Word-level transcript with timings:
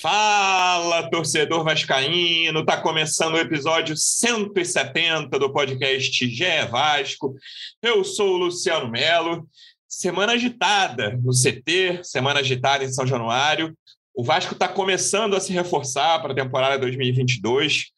Fala, 0.00 1.10
torcedor 1.10 1.62
vascaíno! 1.62 2.64
Tá 2.64 2.80
começando 2.80 3.34
o 3.34 3.38
episódio 3.38 3.94
170 3.94 5.38
do 5.38 5.52
podcast 5.52 6.26
GE 6.26 6.66
Vasco. 6.70 7.34
Eu 7.82 8.02
sou 8.02 8.32
o 8.32 8.38
Luciano 8.38 8.90
Melo. 8.90 9.46
Semana 9.86 10.32
agitada 10.32 11.20
no 11.22 11.32
CT, 11.32 12.00
semana 12.02 12.40
agitada 12.40 12.82
em 12.82 12.90
São 12.90 13.06
Januário. 13.06 13.76
O 14.14 14.24
Vasco 14.24 14.54
está 14.54 14.66
começando 14.66 15.36
a 15.36 15.40
se 15.40 15.52
reforçar 15.52 16.18
para 16.22 16.32
a 16.32 16.36
temporada 16.36 16.78
2022. 16.78 17.88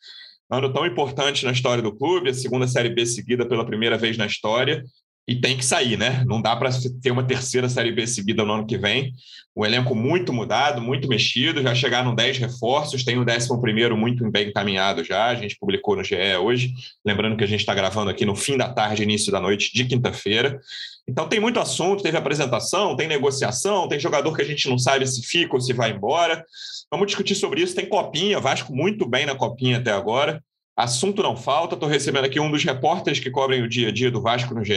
Ano 0.51 0.73
tão 0.73 0.85
importante 0.85 1.45
na 1.45 1.53
história 1.53 1.85
do 1.85 1.95
clube, 1.95 2.31
a 2.31 2.35
segunda 2.35 2.67
Série 2.67 2.91
B 2.91 3.07
seguida 3.07 3.47
pela 3.47 3.65
primeira 3.65 3.97
vez 3.97 4.17
na 4.17 4.27
história 4.27 4.83
e 5.27 5.41
tem 5.41 5.57
que 5.57 5.65
sair, 5.65 5.97
né? 5.97 6.25
Não 6.27 6.43
dá 6.43 6.57
para 6.57 6.71
ter 7.01 7.11
uma 7.11 7.23
terceira 7.23 7.69
Série 7.69 7.93
B 7.93 8.07
seguida 8.07 8.45
no 8.45 8.53
ano 8.53 8.67
que 8.67 8.77
vem. 8.77 9.13
O 9.55 9.65
elenco 9.65 9.95
muito 9.95 10.33
mudado, 10.33 10.81
muito 10.81 11.07
mexido, 11.07 11.63
já 11.63 11.75
chegaram 11.75 12.15
10 12.15 12.39
reforços, 12.39 13.05
tem 13.05 13.19
o 13.19 13.23
11 13.23 13.49
muito 13.95 14.29
bem 14.31 14.49
encaminhado 14.49 15.05
já, 15.05 15.27
a 15.27 15.35
gente 15.35 15.59
publicou 15.59 15.95
no 15.95 16.03
GE 16.03 16.17
hoje, 16.41 16.73
lembrando 17.05 17.37
que 17.37 17.45
a 17.45 17.47
gente 17.47 17.61
está 17.61 17.75
gravando 17.75 18.11
aqui 18.11 18.25
no 18.25 18.35
fim 18.35 18.57
da 18.57 18.73
tarde, 18.73 19.03
início 19.03 19.31
da 19.31 19.41
noite 19.41 19.73
de 19.75 19.85
quinta-feira. 19.85 20.59
Então 21.07 21.29
tem 21.29 21.39
muito 21.39 21.61
assunto, 21.61 22.03
teve 22.03 22.17
apresentação, 22.17 22.97
tem 22.97 23.07
negociação, 23.07 23.89
tem 23.89 24.01
jogador 24.01 24.35
que 24.35 24.43
a 24.43 24.47
gente 24.47 24.69
não 24.69 24.79
sabe 24.79 25.07
se 25.07 25.23
fica 25.23 25.55
ou 25.55 25.61
se 25.61 25.73
vai 25.73 25.93
embora. 25.93 26.45
Vamos 26.91 27.07
discutir 27.07 27.35
sobre 27.35 27.61
isso, 27.61 27.75
tem 27.75 27.87
copinha, 27.87 28.41
Vasco 28.41 28.75
muito 28.75 29.07
bem 29.07 29.27
na 29.27 29.35
copinha 29.35 29.79
até 29.79 29.93
agora. 29.93 30.43
Assunto 30.75 31.23
não 31.23 31.37
falta, 31.37 31.75
estou 31.75 31.89
recebendo 31.89 32.25
aqui 32.25 32.41
um 32.41 32.51
dos 32.51 32.65
repórteres 32.65 33.21
que 33.21 33.31
cobrem 33.31 33.63
o 33.63 33.69
dia 33.69 33.89
a 33.89 33.93
dia 33.93 34.11
do 34.11 34.23
Vasco 34.23 34.55
no 34.55 34.65
GE. 34.65 34.75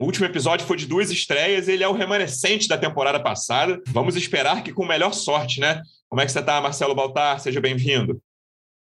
O 0.00 0.04
último 0.04 0.26
episódio 0.26 0.64
foi 0.64 0.76
de 0.76 0.86
duas 0.86 1.10
estreias, 1.10 1.66
ele 1.66 1.82
é 1.82 1.88
o 1.88 1.92
remanescente 1.92 2.68
da 2.68 2.78
temporada 2.78 3.18
passada. 3.20 3.82
Vamos 3.88 4.14
esperar 4.14 4.62
que 4.62 4.72
com 4.72 4.84
melhor 4.84 5.12
sorte, 5.12 5.60
né? 5.60 5.82
Como 6.08 6.20
é 6.20 6.24
que 6.24 6.30
você 6.30 6.38
está, 6.38 6.60
Marcelo 6.60 6.94
Baltar? 6.94 7.40
Seja 7.40 7.60
bem-vindo. 7.60 8.22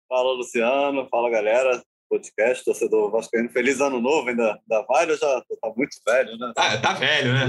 Fala, 0.10 0.34
Luciano. 0.34 1.08
Fala, 1.10 1.30
galera 1.30 1.82
podcast, 2.16 2.64
torcedor 2.64 3.12
vascaíno. 3.12 3.50
Feliz 3.50 3.82
ano 3.82 4.00
novo, 4.00 4.30
ainda, 4.30 4.60
ainda 4.62 4.86
vale 4.88 5.12
ou 5.12 5.18
já 5.18 5.42
tá 5.62 5.74
muito 5.76 5.98
velho, 6.08 6.38
né? 6.38 6.54
Ah, 6.56 6.78
tá 6.78 6.94
velho, 6.94 7.34
né? 7.34 7.46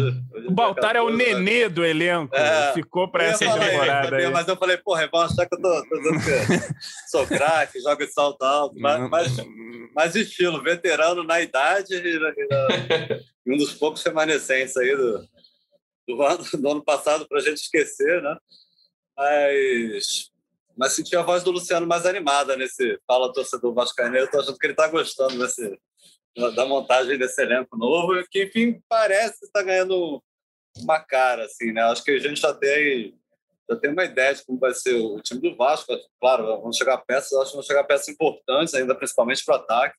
o 0.48 0.50
Baltar 0.50 0.96
é 0.96 1.00
o 1.00 1.10
nenê 1.10 1.68
do 1.68 1.84
elenco, 1.84 2.34
é, 2.34 2.72
ficou 2.72 3.10
para 3.10 3.24
essa 3.24 3.44
temporada. 3.44 4.16
Aí, 4.16 4.28
mas 4.28 4.48
eu 4.48 4.56
falei, 4.56 4.76
porra, 4.78 5.08
vão 5.10 5.22
achar 5.22 5.46
que 5.46 5.54
eu 5.54 5.62
tô, 5.62 5.88
tô 5.88 5.96
dizendo 5.98 6.18
que 6.18 6.74
sou 7.08 7.26
craque, 7.26 7.80
jogo 7.80 8.04
de 8.04 8.12
salto 8.12 8.42
alto, 8.42 8.74
mas, 8.78 9.08
mas, 9.08 9.36
mas, 9.94 10.16
estilo, 10.16 10.62
veterano 10.62 11.22
na 11.22 11.40
idade 11.40 11.94
e, 11.94 12.16
e, 12.16 13.22
e 13.46 13.54
um 13.54 13.56
dos 13.56 13.74
poucos 13.74 14.02
remanescentes 14.02 14.76
aí 14.76 14.96
do, 14.96 15.28
do, 16.08 16.22
ano, 16.22 16.44
do 16.52 16.70
ano 16.70 16.84
passado 16.84 17.26
para 17.28 17.38
a 17.38 17.42
gente 17.42 17.58
esquecer, 17.58 18.20
né? 18.20 18.36
Mas 19.16 20.30
mas 20.76 20.92
senti 20.92 21.16
a 21.16 21.22
voz 21.22 21.42
do 21.42 21.50
Luciano 21.50 21.86
mais 21.86 22.04
animada 22.04 22.56
nesse 22.56 23.00
Fala 23.06 23.32
Torcedor 23.32 23.72
Vascaíno. 23.72 24.16
Eu 24.16 24.30
tô 24.30 24.40
achando 24.40 24.58
que 24.58 24.66
ele 24.66 24.74
está 24.74 24.86
gostando 24.88 25.38
desse, 25.38 25.78
da 26.54 26.66
montagem 26.66 27.16
desse 27.16 27.40
elenco 27.40 27.76
novo, 27.76 28.12
que, 28.30 28.44
enfim, 28.44 28.82
parece 28.88 29.46
estar 29.46 29.62
ganhando 29.62 30.22
uma 30.76 31.00
cara, 31.00 31.46
assim, 31.46 31.72
né? 31.72 31.82
Acho 31.82 32.04
que 32.04 32.10
a 32.10 32.18
gente 32.18 32.40
já 32.40 32.52
tem, 32.52 33.18
já 33.70 33.76
tem 33.76 33.90
uma 33.90 34.04
ideia 34.04 34.34
de 34.34 34.44
como 34.44 34.58
vai 34.58 34.74
ser 34.74 34.94
o 34.94 35.20
time 35.22 35.40
do 35.40 35.56
Vasco. 35.56 35.96
Claro, 36.20 36.60
vão 36.60 36.72
chegar 36.72 36.98
peças, 36.98 37.32
acho 37.32 37.50
que 37.52 37.56
vão 37.56 37.64
chegar 37.64 37.84
peças 37.84 38.08
importantes, 38.08 38.74
ainda 38.74 38.94
principalmente 38.94 39.44
para 39.44 39.54
o 39.54 39.58
ataque. 39.58 39.96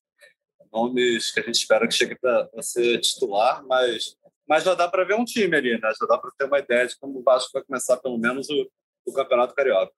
Nomes 0.72 1.32
que 1.32 1.40
a 1.40 1.44
gente 1.44 1.56
espera 1.56 1.88
que 1.88 1.94
chegue 1.94 2.16
para 2.20 2.48
ser 2.62 3.00
titular, 3.00 3.66
mas, 3.66 4.16
mas 4.48 4.64
já 4.64 4.76
dá 4.76 4.88
para 4.88 5.06
ver 5.06 5.16
um 5.16 5.26
time 5.26 5.56
ali, 5.56 5.80
né? 5.80 5.92
Já 6.00 6.06
dá 6.06 6.20
para 6.20 6.30
ter 6.38 6.46
uma 6.46 6.60
ideia 6.60 6.86
de 6.86 6.96
como 7.00 7.20
o 7.20 7.24
Vasco 7.24 7.50
vai 7.54 7.64
começar, 7.64 7.98
pelo 7.98 8.18
menos, 8.20 8.48
o, 8.50 8.70
o 9.08 9.14
Campeonato 9.14 9.56
Carioca. 9.56 9.92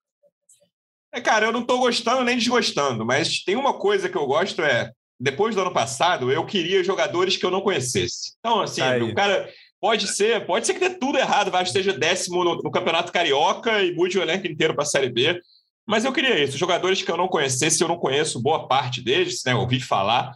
É, 1.14 1.20
cara, 1.20 1.48
eu 1.48 1.52
não 1.52 1.62
estou 1.62 1.80
gostando 1.80 2.24
nem 2.24 2.38
desgostando, 2.38 3.06
mas 3.06 3.44
tem 3.44 3.56
uma 3.56 3.74
coisa 3.74 4.08
que 4.08 4.18
eu 4.18 4.28
gosto 4.28 4.62
é, 4.62 4.92
depois 5.20 5.56
do 5.56 5.62
ano 5.62 5.74
passado, 5.74 6.32
eu 6.32 6.46
queria 6.46 6.84
jogadores 6.84 7.36
que 7.36 7.46
eu 7.46 7.52
não 7.52 7.62
conhecesse. 7.62 8.34
Então, 8.40 8.62
assim, 8.62 8.82
Aí. 8.82 9.02
o 9.02 9.14
cara 9.14 9.50
pode 9.82 10.08
ser, 10.08 10.46
pode 10.46 10.68
ser 10.68 10.74
que 10.74 10.80
dê 10.80 10.92
tudo 10.92 11.18
errado, 11.18 11.52
vai 11.52 11.64
esteja 11.64 11.94
décimo 11.94 12.44
no, 12.44 12.56
no 12.58 12.72
Campeonato 12.72 13.12
Carioca 13.12 13.82
e 13.82 13.94
mude 13.94 14.18
o 14.18 14.22
elenco 14.22 14.48
inteiro 14.48 14.74
para 14.74 14.84
a 14.84 14.88
Série 14.88 15.10
B. 15.10 15.42
Mas 15.88 16.06
eu 16.06 16.14
queria 16.14 16.42
isso, 16.44 16.58
jogadores 16.58 17.02
que 17.02 17.12
eu 17.12 17.18
não 17.18 17.28
conhecesse, 17.28 17.82
eu 17.82 17.88
não 17.88 17.98
conheço 17.98 18.42
boa 18.42 18.68
parte 18.68 19.02
deles, 19.02 19.42
né? 19.44 19.56
Ouvi 19.56 19.80
falar, 19.80 20.34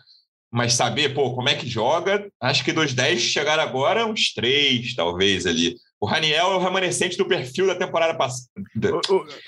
mas 0.52 0.74
saber, 0.74 1.14
pô, 1.14 1.36
como 1.36 1.48
é 1.48 1.56
que 1.56 1.70
joga, 1.70 2.28
acho 2.42 2.64
que 2.64 2.74
dos 2.74 2.94
10 2.94 3.22
chegaram 3.22 3.62
agora 3.62 4.06
uns 4.06 4.34
três, 4.34 4.96
talvez, 4.96 5.46
ali. 5.46 5.76
O 6.04 6.06
Raniel 6.06 6.52
é 6.52 6.56
o 6.58 6.60
remanescente 6.60 7.18
do 7.18 7.26
perfil 7.26 7.66
da 7.66 7.76
temporada 7.76 8.14
passada. 8.14 8.50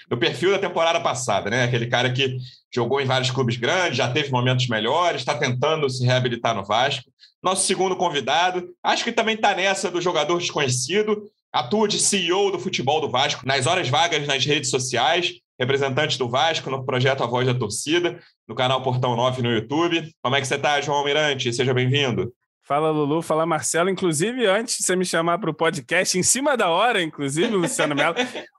Do 0.07 0.17
perfil 0.17 0.51
da 0.51 0.57
temporada 0.57 1.01
passada, 1.01 1.49
né? 1.49 1.65
Aquele 1.65 1.85
cara 1.85 2.09
que 2.13 2.37
jogou 2.73 3.01
em 3.01 3.05
vários 3.05 3.29
clubes 3.29 3.57
grandes, 3.57 3.97
já 3.97 4.09
teve 4.09 4.31
momentos 4.31 4.69
melhores, 4.69 5.19
está 5.19 5.37
tentando 5.37 5.89
se 5.89 6.05
reabilitar 6.05 6.55
no 6.55 6.63
Vasco. 6.63 7.11
Nosso 7.43 7.67
segundo 7.67 7.97
convidado, 7.97 8.69
acho 8.81 9.03
que 9.03 9.11
também 9.11 9.35
está 9.35 9.53
nessa 9.53 9.91
do 9.91 9.99
jogador 9.99 10.37
desconhecido, 10.37 11.29
atua 11.51 11.89
de 11.89 11.99
CEO 11.99 12.53
do 12.53 12.57
futebol 12.57 13.01
do 13.01 13.09
Vasco 13.09 13.45
nas 13.45 13.67
horas 13.67 13.89
vagas 13.89 14.25
nas 14.25 14.45
redes 14.45 14.69
sociais, 14.69 15.33
representante 15.59 16.17
do 16.17 16.29
Vasco 16.29 16.69
no 16.69 16.85
projeto 16.85 17.21
A 17.21 17.27
Voz 17.27 17.45
da 17.45 17.53
Torcida, 17.53 18.17
no 18.47 18.55
canal 18.55 18.81
Portão 18.81 19.13
9 19.13 19.41
no 19.41 19.51
YouTube. 19.51 20.09
Como 20.23 20.37
é 20.37 20.39
que 20.39 20.47
você 20.47 20.55
está, 20.55 20.79
João 20.79 20.99
Almirante? 20.99 21.51
Seja 21.51 21.73
bem-vindo. 21.73 22.31
Fala 22.65 22.89
Lulu, 22.89 23.21
fala 23.21 23.45
Marcelo. 23.45 23.91
Inclusive, 23.91 24.47
antes 24.47 24.79
de 24.79 24.83
você 24.83 24.95
me 24.95 25.05
chamar 25.05 25.37
para 25.37 25.51
o 25.51 25.53
podcast, 25.53 26.17
em 26.17 26.23
cima 26.23 26.57
da 26.57 26.67
hora, 26.67 26.99
inclusive, 26.99 27.47
Luciano 27.55 27.93
Melo, 27.93 28.15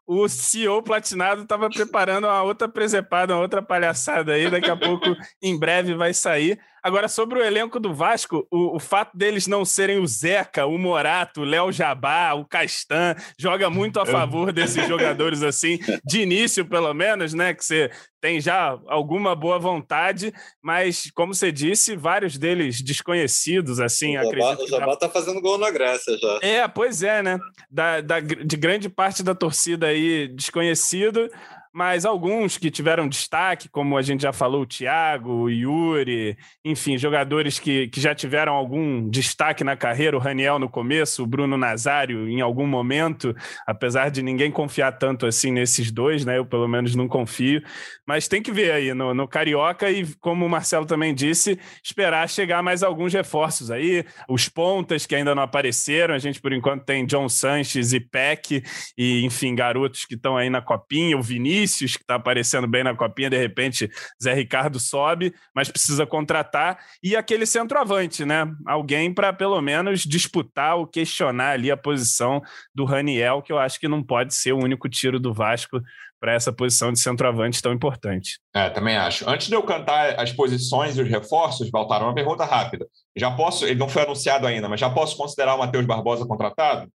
o 0.06 0.28
CEO 0.28 0.82
Platinado 0.82 1.42
estava 1.42 1.68
preparando 1.68 2.26
uma 2.26 2.42
outra 2.42 2.68
presepada, 2.68 3.34
uma 3.34 3.42
outra 3.42 3.60
palhaçada 3.60 4.32
aí. 4.32 4.48
Daqui 4.48 4.70
a 4.70 4.76
pouco, 4.76 5.06
em 5.42 5.58
breve, 5.58 5.94
vai 5.94 6.14
sair. 6.14 6.58
Agora, 6.86 7.08
sobre 7.08 7.40
o 7.40 7.44
elenco 7.44 7.80
do 7.80 7.92
Vasco, 7.92 8.46
o, 8.48 8.76
o 8.76 8.78
fato 8.78 9.18
deles 9.18 9.48
não 9.48 9.64
serem 9.64 9.98
o 9.98 10.06
Zeca, 10.06 10.66
o 10.66 10.78
Morato, 10.78 11.40
o 11.40 11.44
Léo 11.44 11.72
Jabá, 11.72 12.32
o 12.34 12.44
Castan, 12.44 13.16
joga 13.36 13.68
muito 13.68 13.98
a 13.98 14.06
favor 14.06 14.52
desses 14.52 14.86
jogadores 14.86 15.42
assim, 15.42 15.80
de 16.04 16.20
início, 16.20 16.64
pelo 16.64 16.94
menos, 16.94 17.34
né? 17.34 17.52
Que 17.52 17.64
você 17.64 17.90
tem 18.20 18.40
já 18.40 18.78
alguma 18.86 19.34
boa 19.34 19.58
vontade, 19.58 20.32
mas, 20.62 21.10
como 21.12 21.34
você 21.34 21.50
disse, 21.50 21.96
vários 21.96 22.38
deles 22.38 22.80
desconhecidos, 22.80 23.80
assim, 23.80 24.16
o 24.16 24.20
acredito. 24.20 24.62
O 24.62 24.68
Jabá 24.68 24.92
está 24.92 25.08
fazendo 25.08 25.40
gol 25.40 25.58
na 25.58 25.70
Grécia 25.70 26.16
já. 26.16 26.38
É, 26.40 26.68
pois 26.68 27.02
é, 27.02 27.20
né? 27.20 27.38
Da, 27.68 28.00
da, 28.00 28.20
de 28.20 28.56
grande 28.56 28.88
parte 28.88 29.24
da 29.24 29.34
torcida 29.34 29.88
aí 29.88 29.95
desconhecido 30.28 31.28
mas 31.76 32.06
alguns 32.06 32.56
que 32.56 32.70
tiveram 32.70 33.06
destaque, 33.06 33.68
como 33.68 33.98
a 33.98 34.02
gente 34.02 34.22
já 34.22 34.32
falou, 34.32 34.62
o 34.62 34.66
Thiago, 34.66 35.30
o 35.30 35.50
Yuri, 35.50 36.34
enfim, 36.64 36.96
jogadores 36.96 37.58
que, 37.58 37.88
que 37.88 38.00
já 38.00 38.14
tiveram 38.14 38.54
algum 38.54 39.06
destaque 39.10 39.62
na 39.62 39.76
carreira, 39.76 40.16
o 40.16 40.18
Raniel 40.18 40.58
no 40.58 40.70
começo, 40.70 41.22
o 41.22 41.26
Bruno 41.26 41.58
Nazário 41.58 42.30
em 42.30 42.40
algum 42.40 42.66
momento, 42.66 43.36
apesar 43.66 44.10
de 44.10 44.22
ninguém 44.22 44.50
confiar 44.50 44.92
tanto 44.92 45.26
assim 45.26 45.52
nesses 45.52 45.90
dois, 45.92 46.24
né? 46.24 46.38
Eu 46.38 46.46
pelo 46.46 46.66
menos 46.66 46.94
não 46.94 47.06
confio, 47.06 47.62
mas 48.06 48.26
tem 48.26 48.40
que 48.40 48.50
ver 48.50 48.70
aí 48.72 48.94
no, 48.94 49.12
no 49.12 49.28
Carioca 49.28 49.90
e, 49.90 50.06
como 50.14 50.46
o 50.46 50.48
Marcelo 50.48 50.86
também 50.86 51.14
disse, 51.14 51.60
esperar 51.84 52.26
chegar 52.26 52.62
mais 52.62 52.82
alguns 52.82 53.12
reforços 53.12 53.70
aí, 53.70 54.02
os 54.30 54.48
pontas 54.48 55.04
que 55.04 55.14
ainda 55.14 55.34
não 55.34 55.42
apareceram, 55.42 56.14
a 56.14 56.18
gente 56.18 56.40
por 56.40 56.54
enquanto 56.54 56.86
tem 56.86 57.04
John 57.04 57.28
Sanches 57.28 57.92
e 57.92 58.00
Peck, 58.00 58.62
e 58.96 59.26
enfim, 59.26 59.54
garotos 59.54 60.06
que 60.06 60.14
estão 60.14 60.38
aí 60.38 60.48
na 60.48 60.62
copinha, 60.62 61.18
o 61.18 61.22
Vinícius 61.22 61.65
Vinícius, 61.66 61.96
que 61.96 62.02
está 62.02 62.14
aparecendo 62.14 62.66
bem 62.66 62.84
na 62.84 62.94
copinha, 62.94 63.28
de 63.28 63.36
repente 63.36 63.90
Zé 64.22 64.32
Ricardo 64.32 64.78
sobe, 64.78 65.34
mas 65.54 65.68
precisa 65.68 66.06
contratar, 66.06 66.78
e 67.02 67.16
aquele 67.16 67.44
centroavante, 67.44 68.24
né? 68.24 68.46
Alguém 68.64 69.12
para 69.12 69.32
pelo 69.32 69.60
menos 69.60 70.00
disputar 70.00 70.76
ou 70.76 70.86
questionar 70.86 71.50
ali 71.50 71.70
a 71.70 71.76
posição 71.76 72.40
do 72.74 72.84
Raniel, 72.84 73.42
que 73.42 73.52
eu 73.52 73.58
acho 73.58 73.80
que 73.80 73.88
não 73.88 74.02
pode 74.02 74.34
ser 74.34 74.52
o 74.52 74.62
único 74.62 74.88
tiro 74.88 75.18
do 75.18 75.34
Vasco 75.34 75.82
para 76.18 76.32
essa 76.32 76.52
posição 76.52 76.92
de 76.92 76.98
centroavante 76.98 77.60
tão 77.60 77.72
importante. 77.72 78.40
É, 78.54 78.70
também 78.70 78.96
acho. 78.96 79.28
Antes 79.28 79.48
de 79.48 79.54
eu 79.54 79.62
cantar 79.62 80.18
as 80.18 80.32
posições 80.32 80.96
e 80.96 81.02
os 81.02 81.08
reforços, 81.08 81.70
Baltar, 81.70 82.02
uma 82.02 82.14
pergunta 82.14 82.44
rápida. 82.44 82.86
Já 83.14 83.30
posso, 83.30 83.66
ele 83.66 83.78
não 83.78 83.88
foi 83.88 84.02
anunciado 84.02 84.46
ainda, 84.46 84.68
mas 84.68 84.80
já 84.80 84.88
posso 84.88 85.16
considerar 85.16 85.54
o 85.54 85.58
Matheus 85.58 85.84
Barbosa 85.84 86.26
contratado? 86.26 86.90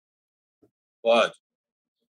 Pode. 1.02 1.32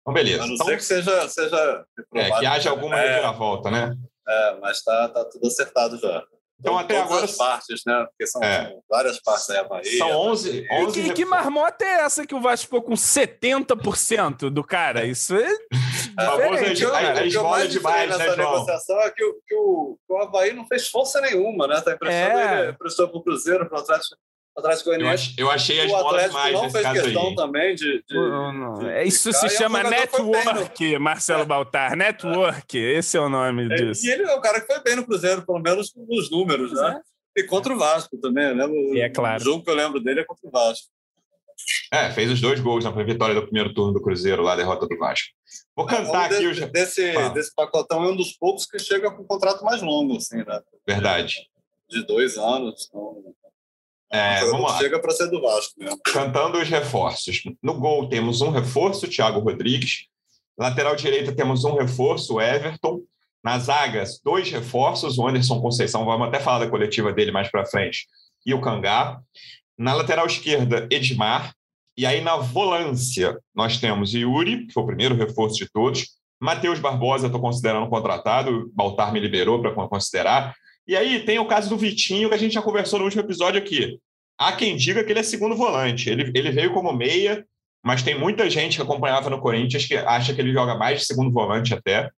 Então, 0.09 0.13
beleza. 0.13 0.43
A 0.43 0.47
não 0.47 0.53
então, 0.53 0.67
ser 0.67 0.77
que 0.77 0.83
seja. 0.83 1.29
seja 1.29 1.85
é, 2.15 2.31
que 2.39 2.45
haja 2.45 2.69
alguma 2.69 2.99
é, 2.99 3.07
reviravolta, 3.07 3.71
né? 3.71 3.95
É, 4.27 4.57
mas 4.61 4.77
está 4.77 5.09
tá 5.09 5.25
tudo 5.25 5.47
acertado 5.47 5.97
já. 5.97 6.23
Então, 6.59 6.77
até 6.77 6.95
todas 6.95 7.09
agora. 7.09 7.25
as 7.25 7.37
partes, 7.37 7.81
né? 7.85 8.05
Porque 8.09 8.27
são 8.27 8.43
é. 8.43 8.75
várias 8.89 9.17
partes 9.21 9.49
aí, 9.49 9.57
a 9.57 9.63
Bahia. 9.63 9.97
São 9.97 10.09
11. 10.09 10.67
11 10.69 10.99
e 10.99 11.03
que, 11.03 11.13
que 11.13 11.25
marmota 11.25 11.85
é 11.85 12.01
essa 12.01 12.27
que 12.27 12.35
o 12.35 12.41
Vasco 12.41 12.65
ficou 12.65 12.81
com 12.81 12.93
70% 12.93 14.49
do 14.49 14.61
cara? 14.61 15.05
Isso 15.05 15.35
é. 15.37 15.47
é 15.47 16.25
famoso 16.25 16.65
a 16.65 17.25
esmola 17.25 17.67
demais, 17.67 18.09
nessa 18.09 18.35
né, 18.35 18.35
negociação 18.35 18.99
é 18.99 19.09
que, 19.09 19.23
o, 19.23 19.33
que, 19.47 19.55
o, 19.55 19.97
que 20.05 20.13
o 20.13 20.17
Havaí 20.17 20.51
não 20.51 20.67
fez 20.67 20.89
força 20.89 21.21
nenhuma, 21.21 21.65
né? 21.65 21.79
Tá 21.79 21.93
emprestando 21.93 22.39
é. 22.39 22.61
ele, 22.61 22.71
emprestou 22.71 23.07
para 23.07 23.17
o 23.17 23.23
Cruzeiro, 23.23 23.69
para 23.69 23.77
o 23.77 23.81
Atlético 23.81 24.17
Atlético 24.59 24.89
Goianiense. 24.89 25.33
Eu, 25.37 25.49
achei 25.51 25.79
as 25.81 25.91
o 25.91 25.97
bolas 25.97 26.31
mais 26.31 26.53
não 26.53 26.69
fez 26.69 26.87
questão 26.91 27.27
aí. 27.29 27.35
também 27.35 27.75
de. 27.75 28.03
de, 28.07 28.13
Não, 28.15 28.53
não. 28.53 28.73
de 28.79 28.89
É, 28.89 29.03
Isso 29.05 29.31
se 29.33 29.45
é 29.45 29.49
chama 29.49 29.83
network, 29.83 30.97
Marcelo 30.99 31.45
Baltar. 31.45 31.95
Network, 31.95 32.77
esse 32.77 33.17
é 33.17 33.19
o 33.21 33.29
nome 33.29 33.65
É, 33.65 33.75
disso. 33.75 34.05
E 34.05 34.11
ele 34.11 34.23
é 34.23 34.33
o 34.35 34.41
cara 34.41 34.61
que 34.61 34.67
foi 34.67 34.81
bem 34.83 34.95
no 34.95 35.05
Cruzeiro, 35.05 35.45
pelo 35.45 35.59
menos 35.59 35.93
nos 35.95 36.29
números, 36.31 36.71
né? 36.73 37.01
E 37.35 37.43
contra 37.43 37.73
o 37.73 37.77
Vasco 37.77 38.17
também, 38.17 38.45
eu 38.45 38.55
lembro. 38.55 38.95
E 38.95 39.01
é 39.01 39.09
claro. 39.09 39.41
O 39.41 39.43
jogo 39.43 39.63
que 39.63 39.69
eu 39.69 39.75
lembro 39.75 39.99
dele 39.99 40.21
é 40.21 40.23
contra 40.25 40.47
o 40.47 40.51
Vasco. 40.51 40.87
É, 41.91 42.09
fez 42.11 42.31
os 42.31 42.39
dois 42.39 42.59
gols 42.59 42.85
na 42.85 42.91
vitória 42.91 43.35
do 43.35 43.41
primeiro 43.43 43.73
turno 43.73 43.93
do 43.93 44.01
Cruzeiro, 44.01 44.41
lá, 44.41 44.53
a 44.53 44.55
derrota 44.55 44.87
do 44.87 44.97
Vasco. 44.97 45.27
Vou 45.75 45.85
cantar 45.85 46.11
Um 46.11 46.23
aqui 46.25 46.39
de- 46.39 46.47
os. 46.47 46.71
desse, 46.71 47.11
desse 47.33 47.53
pacotão 47.53 48.03
é 48.03 48.07
um 48.09 48.15
dos 48.15 48.31
poucos 48.33 48.65
que 48.65 48.79
chega 48.79 49.11
com 49.11 49.23
um 49.23 49.27
contrato 49.27 49.63
mais 49.63 49.81
longo, 49.81 50.15
assim, 50.17 50.37
né? 50.37 50.61
Verdade. 50.87 51.35
De 51.89 52.05
dois 52.05 52.37
anos. 52.37 52.87
Então, 52.87 53.17
É, 54.11 54.43
vamos 54.45 54.71
lá. 54.71 54.77
Chega 54.77 54.99
para 54.99 55.11
ser 55.11 55.29
do 55.29 55.41
Vasco 55.41 55.73
mesmo. 55.77 55.99
Cantando 56.05 56.57
os 56.57 56.67
reforços. 56.67 57.43
No 57.61 57.75
gol 57.75 58.09
temos 58.09 58.41
um 58.41 58.49
reforço, 58.49 59.07
Thiago 59.07 59.39
Rodrigues. 59.39 60.07
Lateral 60.57 60.95
direita 60.95 61.31
temos 61.31 61.63
um 61.63 61.75
reforço, 61.75 62.41
Everton. 62.41 63.01
Nas 63.43 63.63
zagas, 63.63 64.19
dois 64.23 64.51
reforços, 64.51 65.17
o 65.17 65.25
Anderson 65.25 65.61
Conceição, 65.61 66.03
vamos 66.03 66.27
até 66.27 66.39
falar 66.39 66.59
da 66.59 66.69
coletiva 66.69 67.13
dele 67.13 67.31
mais 67.31 67.49
para 67.49 67.65
frente, 67.65 68.05
e 68.45 68.53
o 68.53 68.59
Cangá. 68.59 69.21
Na 69.77 69.93
lateral 69.93 70.25
esquerda, 70.25 70.85
Edmar. 70.91 71.53
E 71.95 72.05
aí 72.05 72.19
na 72.19 72.35
volância, 72.35 73.37
nós 73.55 73.77
temos 73.77 74.13
Yuri, 74.13 74.67
que 74.67 74.73
foi 74.73 74.83
o 74.83 74.85
primeiro 74.85 75.15
reforço 75.15 75.55
de 75.55 75.71
todos. 75.71 76.17
Matheus 76.39 76.79
Barbosa, 76.79 77.27
estou 77.27 77.41
considerando 77.41 77.89
contratado, 77.89 78.51
o 78.51 78.69
Baltar 78.73 79.13
me 79.13 79.19
liberou 79.19 79.61
para 79.61 79.73
considerar. 79.87 80.53
E 80.89 80.95
aí 80.97 81.19
tem 81.19 81.37
o 81.37 81.45
caso 81.45 81.69
do 81.69 81.77
Vitinho, 81.77 82.29
que 82.29 82.33
a 82.35 82.37
gente 82.39 82.53
já 82.55 82.63
conversou 82.63 82.97
no 82.97 83.05
último 83.05 83.21
episódio 83.21 83.59
aqui. 83.61 83.99
Há 84.39 84.53
quem 84.53 84.75
diga 84.75 85.03
que 85.03 85.11
ele 85.11 85.19
é 85.19 85.23
segundo 85.23 85.55
volante. 85.55 86.09
Ele, 86.09 86.31
ele 86.33 86.49
veio 86.51 86.73
como 86.73 86.91
meia, 86.91 87.45
mas 87.85 88.01
tem 88.01 88.17
muita 88.17 88.49
gente 88.49 88.75
que 88.75 88.81
acompanhava 88.81 89.29
no 89.29 89.39
Corinthians 89.39 89.85
que 89.85 89.95
acha 89.95 90.33
que 90.33 90.41
ele 90.41 90.51
joga 90.51 90.73
mais 90.75 91.01
de 91.01 91.05
segundo 91.05 91.31
volante 91.31 91.75
até. 91.75 92.09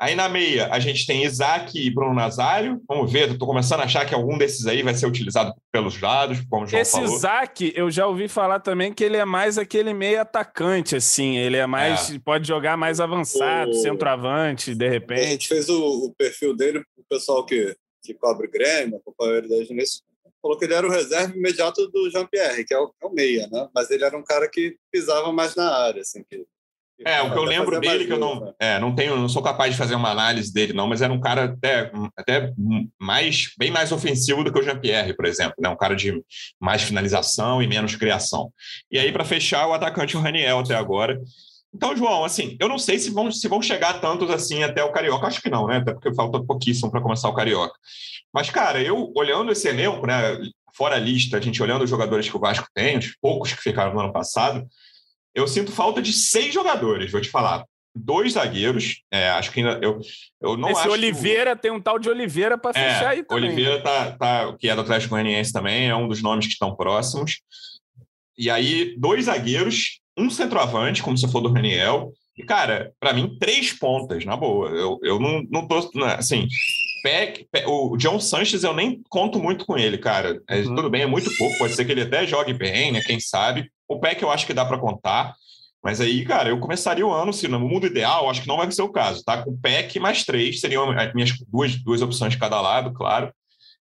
Aí 0.00 0.16
na 0.16 0.26
meia, 0.26 0.68
a 0.72 0.80
gente 0.80 1.06
tem 1.06 1.22
Isaac 1.24 1.78
e 1.78 1.90
Bruno 1.92 2.14
Nazário. 2.14 2.80
Vamos 2.88 3.12
ver, 3.12 3.30
estou 3.30 3.46
começando 3.46 3.80
a 3.80 3.84
achar 3.84 4.06
que 4.06 4.14
algum 4.14 4.38
desses 4.38 4.66
aí 4.66 4.82
vai 4.82 4.94
ser 4.94 5.06
utilizado 5.06 5.52
pelos 5.70 6.00
lados, 6.00 6.40
como 6.48 6.64
o 6.64 6.66
João 6.66 6.80
Esse 6.80 6.92
falou. 6.92 7.14
Isaac, 7.14 7.72
eu 7.76 7.90
já 7.90 8.06
ouvi 8.06 8.26
falar 8.26 8.58
também 8.60 8.90
que 8.92 9.04
ele 9.04 9.18
é 9.18 9.24
mais 9.26 9.58
aquele 9.58 9.92
meio 9.92 10.18
atacante, 10.20 10.96
assim. 10.96 11.36
Ele 11.36 11.58
é 11.58 11.66
mais. 11.66 12.16
Pode 12.24 12.48
jogar 12.48 12.76
mais 12.78 12.98
avançado, 13.00 13.70
O- 13.70 13.74
centroavante, 13.74 14.74
de 14.74 14.86
A 14.86 14.90
repente. 14.90 15.24
gente 15.26 15.48
fez 15.48 15.68
o, 15.68 16.06
o 16.06 16.14
perfil 16.16 16.56
dele, 16.56 16.78
o 16.96 17.04
pessoal 17.08 17.44
que, 17.46 17.76
que 18.02 18.14
cobre 18.14 18.48
Grêmio, 18.48 18.96
acompanhou 18.96 19.36
ele 19.36 19.48
desde 19.48 19.72
o 19.72 19.76
início, 19.76 20.02
falou 20.42 20.58
que 20.58 20.64
ele 20.64 20.74
era 20.74 20.86
o 20.86 20.90
reserva 20.90 21.36
imediato 21.36 21.86
do 21.88 22.10
Jean-Pierre, 22.10 22.64
que 22.64 22.74
é 22.74 22.78
o, 22.78 22.92
é 23.00 23.06
o 23.06 23.12
meia, 23.12 23.48
né? 23.50 23.68
Mas 23.72 23.90
ele 23.90 24.04
era 24.04 24.18
um 24.18 24.24
cara 24.24 24.48
que 24.48 24.76
pisava 24.90 25.32
mais 25.32 25.54
na 25.54 25.72
área, 25.72 26.02
assim. 26.02 26.24
Que, 26.24 26.38
que 26.98 27.08
É, 27.08 27.22
o 27.22 27.32
que 27.32 27.38
eu 27.38 27.44
lembro 27.44 27.78
dele, 27.80 28.06
que 28.06 28.12
eu 28.12 28.18
não, 28.18 28.40
né? 28.40 28.52
é, 28.58 28.78
não 28.80 28.92
tenho, 28.92 29.16
não 29.16 29.28
sou 29.28 29.40
capaz 29.40 29.72
de 29.72 29.78
fazer 29.78 29.94
uma 29.94 30.10
análise 30.10 30.52
dele, 30.52 30.72
não, 30.72 30.88
mas 30.88 31.00
era 31.00 31.12
um 31.12 31.20
cara 31.20 31.44
até, 31.44 31.92
até 32.16 32.52
mais, 33.00 33.52
bem 33.56 33.70
mais 33.70 33.92
ofensivo 33.92 34.42
do 34.42 34.52
que 34.52 34.58
o 34.58 34.62
Jean-Pierre, 34.62 35.14
por 35.14 35.26
exemplo, 35.26 35.54
né? 35.60 35.68
Um 35.68 35.76
cara 35.76 35.94
de 35.94 36.20
mais 36.60 36.82
finalização 36.82 37.62
e 37.62 37.68
menos 37.68 37.94
criação. 37.94 38.52
E 38.90 38.98
aí, 38.98 39.12
para 39.12 39.24
fechar, 39.24 39.68
o 39.68 39.72
atacante 39.72 40.16
o 40.16 40.20
Raniel 40.20 40.58
até 40.58 40.74
agora. 40.74 41.20
Então, 41.74 41.96
João, 41.96 42.24
assim, 42.24 42.56
eu 42.60 42.68
não 42.68 42.78
sei 42.78 42.98
se 42.98 43.10
vão, 43.10 43.30
se 43.30 43.48
vão 43.48 43.62
chegar 43.62 44.00
tantos 44.00 44.30
assim 44.30 44.62
até 44.62 44.84
o 44.84 44.92
Carioca. 44.92 45.26
Acho 45.26 45.40
que 45.40 45.48
não, 45.48 45.66
né? 45.66 45.78
Até 45.78 45.92
porque 45.94 46.14
falta 46.14 46.42
pouquíssimo 46.42 46.90
para 46.90 47.00
começar 47.00 47.28
o 47.28 47.34
Carioca. 47.34 47.74
Mas, 48.32 48.50
cara, 48.50 48.82
eu 48.82 49.12
olhando 49.16 49.50
esse 49.52 49.68
elenco, 49.68 50.06
né? 50.06 50.38
Fora 50.74 50.96
a 50.96 50.98
lista, 50.98 51.36
a 51.36 51.40
gente 51.40 51.62
olhando 51.62 51.84
os 51.84 51.90
jogadores 51.90 52.28
que 52.28 52.36
o 52.36 52.40
Vasco 52.40 52.66
tem, 52.74 52.98
os 52.98 53.16
poucos 53.20 53.52
que 53.52 53.62
ficaram 53.62 53.92
no 53.94 54.00
ano 54.00 54.12
passado, 54.12 54.66
eu 55.34 55.46
sinto 55.46 55.72
falta 55.72 56.00
de 56.00 56.12
seis 56.12 56.52
jogadores, 56.52 57.10
vou 57.10 57.20
te 57.20 57.28
falar. 57.28 57.64
Dois 57.94 58.32
zagueiros, 58.32 59.02
é, 59.12 59.28
acho 59.30 59.50
que 59.50 59.60
ainda. 59.60 59.78
Eu, 59.82 60.00
eu 60.40 60.56
não 60.56 60.70
Esse 60.70 60.80
acho. 60.80 60.88
que 60.88 60.94
Oliveira 60.94 61.54
tem 61.54 61.70
um 61.70 61.80
tal 61.80 61.98
de 61.98 62.08
Oliveira 62.08 62.56
para 62.56 62.72
fechar 62.72 63.10
aí 63.10 63.18
é, 63.18 63.22
também. 63.22 63.44
Oliveira 63.44 63.82
tá, 63.82 64.12
tá, 64.12 64.56
que 64.56 64.66
é 64.66 64.74
do 64.74 64.80
Atlético 64.80 65.10
Goianiense 65.10 65.52
também, 65.52 65.90
é 65.90 65.94
um 65.94 66.08
dos 66.08 66.22
nomes 66.22 66.46
que 66.46 66.52
estão 66.52 66.74
próximos. 66.74 67.42
E 68.36 68.48
aí, 68.48 68.96
dois 68.98 69.26
zagueiros, 69.26 70.00
um 70.16 70.28
centroavante, 70.30 71.02
como 71.02 71.16
você 71.16 71.26
falou 71.28 71.48
do 71.48 71.54
Raniel. 71.54 72.12
E, 72.36 72.42
cara, 72.42 72.92
para 72.98 73.12
mim, 73.12 73.36
três 73.38 73.72
pontas, 73.72 74.24
na 74.24 74.36
boa. 74.36 74.68
Eu, 74.70 74.98
eu 75.02 75.18
não, 75.20 75.42
não 75.50 75.66
tô. 75.68 75.90
não, 75.94 76.06
Assim, 76.06 76.46
Peck, 77.02 77.46
Pe- 77.50 77.64
o 77.66 77.96
John 77.96 78.18
Sanches 78.20 78.62
eu 78.64 78.72
nem 78.74 79.02
conto 79.08 79.38
muito 79.38 79.66
com 79.66 79.76
ele, 79.76 79.98
cara. 79.98 80.40
É, 80.48 80.60
Uhum. 80.60 80.74
Tudo 80.74 80.88
bem, 80.90 81.02
é 81.02 81.06
muito 81.06 81.30
pouco. 81.36 81.58
Pode 81.58 81.74
ser 81.74 81.84
que 81.84 81.92
ele 81.92 82.02
até 82.02 82.26
jogue 82.26 82.52
bem, 82.54 82.92
né? 82.92 83.00
Quem 83.02 83.18
sabe. 83.20 83.70
O 83.88 83.98
Peck 83.98 84.22
eu 84.22 84.30
acho 84.30 84.46
que 84.46 84.54
dá 84.54 84.64
para 84.64 84.78
contar. 84.78 85.34
Mas 85.84 86.00
aí, 86.00 86.24
cara, 86.24 86.48
eu 86.48 86.60
começaria 86.60 87.04
o 87.04 87.12
ano, 87.12 87.32
se 87.32 87.48
no 87.48 87.58
mundo 87.58 87.88
ideal, 87.88 88.30
acho 88.30 88.40
que 88.42 88.46
não 88.48 88.56
vai 88.56 88.70
ser 88.70 88.82
o 88.82 88.88
caso, 88.92 89.24
tá? 89.24 89.42
Com 89.42 89.50
o 89.50 89.58
PEC 89.58 89.98
mais 89.98 90.24
três, 90.24 90.60
seriam 90.60 90.88
as 90.92 91.12
minhas 91.12 91.32
duas, 91.48 91.74
duas 91.82 92.00
opções 92.02 92.32
de 92.34 92.38
cada 92.38 92.60
lado, 92.60 92.92
claro. 92.92 93.32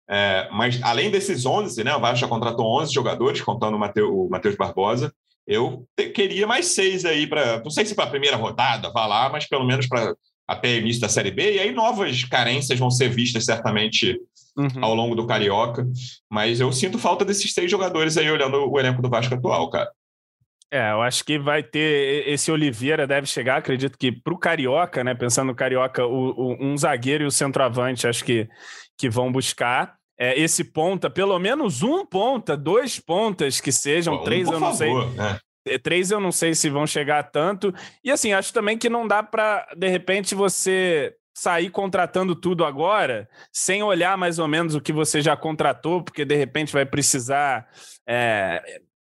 É, 0.10 0.50
mas 0.52 0.82
além 0.82 1.12
desses 1.12 1.46
11, 1.46 1.84
né? 1.84 1.96
O 1.96 2.00
Vasco 2.00 2.18
já 2.18 2.28
contratou 2.28 2.66
11 2.82 2.92
jogadores, 2.92 3.42
contando 3.42 3.78
o 3.78 4.28
Matheus 4.30 4.56
Barbosa. 4.58 5.14
Eu 5.48 5.86
queria 6.14 6.48
mais 6.48 6.68
seis 6.68 7.04
aí 7.06 7.28
para, 7.28 7.62
não 7.64 7.70
sei 7.70 7.86
se 7.86 7.96
para 7.96 8.06
a 8.06 8.10
primeira 8.10 8.38
rodada, 8.38 8.90
vá 8.92 9.06
lá, 9.06 9.30
mas 9.30 9.46
pelo 9.48 9.66
menos 9.66 9.88
para 9.88 10.16
até 10.48 10.78
início 10.78 11.02
da 11.02 11.10
Série 11.10 11.32
B. 11.32 11.56
E 11.56 11.60
aí 11.60 11.72
novas 11.72 12.24
carências 12.24 12.78
vão 12.80 12.90
ser 12.92 13.10
vistas 13.10 13.46
certamente 13.46 14.20
Uhum. 14.56 14.86
ao 14.86 14.94
longo 14.94 15.16
do 15.16 15.26
Carioca. 15.26 15.84
Mas 16.30 16.60
eu 16.60 16.72
sinto 16.72 17.00
falta 17.00 17.26
desses 17.26 17.52
seis 17.56 17.72
jogadores 17.72 18.18
aí 18.18 18.30
olhando 18.30 18.70
o 18.70 18.80
elenco 18.80 19.02
do 19.02 19.10
Vasco 19.10 19.34
atual, 19.34 19.68
cara. 19.72 19.90
É, 20.70 20.92
eu 20.92 21.02
acho 21.02 21.24
que 21.26 21.40
vai 21.40 21.64
ter. 21.64 22.28
Esse 22.28 22.52
Oliveira 22.52 23.08
deve 23.08 23.26
chegar, 23.26 23.58
acredito 23.58 23.98
que 23.98 24.12
para 24.12 24.32
o 24.34 24.38
Carioca, 24.38 25.04
né? 25.04 25.16
Pensando 25.16 25.48
no 25.48 25.56
Carioca, 25.56 26.06
o, 26.06 26.30
o- 26.54 26.58
um 26.64 26.78
zagueiro 26.78 27.24
e 27.24 27.28
o 27.28 27.32
centroavante, 27.32 28.08
acho 28.08 28.24
que, 28.24 28.48
que 28.96 29.10
vão 29.10 29.32
buscar. 29.32 29.96
É, 30.24 30.40
esse 30.40 30.64
ponta, 30.64 31.10
pelo 31.10 31.38
menos 31.38 31.84
um 31.84 32.06
ponta, 32.06 32.56
dois 32.56 33.00
pontas 33.00 33.60
que 33.60 33.72
sejam, 33.72 34.16
um, 34.16 34.24
três 34.24 34.48
eu 34.50 34.60
não 34.60 34.74
sei. 34.74 34.88
favor, 34.88 35.14
né? 35.16 35.38
É, 35.68 35.78
Três 35.78 36.12
eu 36.12 36.20
não 36.20 36.32
sei 36.32 36.54
se 36.54 36.70
vão 36.70 36.86
chegar 36.88 37.20
a 37.20 37.24
tanto. 37.24 37.74
E 38.04 38.10
assim, 38.12 38.32
acho 38.34 38.54
também 38.54 38.78
que 38.78 38.90
não 38.90 39.08
dá 39.08 39.22
para, 39.24 39.68
de 39.76 39.88
repente, 39.88 40.36
você 40.36 41.14
sair 41.36 41.70
contratando 41.70 42.36
tudo 42.36 42.64
agora, 42.64 43.28
sem 43.52 43.82
olhar 43.82 44.18
mais 44.18 44.40
ou 44.40 44.48
menos 44.48 44.76
o 44.76 44.82
que 44.82 44.94
você 44.94 45.22
já 45.22 45.36
contratou, 45.36 46.02
porque 46.04 46.24
de 46.24 46.36
repente 46.36 46.72
vai 46.72 46.86
precisar. 46.86 47.68
é, 48.08 48.62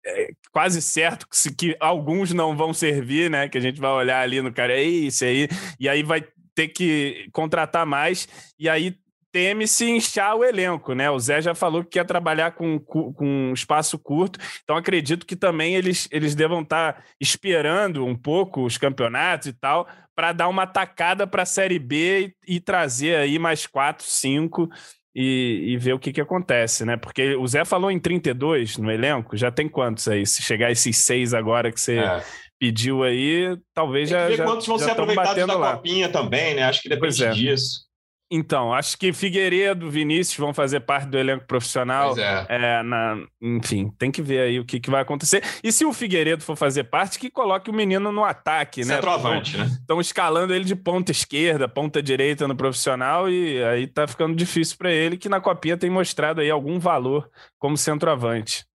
é 0.07 0.29
quase 0.53 0.81
certo 0.81 1.29
que, 1.29 1.37
se- 1.37 1.55
que 1.55 1.77
alguns 1.81 2.33
não 2.33 2.57
vão 2.57 2.73
servir, 2.73 3.29
né? 3.31 3.49
Que 3.49 3.59
a 3.59 3.61
gente 3.61 3.81
vai 3.81 3.91
olhar 3.91 4.21
ali 4.23 4.41
no 4.43 4.53
cara, 4.53 4.73
é 4.73 4.83
isso 4.83 5.25
aí, 5.25 5.49
e 5.81 5.89
aí 5.89 6.03
vai 6.03 6.25
ter 6.55 6.69
que 6.69 7.29
contratar 7.33 7.85
mais, 7.87 8.29
e 8.59 8.69
aí 8.69 8.97
teme-se 9.33 9.85
inchar 9.91 10.35
o 10.37 10.45
elenco, 10.45 10.95
né? 10.95 11.11
O 11.11 11.19
Zé 11.19 11.41
já 11.43 11.55
falou 11.55 11.83
que 11.85 11.91
quer 11.91 12.05
trabalhar 12.05 12.53
com, 12.53 12.79
com 12.81 13.15
um 13.21 13.53
espaço 13.53 13.99
curto, 13.99 14.39
então 14.65 14.77
acredito 14.77 15.27
que 15.27 15.37
também 15.37 15.75
eles, 15.75 16.09
eles 16.11 16.35
devam 16.35 16.63
estar 16.63 17.05
esperando 17.21 18.05
um 18.05 18.17
pouco 18.17 18.65
os 18.65 18.79
campeonatos 18.79 19.49
e 19.49 19.53
tal, 19.53 19.87
para 20.17 20.33
dar 20.33 20.49
uma 20.49 20.67
tacada 20.67 21.27
para 21.27 21.43
a 21.43 21.47
Série 21.47 21.79
B 21.79 22.35
e, 22.49 22.57
e 22.57 22.61
trazer 22.61 23.17
aí 23.17 23.39
mais 23.39 23.67
quatro, 23.67 24.05
cinco 24.07 24.69
e, 25.15 25.65
e 25.73 25.77
ver 25.77 25.93
o 25.95 25.99
que, 25.99 26.13
que 26.13 26.21
acontece, 26.21 26.85
né? 26.85 26.97
Porque 26.97 27.35
o 27.37 27.47
Zé 27.47 27.65
falou 27.65 27.91
em 27.91 27.99
32 27.99 28.77
no 28.79 28.91
elenco, 28.91 29.37
já 29.37 29.51
tem 29.51 29.69
quantos 29.69 30.09
aí? 30.09 30.25
Se 30.27 30.43
chegar 30.43 30.71
esses 30.71 30.97
seis 30.99 31.35
agora 31.35 31.71
que 31.73 31.81
você 31.81 31.99
É. 31.99 32.23
pediu 32.59 33.03
aí, 33.03 33.57
talvez 33.75 34.09
já. 34.09 34.27
ver 34.27 34.37
já, 34.37 34.45
quantos 34.45 34.67
vão 34.67 34.79
já 34.79 34.87
ser 34.87 34.91
aproveitados 34.93 35.47
da 35.47 35.57
lá. 35.57 35.77
copinha 35.77 36.09
também, 36.09 36.55
né? 36.55 36.63
Acho 36.65 36.83
que 36.83 36.89
depende 36.89 37.17
Pois 37.17 37.21
é. 37.21 37.31
disso. 37.31 37.88
Então, 38.31 38.75
acho 38.75 38.99
que 38.99 39.11
Figueiredo, 39.11 39.91
Vinícius 39.91 40.37
vão 40.37 40.53
fazer 40.53 40.81
parte 40.81 41.09
do 41.09 41.17
elenco 41.17 41.47
profissional. 41.47 42.09
Pois 42.15 42.19
é. 42.19 42.47
É, 42.49 42.83
na- 42.83 43.25
enfim, 43.41 43.91
tem 43.99 44.11
que 44.11 44.21
ver 44.21 44.41
aí 44.41 44.61
o 44.61 44.67
que, 44.67 44.79
que 44.79 44.91
vai 44.91 45.01
acontecer. 45.01 45.43
E 45.65 45.73
se 45.73 45.87
o 45.87 45.95
Figueiredo 45.95 46.43
for 46.43 46.55
fazer 46.55 46.85
parte, 46.85 47.19
que 47.19 47.31
coloque 47.31 47.71
o 47.71 47.73
menino 47.73 48.13
no 48.13 48.25
ataque, 48.25 48.85
né? 48.85 48.97
Centroavante, 48.97 49.57
né? 49.57 49.65
Estão 49.65 49.99
escalando 49.99 50.53
ele 50.55 50.65
de 50.67 50.77
ponta 50.77 51.11
esquerda, 51.11 51.67
ponta 51.67 52.03
direita 52.03 52.47
no 52.47 52.55
profissional 52.55 53.31
e 53.31 53.65
aí 53.65 53.87
tá 53.87 54.07
ficando 54.07 54.37
difícil 54.37 54.77
para 54.77 54.93
ele, 54.93 55.17
que 55.17 55.29
na 55.29 55.41
Copinha 55.41 55.79
tem 55.79 55.89
mostrado 55.89 56.43
aí 56.43 56.51
algum 56.51 56.79
valor 56.79 57.31
como 57.59 57.79
centroavante. 57.79 58.67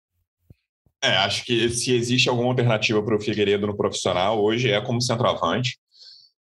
É, 1.04 1.16
acho 1.16 1.44
que 1.44 1.68
se 1.68 1.94
existe 1.94 2.28
alguma 2.28 2.48
alternativa 2.48 3.02
para 3.02 3.16
o 3.16 3.20
Figueiredo 3.20 3.66
no 3.66 3.76
profissional, 3.76 4.40
hoje 4.42 4.70
é 4.70 4.80
como 4.80 5.02
centroavante. 5.02 5.76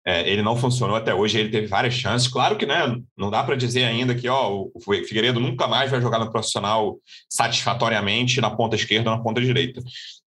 É, 0.07 0.28
ele 0.28 0.40
não 0.40 0.57
funcionou 0.57 0.97
até 0.97 1.14
hoje, 1.14 1.38
ele 1.38 1.50
teve 1.50 1.66
várias 1.66 1.92
chances. 1.92 2.26
Claro 2.26 2.57
que 2.57 2.64
né, 2.64 2.97
não 3.16 3.30
dá 3.30 3.42
para 3.45 3.54
dizer 3.54 3.85
ainda 3.85 4.14
que 4.14 4.28
ó, 4.28 4.50
o 4.75 4.80
Figueiredo 4.80 5.38
nunca 5.38 5.66
mais 5.69 5.90
vai 5.90 6.00
jogar 6.00 6.19
no 6.19 6.30
profissional 6.33 6.99
satisfatoriamente 7.28 8.40
na 8.40 8.50
ponta 8.50 8.76
esquerda 8.76 9.11
ou 9.11 9.16
na 9.16 9.23
ponta 9.23 9.40
direita. 9.40 9.83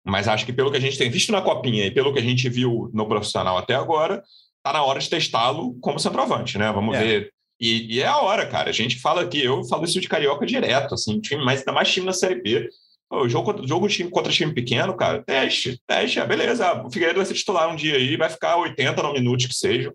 Mas 0.03 0.27
acho 0.27 0.45
que 0.45 0.53
pelo 0.53 0.71
que 0.71 0.77
a 0.77 0.81
gente 0.81 0.97
tem 0.97 1.09
visto 1.09 1.31
na 1.31 1.41
Copinha 1.41 1.85
e 1.85 1.91
pelo 1.91 2.11
que 2.11 2.19
a 2.19 2.23
gente 2.23 2.49
viu 2.49 2.89
no 2.93 3.07
profissional 3.07 3.57
até 3.57 3.75
agora, 3.75 4.23
tá 4.63 4.73
na 4.73 4.83
hora 4.83 4.99
de 4.99 5.09
testá-lo 5.09 5.75
como 5.81 5.99
centroavante, 5.99 6.57
né? 6.57 6.71
Vamos 6.71 6.95
É. 6.95 7.03
ver. 7.03 7.31
E, 7.61 7.95
e 7.97 8.01
é 8.01 8.07
a 8.07 8.17
hora, 8.19 8.47
cara. 8.47 8.69
A 8.69 8.73
gente 8.73 8.99
fala 8.99 9.21
aqui, 9.21 9.43
eu 9.43 9.63
falo 9.65 9.83
isso 9.83 9.99
de 9.99 10.07
carioca 10.07 10.45
direto, 10.45 10.93
assim, 10.95 11.19
time, 11.19 11.43
mas 11.43 11.59
ainda 11.59 11.73
mais 11.73 11.91
time 11.91 12.05
na 12.05 12.13
Série 12.13 12.41
B 12.41 12.69
O 13.11 13.27
jogo, 13.27 13.65
jogo 13.65 13.87
contra 14.11 14.31
time 14.31 14.53
pequeno, 14.53 14.95
cara, 14.95 15.23
teste, 15.23 15.81
teste, 15.87 16.19
é, 16.19 16.25
beleza. 16.27 16.83
O 16.85 16.91
Figueiredo 16.91 17.17
vai 17.17 17.25
ser 17.25 17.33
titular 17.33 17.67
um 17.67 17.75
dia 17.75 17.95
aí, 17.95 18.15
vai 18.15 18.29
ficar 18.29 18.57
80 18.57 19.01
no 19.01 19.13
minutos 19.13 19.47
que 19.47 19.53
seja. 19.53 19.91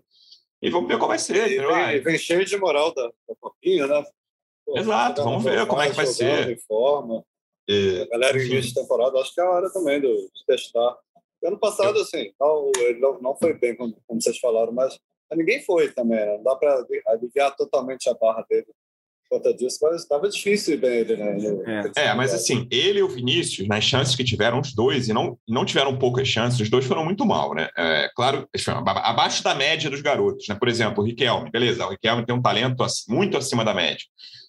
E 0.61 0.69
vamos 0.69 0.89
ver 0.89 0.97
qual 0.97 1.07
vai 1.07 1.19
ser. 1.19 1.49
E 1.49 1.65
vem, 1.65 2.01
vem, 2.01 2.17
cheio 2.17 2.45
de 2.45 2.57
moral 2.57 2.93
da, 2.93 3.03
da 3.05 3.35
copinha, 3.39 3.87
né? 3.87 4.03
Pô, 4.65 4.77
Exato, 4.77 5.23
vamos 5.23 5.43
ver 5.43 5.65
como 5.65 5.81
é 5.81 5.89
que 5.89 5.95
vai 5.95 6.07
ser. 6.07 6.59
Forma. 6.67 7.23
E, 7.69 8.01
a 8.01 8.07
galera 8.07 8.37
em 8.37 8.47
início 8.47 8.73
de 8.73 8.81
temporada, 8.81 9.17
acho 9.19 9.33
que 9.33 9.39
é 9.39 9.43
a 9.43 9.49
hora 9.49 9.71
também 9.71 10.01
de, 10.01 10.07
de 10.07 10.45
testar. 10.45 10.97
Ano 11.43 11.59
passado, 11.59 11.97
assim, 11.99 12.33
não, 12.39 12.71
ele 12.79 12.99
não 12.99 13.35
foi 13.37 13.53
bem, 13.53 13.75
como, 13.75 13.95
como 14.05 14.21
vocês 14.21 14.39
falaram, 14.39 14.73
mas 14.73 14.99
ninguém 15.33 15.63
foi 15.63 15.91
também. 15.91 16.17
Né? 16.17 16.35
Não 16.37 16.43
dá 16.43 16.55
para 16.55 16.85
aliviar 17.07 17.55
totalmente 17.55 18.09
a 18.09 18.13
barra 18.13 18.45
dele 18.49 18.67
conta 19.29 19.53
disso, 19.53 19.79
mas 19.81 20.01
estava 20.01 20.29
difícil 20.29 20.79
bem 20.79 20.99
ele, 20.99 21.15
né? 21.17 21.37
É. 21.95 22.07
é, 22.07 22.13
mas 22.13 22.33
assim, 22.33 22.67
ele 22.71 22.99
e 22.99 23.03
o 23.03 23.07
Vinícius, 23.07 23.67
nas 23.67 23.83
chances 23.83 24.15
que 24.15 24.23
tiveram 24.23 24.59
os 24.59 24.73
dois, 24.73 25.09
e 25.09 25.13
não, 25.13 25.37
não 25.47 25.65
tiveram 25.65 25.97
poucas 25.97 26.27
chances, 26.27 26.59
os 26.59 26.69
dois 26.69 26.85
foram 26.85 27.03
muito 27.03 27.25
mal, 27.25 27.53
né? 27.53 27.69
É, 27.77 28.09
claro, 28.15 28.47
abaixo 28.85 29.43
da 29.43 29.55
média 29.55 29.89
dos 29.89 30.01
garotos, 30.01 30.47
né? 30.47 30.55
Por 30.55 30.67
exemplo, 30.67 31.03
o 31.03 31.05
Riquelme, 31.05 31.49
beleza, 31.51 31.85
o 31.85 31.89
Riquelme 31.89 32.25
tem 32.25 32.35
um 32.35 32.41
talento 32.41 32.85
muito 33.07 33.37
acima 33.37 33.63
da 33.63 33.73
média, 33.73 34.05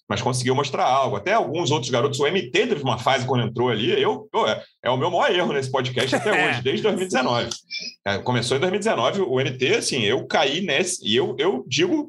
mas 0.08 0.22
conseguiu 0.22 0.54
mostrar 0.54 0.84
algo. 0.84 1.16
Até 1.16 1.32
alguns 1.32 1.70
outros 1.70 1.90
garotos, 1.90 2.20
o 2.20 2.26
MT 2.26 2.50
teve 2.50 2.82
uma 2.82 2.98
fase 2.98 3.26
quando 3.26 3.44
entrou 3.44 3.68
ali, 3.68 3.90
eu, 4.00 4.28
pô, 4.30 4.46
é, 4.46 4.62
é, 4.84 4.90
o 4.90 4.96
meu 4.96 5.10
maior 5.10 5.34
erro 5.34 5.52
nesse 5.52 5.70
podcast 5.70 6.14
até 6.14 6.30
é. 6.30 6.50
hoje, 6.50 6.62
desde 6.62 6.82
2019. 6.82 7.50
É, 8.06 8.18
começou 8.18 8.56
em 8.56 8.60
2019, 8.60 9.22
o 9.22 9.36
MT, 9.36 9.74
assim, 9.76 10.02
eu 10.02 10.26
caí 10.26 10.60
nesse, 10.60 11.06
e 11.06 11.16
eu, 11.16 11.34
eu 11.38 11.64
digo 11.66 12.08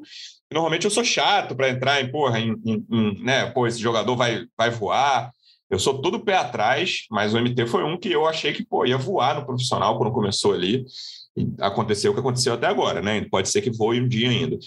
normalmente 0.52 0.84
eu 0.84 0.90
sou 0.90 1.04
chato 1.04 1.54
para 1.54 1.68
entrar 1.68 2.00
em, 2.00 2.10
porra, 2.10 2.40
em, 2.40 2.54
em, 2.64 2.86
em, 2.90 3.22
né, 3.22 3.46
pô, 3.46 3.66
esse 3.66 3.78
jogador 3.78 4.16
vai, 4.16 4.46
vai 4.56 4.70
voar. 4.70 5.30
Eu 5.70 5.78
sou 5.78 6.00
todo 6.00 6.24
pé 6.24 6.36
atrás, 6.36 7.04
mas 7.10 7.34
o 7.34 7.38
MT 7.38 7.66
foi 7.66 7.84
um 7.84 7.98
que 7.98 8.10
eu 8.10 8.26
achei 8.26 8.52
que, 8.52 8.64
pô, 8.64 8.86
ia 8.86 8.96
voar 8.96 9.34
no 9.34 9.44
profissional 9.44 9.98
quando 9.98 10.12
começou 10.12 10.54
ali. 10.54 10.84
Aconteceu 11.60 12.10
o 12.10 12.14
que 12.14 12.20
aconteceu 12.20 12.54
até 12.54 12.66
agora, 12.66 13.02
né? 13.02 13.24
Pode 13.30 13.50
ser 13.50 13.60
que 13.60 13.70
voe 13.70 14.00
um 14.00 14.08
dia 14.08 14.30
ainda. 14.30 14.58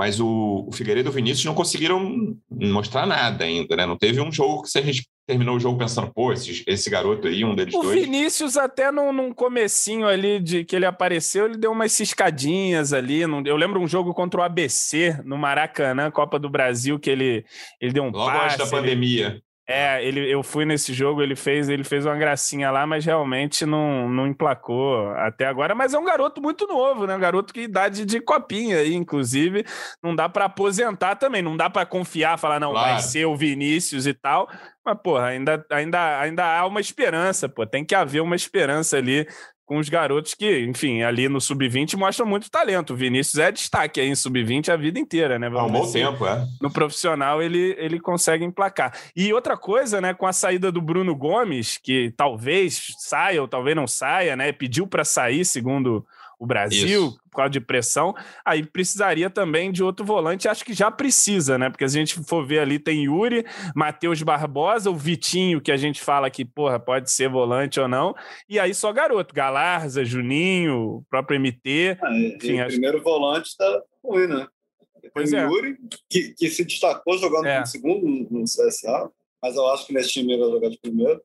Mas 0.00 0.18
o, 0.18 0.64
o 0.66 0.72
Figueiredo 0.72 1.08
e 1.08 1.10
o 1.10 1.12
Vinícius 1.12 1.44
não 1.44 1.54
conseguiram 1.54 2.34
mostrar 2.50 3.06
nada 3.06 3.44
ainda, 3.44 3.76
né? 3.76 3.84
Não 3.84 3.98
teve 3.98 4.18
um 4.18 4.32
jogo 4.32 4.62
que 4.62 4.70
você 4.70 4.82
terminou 5.26 5.56
o 5.56 5.60
jogo 5.60 5.76
pensando, 5.76 6.10
pô, 6.10 6.32
esse, 6.32 6.64
esse 6.66 6.88
garoto 6.88 7.28
aí, 7.28 7.44
um 7.44 7.54
deles 7.54 7.74
o 7.74 7.82
dois. 7.82 7.98
O 7.98 8.00
Vinícius, 8.00 8.56
até 8.56 8.90
num, 8.90 9.12
num 9.12 9.30
comecinho 9.30 10.08
ali 10.08 10.40
de 10.40 10.64
que 10.64 10.74
ele 10.74 10.86
apareceu, 10.86 11.44
ele 11.44 11.58
deu 11.58 11.70
umas 11.70 11.92
ciscadinhas 11.92 12.94
ali. 12.94 13.26
Num, 13.26 13.42
eu 13.44 13.56
lembro 13.56 13.78
um 13.78 13.86
jogo 13.86 14.14
contra 14.14 14.40
o 14.40 14.42
ABC, 14.42 15.20
no 15.22 15.36
Maracanã, 15.36 16.10
Copa 16.10 16.38
do 16.38 16.48
Brasil, 16.48 16.98
que 16.98 17.10
ele, 17.10 17.44
ele 17.78 17.92
deu 17.92 18.04
um 18.04 18.10
Logo 18.10 18.24
passe. 18.24 18.54
antes 18.54 18.56
da 18.56 18.66
pandemia. 18.74 19.42
É, 19.72 20.04
ele, 20.04 20.28
eu 20.28 20.42
fui 20.42 20.64
nesse 20.64 20.92
jogo, 20.92 21.22
ele 21.22 21.36
fez, 21.36 21.68
ele 21.68 21.84
fez 21.84 22.04
uma 22.04 22.16
gracinha 22.16 22.72
lá, 22.72 22.84
mas 22.84 23.04
realmente 23.04 23.64
não, 23.64 24.08
não 24.08 24.26
emplacou 24.26 25.10
até 25.10 25.46
agora. 25.46 25.76
Mas 25.76 25.94
é 25.94 25.98
um 25.98 26.04
garoto 26.04 26.42
muito 26.42 26.66
novo, 26.66 27.06
né? 27.06 27.14
Um 27.14 27.20
garoto 27.20 27.54
que 27.54 27.60
idade 27.60 28.04
de 28.04 28.20
copinha 28.20 28.78
aí, 28.78 28.92
inclusive. 28.92 29.64
Não 30.02 30.16
dá 30.16 30.28
para 30.28 30.46
aposentar 30.46 31.14
também, 31.14 31.40
não 31.40 31.56
dá 31.56 31.70
para 31.70 31.86
confiar, 31.86 32.36
falar, 32.36 32.58
não, 32.58 32.72
claro. 32.72 32.94
vai 32.94 33.00
ser 33.00 33.26
o 33.26 33.36
Vinícius 33.36 34.08
e 34.08 34.12
tal. 34.12 34.50
Mas, 34.84 34.98
porra, 35.04 35.26
ainda, 35.26 35.64
ainda, 35.70 36.20
ainda 36.20 36.44
há 36.44 36.66
uma 36.66 36.80
esperança, 36.80 37.48
pô. 37.48 37.64
Tem 37.64 37.84
que 37.84 37.94
haver 37.94 38.22
uma 38.22 38.34
esperança 38.34 38.96
ali 38.96 39.24
com 39.70 39.78
os 39.78 39.88
garotos 39.88 40.34
que, 40.34 40.64
enfim, 40.66 41.02
ali 41.02 41.28
no 41.28 41.40
sub-20 41.40 41.96
mostram 41.96 42.26
muito 42.26 42.50
talento. 42.50 42.92
O 42.92 42.96
Vinícius 42.96 43.38
é 43.38 43.52
destaque 43.52 44.00
aí 44.00 44.08
em 44.08 44.16
sub-20 44.16 44.68
a 44.68 44.76
vida 44.76 44.98
inteira, 44.98 45.38
né? 45.38 45.46
Há 45.46 45.64
um 45.64 45.70
bom 45.70 45.88
tempo, 45.88 46.26
é. 46.26 46.44
No 46.60 46.72
profissional 46.72 47.40
ele, 47.40 47.76
ele 47.78 48.00
consegue 48.00 48.44
emplacar. 48.44 48.92
E 49.14 49.32
outra 49.32 49.56
coisa, 49.56 50.00
né, 50.00 50.12
com 50.12 50.26
a 50.26 50.32
saída 50.32 50.72
do 50.72 50.82
Bruno 50.82 51.14
Gomes, 51.14 51.78
que 51.78 52.12
talvez 52.16 52.96
saia 52.98 53.40
ou 53.40 53.46
talvez 53.46 53.76
não 53.76 53.86
saia, 53.86 54.34
né? 54.34 54.50
Pediu 54.50 54.88
para 54.88 55.04
sair, 55.04 55.44
segundo 55.44 56.04
o 56.40 56.46
Brasil, 56.46 57.08
Isso. 57.08 57.20
por 57.30 57.36
causa 57.36 57.50
de 57.50 57.60
pressão, 57.60 58.14
aí 58.42 58.64
precisaria 58.64 59.28
também 59.28 59.70
de 59.70 59.84
outro 59.84 60.06
volante, 60.06 60.48
acho 60.48 60.64
que 60.64 60.72
já 60.72 60.90
precisa, 60.90 61.58
né? 61.58 61.68
Porque 61.68 61.86
se 61.86 61.98
a 61.98 62.00
gente 62.00 62.14
for 62.24 62.46
ver 62.46 62.60
ali, 62.60 62.78
tem 62.78 63.04
Yuri, 63.04 63.44
Matheus 63.76 64.22
Barbosa, 64.22 64.90
o 64.90 64.96
Vitinho, 64.96 65.60
que 65.60 65.70
a 65.70 65.76
gente 65.76 66.00
fala 66.00 66.30
que, 66.30 66.42
porra, 66.42 66.80
pode 66.80 67.12
ser 67.12 67.28
volante 67.28 67.78
ou 67.78 67.86
não, 67.86 68.14
e 68.48 68.58
aí 68.58 68.72
só 68.72 68.90
garoto, 68.90 69.34
Galarza, 69.34 70.02
Juninho, 70.02 70.96
o 70.96 71.04
próprio 71.10 71.38
MT. 71.38 71.98
Ah, 72.02 72.10
enfim, 72.10 72.58
acho... 72.60 72.70
primeiro 72.70 73.02
volante 73.02 73.54
tá 73.54 73.82
ruim, 74.02 74.26
né? 74.26 74.46
Pois 75.12 75.34
é. 75.34 75.44
Yuri, 75.44 75.76
que, 76.08 76.32
que 76.32 76.48
se 76.48 76.64
destacou 76.64 77.18
jogando 77.18 77.46
é. 77.46 77.66
segundo 77.66 78.06
no 78.30 78.44
CSA, 78.44 79.10
mas 79.42 79.56
eu 79.56 79.66
acho 79.68 79.86
que 79.86 79.92
nesse 79.92 80.08
time 80.08 80.32
ele 80.32 80.42
vai 80.42 80.50
jogar 80.52 80.70
de 80.70 80.78
primeiro. 80.78 81.20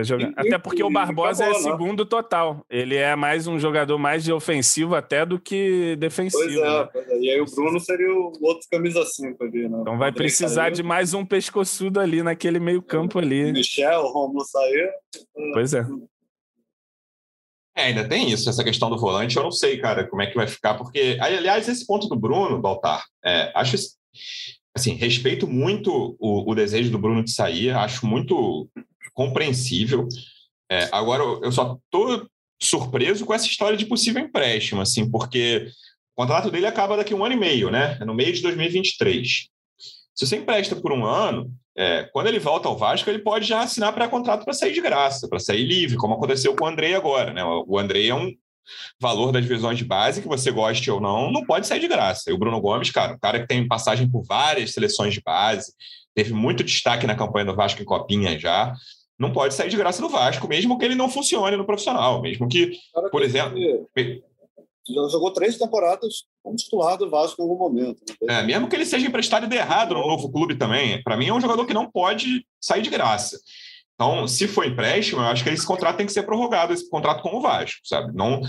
E, 0.00 0.32
até 0.36 0.58
porque 0.58 0.82
e, 0.82 0.84
o 0.84 0.90
Barbosa 0.90 1.44
acabou, 1.44 1.60
é 1.60 1.64
né? 1.64 1.70
segundo 1.70 2.06
total. 2.06 2.64
Ele 2.68 2.96
é 2.96 3.14
mais 3.16 3.46
um 3.46 3.58
jogador 3.58 3.98
mais 3.98 4.24
de 4.24 4.32
ofensivo 4.32 4.94
até 4.94 5.24
do 5.24 5.38
que 5.38 5.96
defensivo. 5.96 6.42
Pois 6.42 6.56
é, 6.56 6.60
né? 6.60 6.88
pois 6.92 7.08
é. 7.08 7.18
E 7.18 7.30
aí 7.30 7.40
o 7.40 7.46
Bruno 7.46 7.80
seria 7.80 8.12
o 8.12 8.32
outro 8.42 8.66
camisa 8.70 9.04
5 9.04 9.44
ali, 9.44 9.68
né? 9.68 9.78
Então 9.80 9.98
vai 9.98 10.12
precisar 10.12 10.64
saiu. 10.64 10.74
de 10.74 10.82
mais 10.82 11.14
um 11.14 11.24
pescoçudo 11.24 12.00
ali 12.00 12.22
naquele 12.22 12.58
meio 12.58 12.82
campo 12.82 13.18
ali. 13.18 13.52
Michel, 13.52 14.00
o 14.00 14.12
Romulo 14.12 14.44
saiu. 14.44 14.88
Pois 15.52 15.74
é. 15.74 15.86
É, 17.76 17.84
ainda 17.84 18.08
tem 18.08 18.28
isso, 18.28 18.50
essa 18.50 18.64
questão 18.64 18.90
do 18.90 18.98
volante. 18.98 19.36
Eu 19.36 19.44
não 19.44 19.52
sei, 19.52 19.78
cara, 19.78 20.04
como 20.04 20.20
é 20.20 20.26
que 20.26 20.34
vai 20.34 20.48
ficar, 20.48 20.74
porque, 20.74 21.16
aliás, 21.20 21.68
esse 21.68 21.86
ponto 21.86 22.08
do 22.08 22.16
Bruno, 22.16 22.60
Baltar, 22.60 23.04
é, 23.24 23.52
acho 23.54 23.76
assim, 24.74 24.94
respeito 24.94 25.46
muito 25.46 26.16
o, 26.18 26.50
o, 26.50 26.54
desejo 26.54 26.90
do 26.90 26.98
Bruno 26.98 27.22
de 27.22 27.32
sair, 27.32 27.70
acho 27.70 28.04
muito 28.06 28.68
compreensível. 29.18 30.06
É, 30.70 30.88
agora, 30.92 31.24
eu 31.42 31.50
só 31.50 31.76
estou 31.84 32.24
surpreso 32.62 33.26
com 33.26 33.34
essa 33.34 33.46
história 33.46 33.76
de 33.76 33.84
possível 33.84 34.22
empréstimo, 34.22 34.80
assim, 34.80 35.10
porque 35.10 35.66
o 36.16 36.22
contrato 36.22 36.52
dele 36.52 36.66
acaba 36.66 36.96
daqui 36.96 37.12
a 37.12 37.16
um 37.16 37.24
ano 37.24 37.34
e 37.34 37.38
meio, 37.38 37.68
né? 37.68 37.98
É 38.00 38.04
no 38.04 38.14
meio 38.14 38.32
de 38.32 38.40
2023. 38.42 39.48
Se 40.14 40.26
você 40.26 40.36
empresta 40.36 40.76
por 40.76 40.92
um 40.92 41.04
ano, 41.04 41.52
é, 41.76 42.04
quando 42.12 42.28
ele 42.28 42.38
volta 42.38 42.68
ao 42.68 42.76
Vasco, 42.76 43.10
ele 43.10 43.18
pode 43.18 43.44
já 43.44 43.60
assinar 43.60 43.92
pré-contrato 43.92 44.44
para 44.44 44.54
sair 44.54 44.72
de 44.72 44.80
graça, 44.80 45.28
para 45.28 45.40
sair 45.40 45.64
livre, 45.64 45.96
como 45.96 46.14
aconteceu 46.14 46.54
com 46.54 46.64
o 46.64 46.68
Andrei 46.68 46.94
agora, 46.94 47.32
né? 47.32 47.42
O 47.44 47.76
Andrei 47.76 48.08
é 48.08 48.14
um 48.14 48.32
valor 49.00 49.32
das 49.32 49.42
divisões 49.42 49.78
de 49.78 49.84
base, 49.84 50.22
que 50.22 50.28
você 50.28 50.52
goste 50.52 50.88
ou 50.92 51.00
não, 51.00 51.32
não 51.32 51.44
pode 51.44 51.66
sair 51.66 51.80
de 51.80 51.88
graça. 51.88 52.30
E 52.30 52.32
o 52.32 52.38
Bruno 52.38 52.60
Gomes, 52.60 52.92
cara, 52.92 53.14
um 53.14 53.18
cara 53.18 53.40
que 53.40 53.48
tem 53.48 53.66
passagem 53.66 54.08
por 54.08 54.22
várias 54.22 54.72
seleções 54.72 55.12
de 55.12 55.20
base, 55.20 55.72
teve 56.14 56.32
muito 56.32 56.62
destaque 56.62 57.06
na 57.06 57.16
campanha 57.16 57.46
do 57.46 57.56
Vasco 57.56 57.82
em 57.82 57.84
Copinha 57.84 58.38
já 58.38 58.74
não 59.18 59.32
pode 59.32 59.54
sair 59.54 59.68
de 59.68 59.76
graça 59.76 60.00
do 60.00 60.08
Vasco, 60.08 60.46
mesmo 60.46 60.78
que 60.78 60.84
ele 60.84 60.94
não 60.94 61.08
funcione 61.08 61.56
no 61.56 61.66
profissional, 61.66 62.22
mesmo 62.22 62.48
que, 62.48 62.72
Cara, 62.94 63.10
por 63.10 63.22
exemplo. 63.22 63.58
Já 64.88 65.06
jogou 65.10 65.30
três 65.32 65.58
temporadas 65.58 66.24
como 66.42 66.56
titular 66.56 66.96
do 66.96 67.10
Vasco 67.10 67.42
em 67.42 67.44
algum 67.44 67.58
momento. 67.58 68.00
É, 68.26 68.42
mesmo 68.42 68.68
que 68.68 68.76
ele 68.76 68.86
seja 68.86 69.06
emprestado 69.06 69.44
e 69.44 69.48
de 69.48 69.56
errado 69.56 69.94
no 69.94 70.06
novo 70.06 70.30
clube 70.30 70.56
também, 70.56 71.02
para 71.02 71.16
mim 71.16 71.26
é 71.26 71.34
um 71.34 71.40
jogador 71.40 71.66
que 71.66 71.74
não 71.74 71.90
pode 71.90 72.46
sair 72.58 72.80
de 72.80 72.88
graça. 72.88 73.38
Então, 73.94 74.28
se 74.28 74.46
for 74.46 74.64
empréstimo, 74.64 75.20
eu 75.20 75.26
acho 75.26 75.42
que 75.42 75.50
esse 75.50 75.66
contrato 75.66 75.96
tem 75.96 76.06
que 76.06 76.12
ser 76.12 76.22
prorrogado, 76.22 76.72
esse 76.72 76.88
contrato 76.88 77.20
com 77.20 77.36
o 77.36 77.40
Vasco, 77.42 77.80
sabe? 77.84 78.16
Não, 78.16 78.40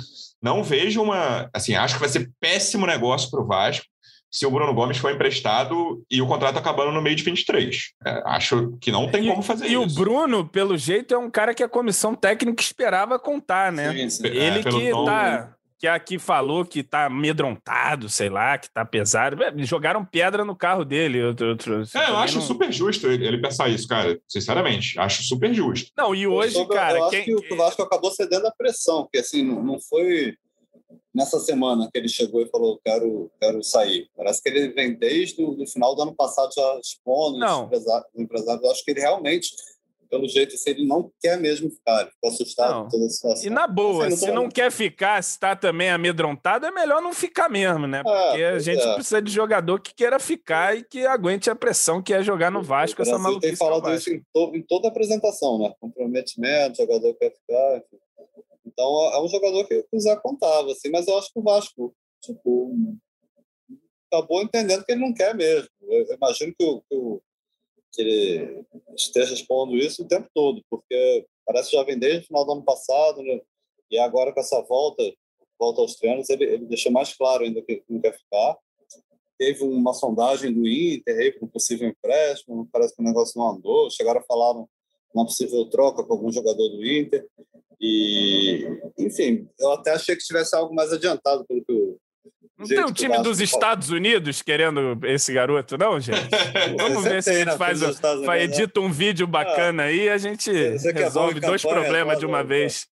não 0.42 0.64
vejo 0.64 1.02
uma. 1.02 1.50
Assim, 1.52 1.74
acho 1.74 1.96
que 1.96 2.00
vai 2.00 2.10
ser 2.10 2.32
péssimo 2.40 2.86
negócio 2.86 3.30
para 3.32 3.42
o 3.42 3.48
Vasco 3.48 3.86
se 4.32 4.46
o 4.46 4.52
Bruno 4.52 4.74
Gomes 4.74 4.98
foi 4.98 5.14
emprestado 5.14 6.04
e 6.10 6.22
o 6.22 6.28
contrato 6.28 6.58
acabando 6.58 6.92
no 6.92 7.02
meio 7.02 7.16
de 7.16 7.24
23. 7.24 7.94
É, 8.06 8.22
acho 8.26 8.78
que 8.80 8.92
não 8.92 9.10
tem 9.10 9.26
e, 9.26 9.30
como 9.30 9.42
fazer 9.42 9.66
e 9.66 9.74
isso. 9.74 9.76
E 9.76 9.78
o 9.78 9.88
Bruno, 9.88 10.48
pelo 10.48 10.78
jeito, 10.78 11.14
é 11.14 11.18
um 11.18 11.30
cara 11.30 11.54
que 11.54 11.64
a 11.64 11.70
comissão 11.70 12.14
técnica 12.14 12.62
esperava 12.62 13.18
contar, 13.18 13.72
né? 13.72 13.92
Sim, 13.92 14.10
sim. 14.10 14.28
Ele 14.28 14.60
é, 14.60 14.64
que 14.64 14.92
tom, 14.92 15.06
tá. 15.06 15.56
Que 15.80 15.88
aqui 15.88 16.20
falou 16.20 16.66
que 16.66 16.84
tá 16.84 17.06
amedrontado, 17.06 18.10
sei 18.10 18.30
lá, 18.30 18.58
que 18.58 18.70
tá 18.70 18.84
pesado. 18.84 19.42
É, 19.42 19.54
jogaram 19.60 20.04
pedra 20.04 20.44
no 20.44 20.54
carro 20.54 20.84
dele. 20.84 21.24
Outro, 21.24 21.52
outro, 21.52 21.84
é, 21.96 22.10
eu 22.10 22.18
acho 22.18 22.36
não... 22.36 22.42
super 22.42 22.72
justo 22.72 23.08
ele 23.08 23.38
pensar 23.40 23.70
isso, 23.70 23.88
cara. 23.88 24.20
Sinceramente, 24.28 25.00
acho 25.00 25.24
super 25.24 25.54
justo. 25.54 25.90
Não, 25.98 26.14
e 26.14 26.28
hoje, 26.28 26.58
eu 26.58 26.68
cara. 26.68 27.00
Eu 27.00 27.10
quem... 27.10 27.22
acho 27.22 27.42
que 27.42 27.54
o 27.54 27.58
Vasco 27.58 27.82
acabou 27.82 28.12
cedendo 28.12 28.46
a 28.46 28.52
pressão, 28.52 29.04
porque 29.04 29.20
assim, 29.20 29.42
não 29.42 29.80
foi 29.80 30.36
nessa 31.20 31.40
semana 31.40 31.90
que 31.92 32.00
ele 32.00 32.08
chegou 32.08 32.42
e 32.42 32.50
falou 32.50 32.80
quero 32.84 33.30
quero 33.40 33.62
sair. 33.62 34.10
Parece 34.16 34.42
que 34.42 34.50
ele 34.50 34.70
vem 34.70 34.96
desde 34.96 35.44
o 35.44 35.68
final 35.68 35.94
do 35.94 36.02
ano 36.02 36.16
passado 36.16 36.52
já 36.56 36.80
expondo 36.82 37.38
não. 37.38 37.66
os 37.66 38.22
empresários. 38.22 38.64
Eu 38.64 38.72
acho 38.72 38.84
que 38.84 38.92
ele 38.92 39.02
realmente 39.02 39.54
pelo 40.10 40.28
jeito, 40.28 40.58
se 40.58 40.70
ele 40.72 40.88
não 40.88 41.12
quer 41.22 41.40
mesmo 41.40 41.70
ficar, 41.70 42.02
ele 42.02 42.10
ficou 42.10 42.32
assustado 42.32 42.74
não. 42.74 42.84
com 42.84 42.90
toda 42.90 43.06
a 43.06 43.10
situação. 43.10 43.46
E 43.46 43.50
na 43.52 43.68
boa, 43.68 44.08
assim, 44.08 44.16
não 44.16 44.18
se 44.18 44.32
não 44.32 44.50
quer 44.50 44.72
ficar, 44.72 45.22
se 45.24 45.34
está 45.34 45.56
também 45.56 45.92
amedrontado, 45.92 46.66
é 46.66 46.72
melhor 46.72 47.00
não 47.00 47.14
ficar 47.14 47.48
mesmo, 47.48 47.86
né? 47.86 48.00
É, 48.00 48.04
Porque 48.04 48.44
a 48.44 48.60
gente 48.60 48.82
é. 48.82 48.94
precisa 48.96 49.22
de 49.22 49.32
jogador 49.32 49.80
que 49.80 49.94
queira 49.94 50.20
ficar 50.20 50.76
e 50.76 50.84
que 50.84 51.06
aguente 51.06 51.50
a 51.50 51.56
pressão 51.56 52.02
que 52.02 52.12
é 52.12 52.24
jogar 52.24 52.50
no 52.50 52.64
Vasco, 52.64 53.02
essa 53.02 53.20
maluquice. 53.20 53.50
tem 53.50 53.56
falado 53.56 53.94
isso 53.94 54.10
em, 54.10 54.20
to 54.34 54.52
em, 54.56 54.64
toda 54.64 54.88
a 54.88 54.90
apresentação, 54.90 55.60
né? 55.60 55.72
Comprometimento, 55.80 56.78
jogador 56.78 57.14
quer 57.14 57.32
ficar, 57.32 57.78
enfim. 57.78 57.98
Então 58.80 59.14
é 59.14 59.22
um 59.22 59.28
jogador 59.28 59.68
que 59.68 59.86
o 59.92 60.00
Zé 60.00 60.16
contava, 60.16 60.72
assim, 60.72 60.90
mas 60.90 61.06
eu 61.06 61.18
acho 61.18 61.34
que 61.34 61.38
o 61.38 61.44
Vasco, 61.44 61.94
tipo, 62.24 62.74
acabou 64.10 64.42
entendendo 64.42 64.86
que 64.86 64.94
ele 64.94 65.02
não 65.02 65.14
quer 65.14 65.36
mesmo. 65.36 65.68
Eu 65.82 66.16
imagino 66.16 66.56
que 66.58 66.66
o, 66.66 66.82
que 66.90 66.96
o, 66.96 67.22
que 67.92 68.02
ele 68.02 68.66
esteja 68.96 69.34
expondo 69.34 69.76
isso 69.76 70.02
o 70.02 70.08
tempo 70.08 70.30
todo, 70.34 70.64
porque 70.70 71.26
parece 71.46 71.72
que 71.72 71.76
já 71.76 71.84
vem 71.84 72.00
desde 72.00 72.24
o 72.24 72.28
final 72.28 72.46
do 72.46 72.54
ano 72.54 72.64
passado, 72.64 73.22
né? 73.22 73.42
e 73.92 74.00
agora 74.00 74.32
com 74.32 74.40
essa 74.40 74.62
volta, 74.62 75.04
volta 75.60 75.82
aos 75.82 75.96
treinos, 75.96 76.30
ele, 76.30 76.46
ele 76.46 76.66
deixou 76.66 76.90
mais 76.90 77.14
claro 77.14 77.44
ainda 77.44 77.62
que 77.62 77.84
não 77.90 78.00
quer 78.00 78.18
ficar. 78.18 78.58
Teve 79.38 79.62
uma 79.66 79.94
sondagem 79.94 80.54
do 80.54 80.66
Inter 80.66 81.18
aí 81.18 81.34
para 81.34 81.46
um 81.46 81.50
possível 81.50 81.90
empréstimo, 81.90 82.70
parece 82.72 82.96
que 82.96 83.02
o 83.02 83.06
negócio 83.06 83.38
não 83.38 83.50
andou, 83.50 83.90
chegaram 83.90 84.22
a 84.22 84.24
falar 84.24 84.54
uma 85.14 85.26
possível 85.26 85.70
troca 85.70 86.02
com 86.02 86.14
algum 86.14 86.32
jogador 86.32 86.70
do 86.70 86.86
Inter. 86.86 87.28
E, 87.82 88.66
enfim, 88.98 89.48
eu 89.60 89.72
até 89.72 89.92
achei 89.92 90.16
que 90.16 90.24
tivesse 90.24 90.56
algo 90.56 90.74
mais 90.74 90.92
adiantado 90.92 91.46
pelo 91.46 91.64
que 91.64 91.72
o. 91.72 91.98
Não 92.58 92.68
tem 92.68 92.84
um 92.84 92.92
time 92.92 93.18
dos 93.24 93.40
Estados 93.40 93.90
Unidos 93.90 94.42
querendo 94.42 95.00
esse 95.06 95.32
garoto, 95.32 95.78
não, 95.78 95.98
gente? 95.98 96.20
Vamos 96.78 97.06
ver 97.06 97.24
se 97.24 97.30
a 97.30 97.34
gente 97.34 97.58
faz, 97.58 97.80
faz 98.00 98.20
né? 98.22 98.44
edita 98.44 98.82
um 98.82 98.92
vídeo 98.92 99.26
bacana 99.26 99.84
aí 99.84 100.04
e 100.04 100.10
a 100.10 100.18
gente 100.18 100.52
resolve 100.52 101.40
dois 101.40 101.62
problemas 101.62 102.20
de 102.20 102.26
uma 102.26 102.44
vez. 102.44 102.86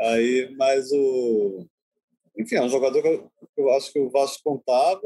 Aí, 0.00 0.52
mas 0.56 0.90
o. 0.90 1.64
Enfim, 2.36 2.56
é 2.56 2.62
um 2.62 2.68
jogador 2.68 3.00
que 3.00 3.08
eu, 3.08 3.30
eu 3.56 3.70
acho 3.70 3.92
que 3.92 4.00
o 4.00 4.10
Vasco 4.10 4.42
contava 4.42 5.00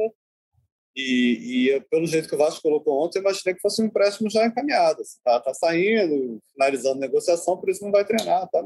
e, 0.95 1.71
e, 1.71 1.81
pelo 1.91 2.07
jeito 2.07 2.29
que 2.29 2.35
o 2.35 2.39
Vasco 2.39 2.61
colocou 2.61 3.03
ontem, 3.03 3.19
eu 3.19 3.23
imaginei 3.23 3.55
que 3.55 3.61
fosse 3.61 3.83
um 3.83 3.87
empréstimo 3.87 4.29
já 4.29 4.47
encaminhado. 4.47 5.01
Está 5.01 5.37
assim, 5.37 5.45
tá 5.45 5.55
saindo, 5.55 6.39
finalizando 6.53 7.01
negociação, 7.01 7.57
por 7.57 7.71
isso 7.71 7.83
não 7.83 7.91
vai 7.91 8.05
treinar. 8.05 8.49
Tá, 8.51 8.63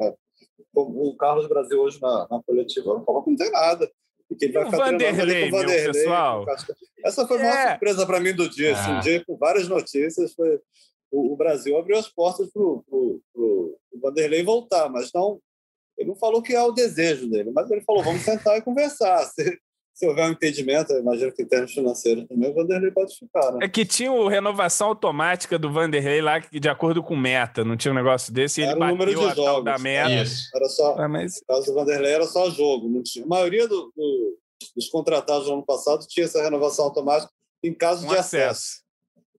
O 0.75 1.17
Carlos 1.17 1.49
Brasil 1.49 1.81
hoje 1.81 2.01
na, 2.01 2.27
na 2.31 2.43
coletiva 2.43 3.03
falou 3.05 3.23
que 3.23 3.31
não 3.31 3.37
tem 3.37 3.51
nada. 3.51 3.91
E 4.31 4.35
que 4.35 4.47
ele 4.47 4.55
vai 4.55 4.65
ficar 4.65 4.91
Vanderlei, 4.91 5.51
com 5.51 5.57
o 5.57 5.61
Vanderlei, 5.61 5.93
pessoal. 5.93 6.45
Essa 7.05 7.27
foi 7.27 7.39
uma 7.39 7.47
é. 7.47 7.71
surpresa 7.71 8.07
para 8.07 8.21
mim 8.21 8.35
do 8.35 8.49
dia. 8.49 8.73
Assim, 8.73 8.91
um 8.91 8.97
ah. 8.97 9.01
dia 9.01 9.25
com 9.25 9.37
várias 9.37 9.69
notícias. 9.69 10.35
Foi, 10.35 10.61
o, 11.11 11.33
o 11.33 11.37
Brasil 11.37 11.77
abriu 11.77 11.97
as 11.97 12.09
portas 12.09 12.51
para 12.51 12.63
o 12.63 13.79
Vanderlei 14.03 14.43
voltar, 14.43 14.89
mas 14.89 15.11
não 15.15 15.41
ele 15.97 16.09
não 16.09 16.17
falou 16.17 16.43
que 16.43 16.55
é 16.55 16.63
o 16.63 16.73
desejo 16.73 17.29
dele, 17.29 17.51
mas 17.53 17.71
ele 17.71 17.81
falou: 17.81 18.03
vamos 18.03 18.23
sentar 18.23 18.57
e 18.57 18.63
conversar. 18.63 19.25
Se, 19.33 19.59
se 19.97 20.07
houver 20.07 20.29
um 20.29 20.33
entendimento, 20.33 20.93
eu 20.93 21.01
imagino 21.01 21.33
que 21.33 21.43
em 21.43 21.47
termos 21.47 21.73
financeiros 21.73 22.27
também, 22.29 22.51
o 22.51 22.55
Vanderlei 22.55 22.91
pode 22.91 23.17
ficar. 23.17 23.51
Né? 23.53 23.61
É 23.63 23.69
que 23.69 23.83
tinha 23.87 24.13
o 24.13 24.29
renovação 24.29 24.89
automática 24.89 25.59
do 25.59 25.73
Vanderlei 25.73 26.21
lá, 26.21 26.39
de 26.39 26.69
acordo 26.69 27.03
com 27.03 27.17
meta, 27.17 27.65
não 27.65 27.79
tinha 27.79 27.93
um 27.93 27.95
negócio 27.95 28.31
desse, 28.31 28.61
e 28.61 28.65
ele 28.65 28.73
era 28.73 28.85
o 28.85 28.89
número 28.89 29.15
de 29.15 29.35
jogos, 29.35 29.65
da 29.65 29.79
meta. 29.79 30.31
Era 30.55 30.69
só, 30.69 30.99
ah, 30.99 31.09
mas... 31.09 31.41
No 31.41 31.47
caso 31.47 31.67
do 31.69 31.75
Vanderlei 31.75 32.13
era 32.13 32.27
só 32.27 32.51
jogo, 32.51 32.91
não 32.91 33.03
tinha. 33.03 33.25
A 33.25 33.29
maioria 33.29 33.67
do, 33.67 33.91
do, 33.97 34.39
dos 34.77 34.87
contratados 34.91 35.49
no 35.49 35.55
ano 35.55 35.65
passado 35.65 36.07
tinha 36.07 36.27
essa 36.27 36.43
renovação 36.43 36.85
automática 36.85 37.33
em 37.65 37.73
caso 37.73 38.05
um 38.05 38.11
de 38.11 38.19
acesso. 38.19 38.37
acesso. 38.51 38.83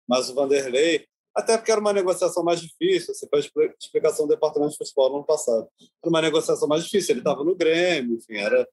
Mas 0.10 0.28
o 0.28 0.34
Vanderlei, 0.34 1.06
até 1.36 1.56
porque 1.56 1.72
era 1.72 1.80
uma 1.80 1.94
negociação 1.94 2.44
mais 2.44 2.60
difícil. 2.60 3.14
Você 3.14 3.28
fez 3.30 3.48
explicação 3.80 4.26
do 4.26 4.34
departamento 4.34 4.72
de 4.72 4.78
futebol 4.78 5.10
no 5.12 5.16
ano 5.18 5.26
passado. 5.26 5.68
Era 5.80 6.10
uma 6.10 6.22
negociação 6.22 6.68
mais 6.68 6.84
difícil. 6.84 7.14
Ele 7.14 7.20
estava 7.20 7.44
no 7.44 7.56
Grêmio, 7.56 8.18
enfim, 8.18 8.38
era, 8.38 8.68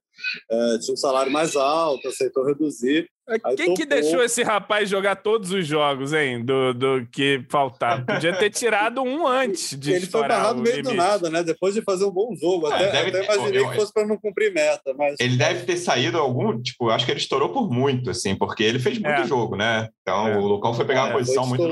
é, 0.51 0.79
tinha 0.79 0.95
um 0.95 0.97
salário 0.97 1.33
mais 1.33 1.57
alto, 1.57 2.09
aceitou 2.09 2.45
reduzir. 2.45 3.09
Quem 3.57 3.73
que 3.73 3.87
deixou 3.87 4.23
esse 4.23 4.43
rapaz 4.43 4.89
jogar 4.89 5.17
todos 5.17 5.51
os 5.51 5.67
jogos, 5.67 6.13
hein? 6.13 6.45
Do, 6.45 6.75
do 6.75 7.07
que 7.11 7.43
faltava? 7.49 8.05
Podia 8.05 8.37
ter 8.37 8.51
tirado 8.51 9.01
um 9.01 9.25
antes 9.27 9.79
de 9.79 9.93
Ele 9.93 10.07
foi 10.07 10.29
barrado 10.29 10.61
meio 10.61 10.83
do 10.83 10.93
nada, 10.93 11.31
né? 11.31 11.43
Depois 11.43 11.73
de 11.75 11.81
fazer 11.81 12.05
um 12.05 12.11
bom 12.11 12.35
jogo. 12.39 12.71
É, 12.71 12.89
até, 12.89 13.09
até 13.09 13.25
imaginei 13.25 13.61
eu, 13.61 13.71
que 13.71 13.77
fosse 13.77 13.93
para 13.95 14.07
não 14.07 14.19
cumprir 14.19 14.53
meta. 14.53 14.93
Mas... 14.97 15.17
Ele 15.19 15.37
deve 15.37 15.65
ter 15.65 15.79
saído 15.79 16.19
algum. 16.19 16.61
Tipo, 16.61 16.91
acho 16.91 17.07
que 17.07 17.13
ele 17.13 17.21
estourou 17.21 17.49
por 17.49 17.71
muito, 17.71 18.11
assim, 18.11 18.37
porque 18.37 18.63
ele 18.63 18.79
fez 18.79 18.99
muito 18.99 19.23
é. 19.23 19.27
jogo, 19.27 19.57
né? 19.57 19.89
Então 20.03 20.29
é. 20.29 20.37
o 20.37 20.47
Lucão 20.47 20.75
foi 20.75 20.85
pegar 20.85 21.05
uma 21.05 21.11
é, 21.11 21.13
posição 21.15 21.47
muito 21.47 21.67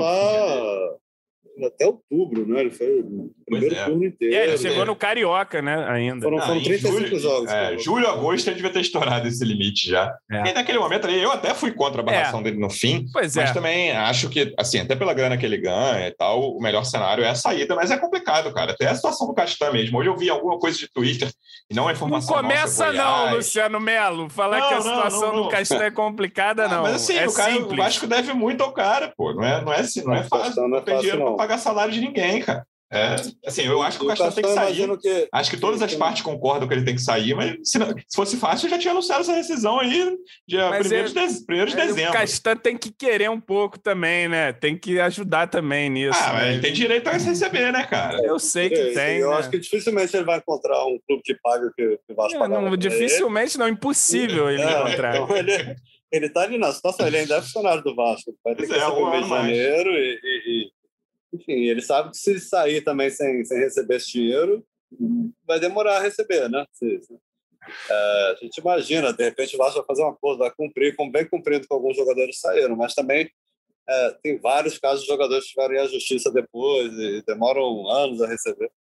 até 1.65 1.85
outubro, 1.85 2.47
né? 2.47 2.61
Ele 2.61 2.71
foi 2.71 3.01
o 3.01 3.31
primeiro 3.45 3.75
é. 3.75 3.85
turno 3.85 4.05
inteiro. 4.05 4.35
É, 4.35 4.47
ele 4.47 4.57
chegou 4.57 4.85
no 4.85 4.95
Carioca, 4.95 5.61
né? 5.61 5.85
Ainda. 5.89 6.21
Foram, 6.21 6.39
foram 6.39 6.63
35 6.63 6.99
julho, 6.99 7.19
jogos. 7.19 7.51
É, 7.51 7.77
julho, 7.77 8.07
agosto, 8.07 8.47
ele 8.47 8.55
devia 8.55 8.71
ter 8.71 8.81
estourado 8.81 9.27
esse 9.27 9.43
limite 9.43 9.89
já. 9.89 10.13
É. 10.31 10.49
E 10.49 10.53
naquele 10.53 10.79
momento 10.79 11.05
ali, 11.05 11.21
eu 11.21 11.31
até 11.31 11.53
fui 11.53 11.71
contra 11.71 12.01
a 12.01 12.03
barração 12.03 12.39
é. 12.39 12.43
dele 12.43 12.59
no 12.59 12.69
fim. 12.69 13.05
Pois 13.11 13.35
mas 13.35 13.49
é. 13.49 13.53
também 13.53 13.91
acho 13.91 14.29
que, 14.29 14.53
assim, 14.57 14.79
até 14.79 14.95
pela 14.95 15.13
grana 15.13 15.37
que 15.37 15.45
ele 15.45 15.57
ganha 15.57 16.07
e 16.07 16.11
tal, 16.11 16.55
o 16.55 16.61
melhor 16.61 16.83
cenário 16.83 17.23
é 17.23 17.29
a 17.29 17.35
saída, 17.35 17.75
mas 17.75 17.91
é 17.91 17.97
complicado, 17.97 18.53
cara. 18.53 18.71
Até 18.71 18.87
a 18.87 18.95
situação 18.95 19.27
do 19.27 19.33
Castan 19.33 19.71
mesmo. 19.71 19.97
Hoje 19.97 20.09
eu 20.09 20.17
vi 20.17 20.29
alguma 20.29 20.57
coisa 20.57 20.77
de 20.77 20.87
Twitter 20.91 21.29
e 21.69 21.75
não 21.75 21.89
é 21.89 21.93
informação. 21.93 22.35
Não 22.35 22.43
começa, 22.43 22.91
nossa, 22.91 23.27
não, 23.27 23.35
Luciano 23.35 23.79
Melo. 23.79 24.29
Falar 24.29 24.59
não, 24.59 24.67
que 24.67 24.73
a 24.73 24.81
situação 24.81 25.21
não, 25.21 25.35
não, 25.35 25.43
do 25.43 25.49
Castan 25.49 25.83
é 25.83 25.91
complicada, 25.91 26.65
ah, 26.65 26.67
não. 26.67 26.83
Mas 26.83 26.95
assim, 26.95 27.15
é 27.15 27.27
o, 27.27 27.33
cara, 27.33 27.57
o 27.57 27.75
Vasco 27.75 28.07
deve 28.07 28.33
muito 28.33 28.63
ao 28.63 28.71
cara, 28.71 29.13
pô. 29.15 29.33
Não 29.33 29.43
é, 29.43 29.61
não 29.63 29.73
é, 29.73 29.79
assim, 29.79 30.03
não 30.03 30.13
é 30.13 30.23
fácil. 30.23 30.67
Não, 30.67 30.77
é 30.77 30.81
fácil, 30.81 31.35
para 31.35 31.47
pagar 31.53 31.57
salário 31.57 31.93
de 31.93 32.01
ninguém 32.01 32.41
cara. 32.41 32.65
É, 32.95 33.15
assim, 33.47 33.63
eu 33.63 33.81
acho 33.81 33.97
que 33.97 34.05
o 34.05 34.07
Castan 34.07 34.29
tem 34.29 34.43
que 34.43 34.53
sair. 34.53 34.97
Que... 34.99 35.27
Acho 35.31 35.49
que 35.49 35.57
todas 35.57 35.81
as 35.81 35.95
partes 35.95 36.21
concordam 36.21 36.67
que 36.67 36.75
ele 36.75 36.85
tem 36.85 36.93
que 36.93 37.01
sair, 37.01 37.33
mas 37.33 37.57
se, 37.63 37.79
não, 37.79 37.87
se 37.87 38.15
fosse 38.15 38.37
fácil, 38.37 38.67
eu 38.67 38.69
já 38.69 38.77
tinha 38.77 38.91
anunciado 38.91 39.21
essa 39.21 39.33
rescisão 39.33 39.79
aí 39.79 40.15
dia 40.47 40.69
1 40.69 40.81
de, 40.83 41.69
de 41.71 41.75
dezembro. 41.75 42.11
O 42.11 42.13
Castan 42.13 42.55
tem 42.55 42.77
que 42.77 42.91
querer 42.91 43.31
um 43.31 43.41
pouco 43.41 43.79
também, 43.79 44.27
né? 44.27 44.53
Tem 44.53 44.77
que 44.77 44.99
ajudar 44.99 45.47
também 45.47 45.89
nisso. 45.89 46.19
Ah, 46.21 46.33
mas 46.33 46.43
né? 46.43 46.53
ele 46.53 46.61
tem 46.61 46.71
direito 46.71 47.07
a 47.07 47.13
receber, 47.13 47.73
né, 47.73 47.83
cara? 47.83 48.23
Eu 48.23 48.37
sei 48.37 48.69
que 48.69 48.75
é, 48.75 48.93
tem. 48.93 49.17
Eu 49.17 49.31
né? 49.31 49.37
acho 49.37 49.49
que 49.49 49.57
dificilmente 49.57 50.15
ele 50.15 50.25
vai 50.25 50.37
encontrar 50.37 50.85
um 50.85 50.99
clube 51.07 51.23
que 51.25 51.33
pague 51.41 51.65
o 51.65 51.73
que, 51.73 51.97
que 52.07 52.13
Vasco 52.13 52.43
é, 52.43 52.47
não, 52.47 52.77
Dificilmente, 52.77 53.57
não, 53.57 53.67
impossível 53.67 54.51
ele 54.51 54.61
é, 54.61 54.71
encontrar. 54.71 55.15
Então 55.15 55.35
ele, 55.35 55.75
ele 56.11 56.29
tá 56.29 56.41
ali 56.41 56.59
na 56.59 56.71
situação, 56.71 57.07
ele 57.07 57.17
ainda 57.17 57.37
é 57.37 57.41
funcionário 57.41 57.83
do 57.83 57.95
Vasco. 57.95 58.35
Vai 58.45 58.53
ter 58.53 58.67
que 58.67 58.73
é, 58.75 58.87
um 58.87 59.09
mês 59.09 59.23
de 59.23 59.29
janeiro 59.29 59.89
e, 59.89 60.19
e 60.45 60.82
enfim, 61.33 61.65
ele 61.65 61.81
sabe 61.81 62.11
que 62.11 62.17
se 62.17 62.39
sair 62.39 62.81
também 62.81 63.09
sem, 63.09 63.43
sem 63.43 63.57
receber 63.57 63.95
esse 63.95 64.11
dinheiro, 64.11 64.65
vai 65.45 65.59
demorar 65.59 65.97
a 65.97 66.01
receber, 66.01 66.49
né? 66.49 66.65
Se, 66.71 67.01
se, 67.01 67.13
é, 67.89 68.31
a 68.31 68.35
gente 68.41 68.57
imagina, 68.57 69.13
de 69.13 69.23
repente 69.23 69.55
o 69.55 69.57
Vasco 69.57 69.79
vai 69.79 69.85
fazer 69.87 70.03
uma 70.03 70.15
coisa, 70.15 70.39
vai 70.39 70.51
cumprir, 70.51 70.95
como 70.95 71.11
bem 71.11 71.27
cumprido 71.27 71.67
com 71.67 71.75
alguns 71.75 71.95
jogadores 71.95 72.39
saíram, 72.39 72.75
mas 72.75 72.93
também 72.93 73.29
é, 73.87 74.11
tem 74.21 74.37
vários 74.37 74.77
casos 74.77 75.01
de 75.01 75.07
jogadores 75.07 75.45
que 75.45 75.51
tiveram 75.51 75.83
à 75.83 75.87
justiça 75.87 76.31
depois 76.31 76.93
e 76.93 77.23
demoram 77.25 77.89
anos 77.89 78.21
a 78.21 78.27
receber. 78.27 78.71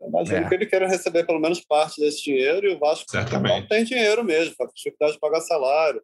Imagino 0.00 0.38
é. 0.44 0.48
que 0.48 0.54
ele 0.54 0.66
queira 0.66 0.86
receber 0.86 1.24
pelo 1.24 1.40
menos 1.40 1.60
parte 1.60 2.00
desse 2.00 2.22
dinheiro 2.22 2.66
e 2.66 2.74
o 2.74 2.78
Vasco 2.78 3.10
Certamente. 3.10 3.60
não 3.60 3.68
tem 3.68 3.84
dinheiro 3.84 4.22
mesmo, 4.22 4.54
com 4.56 4.66
dificuldade 4.66 5.14
de 5.14 5.20
pagar 5.20 5.40
salário. 5.40 6.02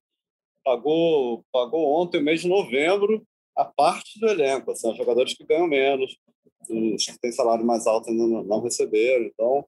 Pagou, 0.65 1.45
pagou 1.53 2.01
ontem, 2.01 2.23
mês 2.23 2.43
de 2.43 2.49
novembro, 2.49 3.27
a 3.57 3.65
parte 3.65 4.19
do 4.19 4.29
elenco. 4.29 4.75
São 4.77 4.95
jogadores 4.95 5.35
que 5.35 5.45
ganham 5.45 5.67
menos, 5.67 6.17
os 6.69 7.07
que 7.07 7.19
têm 7.21 7.33
salário 7.33 7.65
mais 7.65 7.87
alto 7.87 8.11
ainda 8.11 8.27
não, 8.27 8.43
não 8.43 8.61
receberam. 8.61 9.25
Então, 9.25 9.65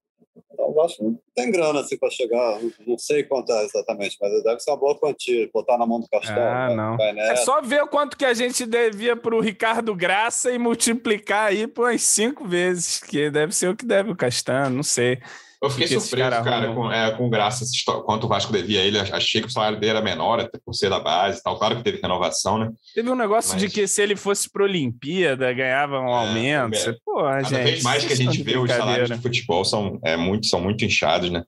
então, 0.51 0.73
eu 0.75 0.83
acho 0.83 0.97
que 0.97 1.19
tem 1.35 1.51
grana 1.51 1.81
assim 1.81 1.99
para 1.99 2.11
chegar, 2.11 2.59
não 2.87 2.97
sei 2.97 3.23
quanto 3.23 3.53
é 3.53 3.65
exatamente, 3.65 4.17
mas 4.21 4.43
deve 4.43 4.61
ser 4.61 4.71
uma 4.71 4.77
boa 4.79 4.99
quantia, 4.99 5.49
botar 5.53 5.77
na 5.77 5.87
mão 5.87 6.01
do 6.01 6.09
Castelo. 6.09 6.41
Ah, 6.41 6.75
não. 6.75 6.97
É 7.01 7.37
só 7.37 7.61
ver 7.61 7.83
o 7.83 7.89
quanto 7.89 8.17
que 8.17 8.25
a 8.25 8.33
gente 8.33 8.65
devia 8.65 9.15
para 9.15 9.35
o 9.35 9.41
Ricardo 9.41 9.95
Graça 9.95 10.51
e 10.51 10.59
multiplicar 10.59 11.49
aí 11.49 11.67
por 11.67 11.89
umas 11.89 12.03
cinco 12.03 12.47
vezes, 12.47 12.99
que 12.99 13.31
deve 13.31 13.55
ser 13.55 13.69
o 13.69 13.77
que 13.77 13.85
deve 13.85 14.11
o 14.11 14.17
Castano, 14.17 14.77
não 14.77 14.83
sei. 14.83 15.21
Eu 15.63 15.71
fiquei 15.71 15.87
surpreso, 15.87 16.29
cara, 16.31 16.43
cara 16.43 16.75
com, 16.75 16.91
é, 16.91 17.13
com 17.13 17.31
graça 17.31 17.65
quanto 18.05 18.25
o 18.25 18.29
Vasco 18.29 18.53
devia 18.53 18.81
a 18.81 18.85
ele. 18.85 18.99
Achei 18.99 19.41
que 19.41 19.47
o 19.47 19.51
salário 19.51 19.79
dele 19.79 19.91
era 19.91 20.03
menor, 20.03 20.41
até 20.41 20.59
por 20.59 20.75
ser 20.75 20.91
da 20.91 20.99
base 20.99 21.39
e 21.39 21.43
tal. 21.43 21.57
Claro 21.57 21.77
que 21.77 21.85
teve 21.85 22.01
renovação, 22.03 22.59
né? 22.59 22.73
Teve 22.93 23.09
um 23.09 23.15
negócio 23.15 23.53
Mas... 23.53 23.63
de 23.63 23.71
que 23.71 23.87
se 23.87 24.03
ele 24.03 24.17
fosse 24.17 24.51
para 24.51 24.65
Olimpíada, 24.65 25.53
ganhava 25.53 26.01
um 26.01 26.09
é, 26.09 26.13
aumento. 26.13 26.91
É, 26.91 26.97
Pô, 27.05 27.23
Cada 27.23 27.43
gente, 27.45 27.63
vez 27.63 27.83
mais 27.85 28.05
que 28.05 28.13
a 28.13 28.17
gente 28.17 28.43
vê 28.43 28.59
os 28.59 28.69
salários 28.69 29.09
de 29.09 29.23
futebol 29.23 29.65
são, 29.65 30.01
é, 30.05 30.17
muito, 30.17 30.49
são 30.49 30.61
muito 30.61 30.85
inchados, 30.85 31.31
né? 31.31 31.45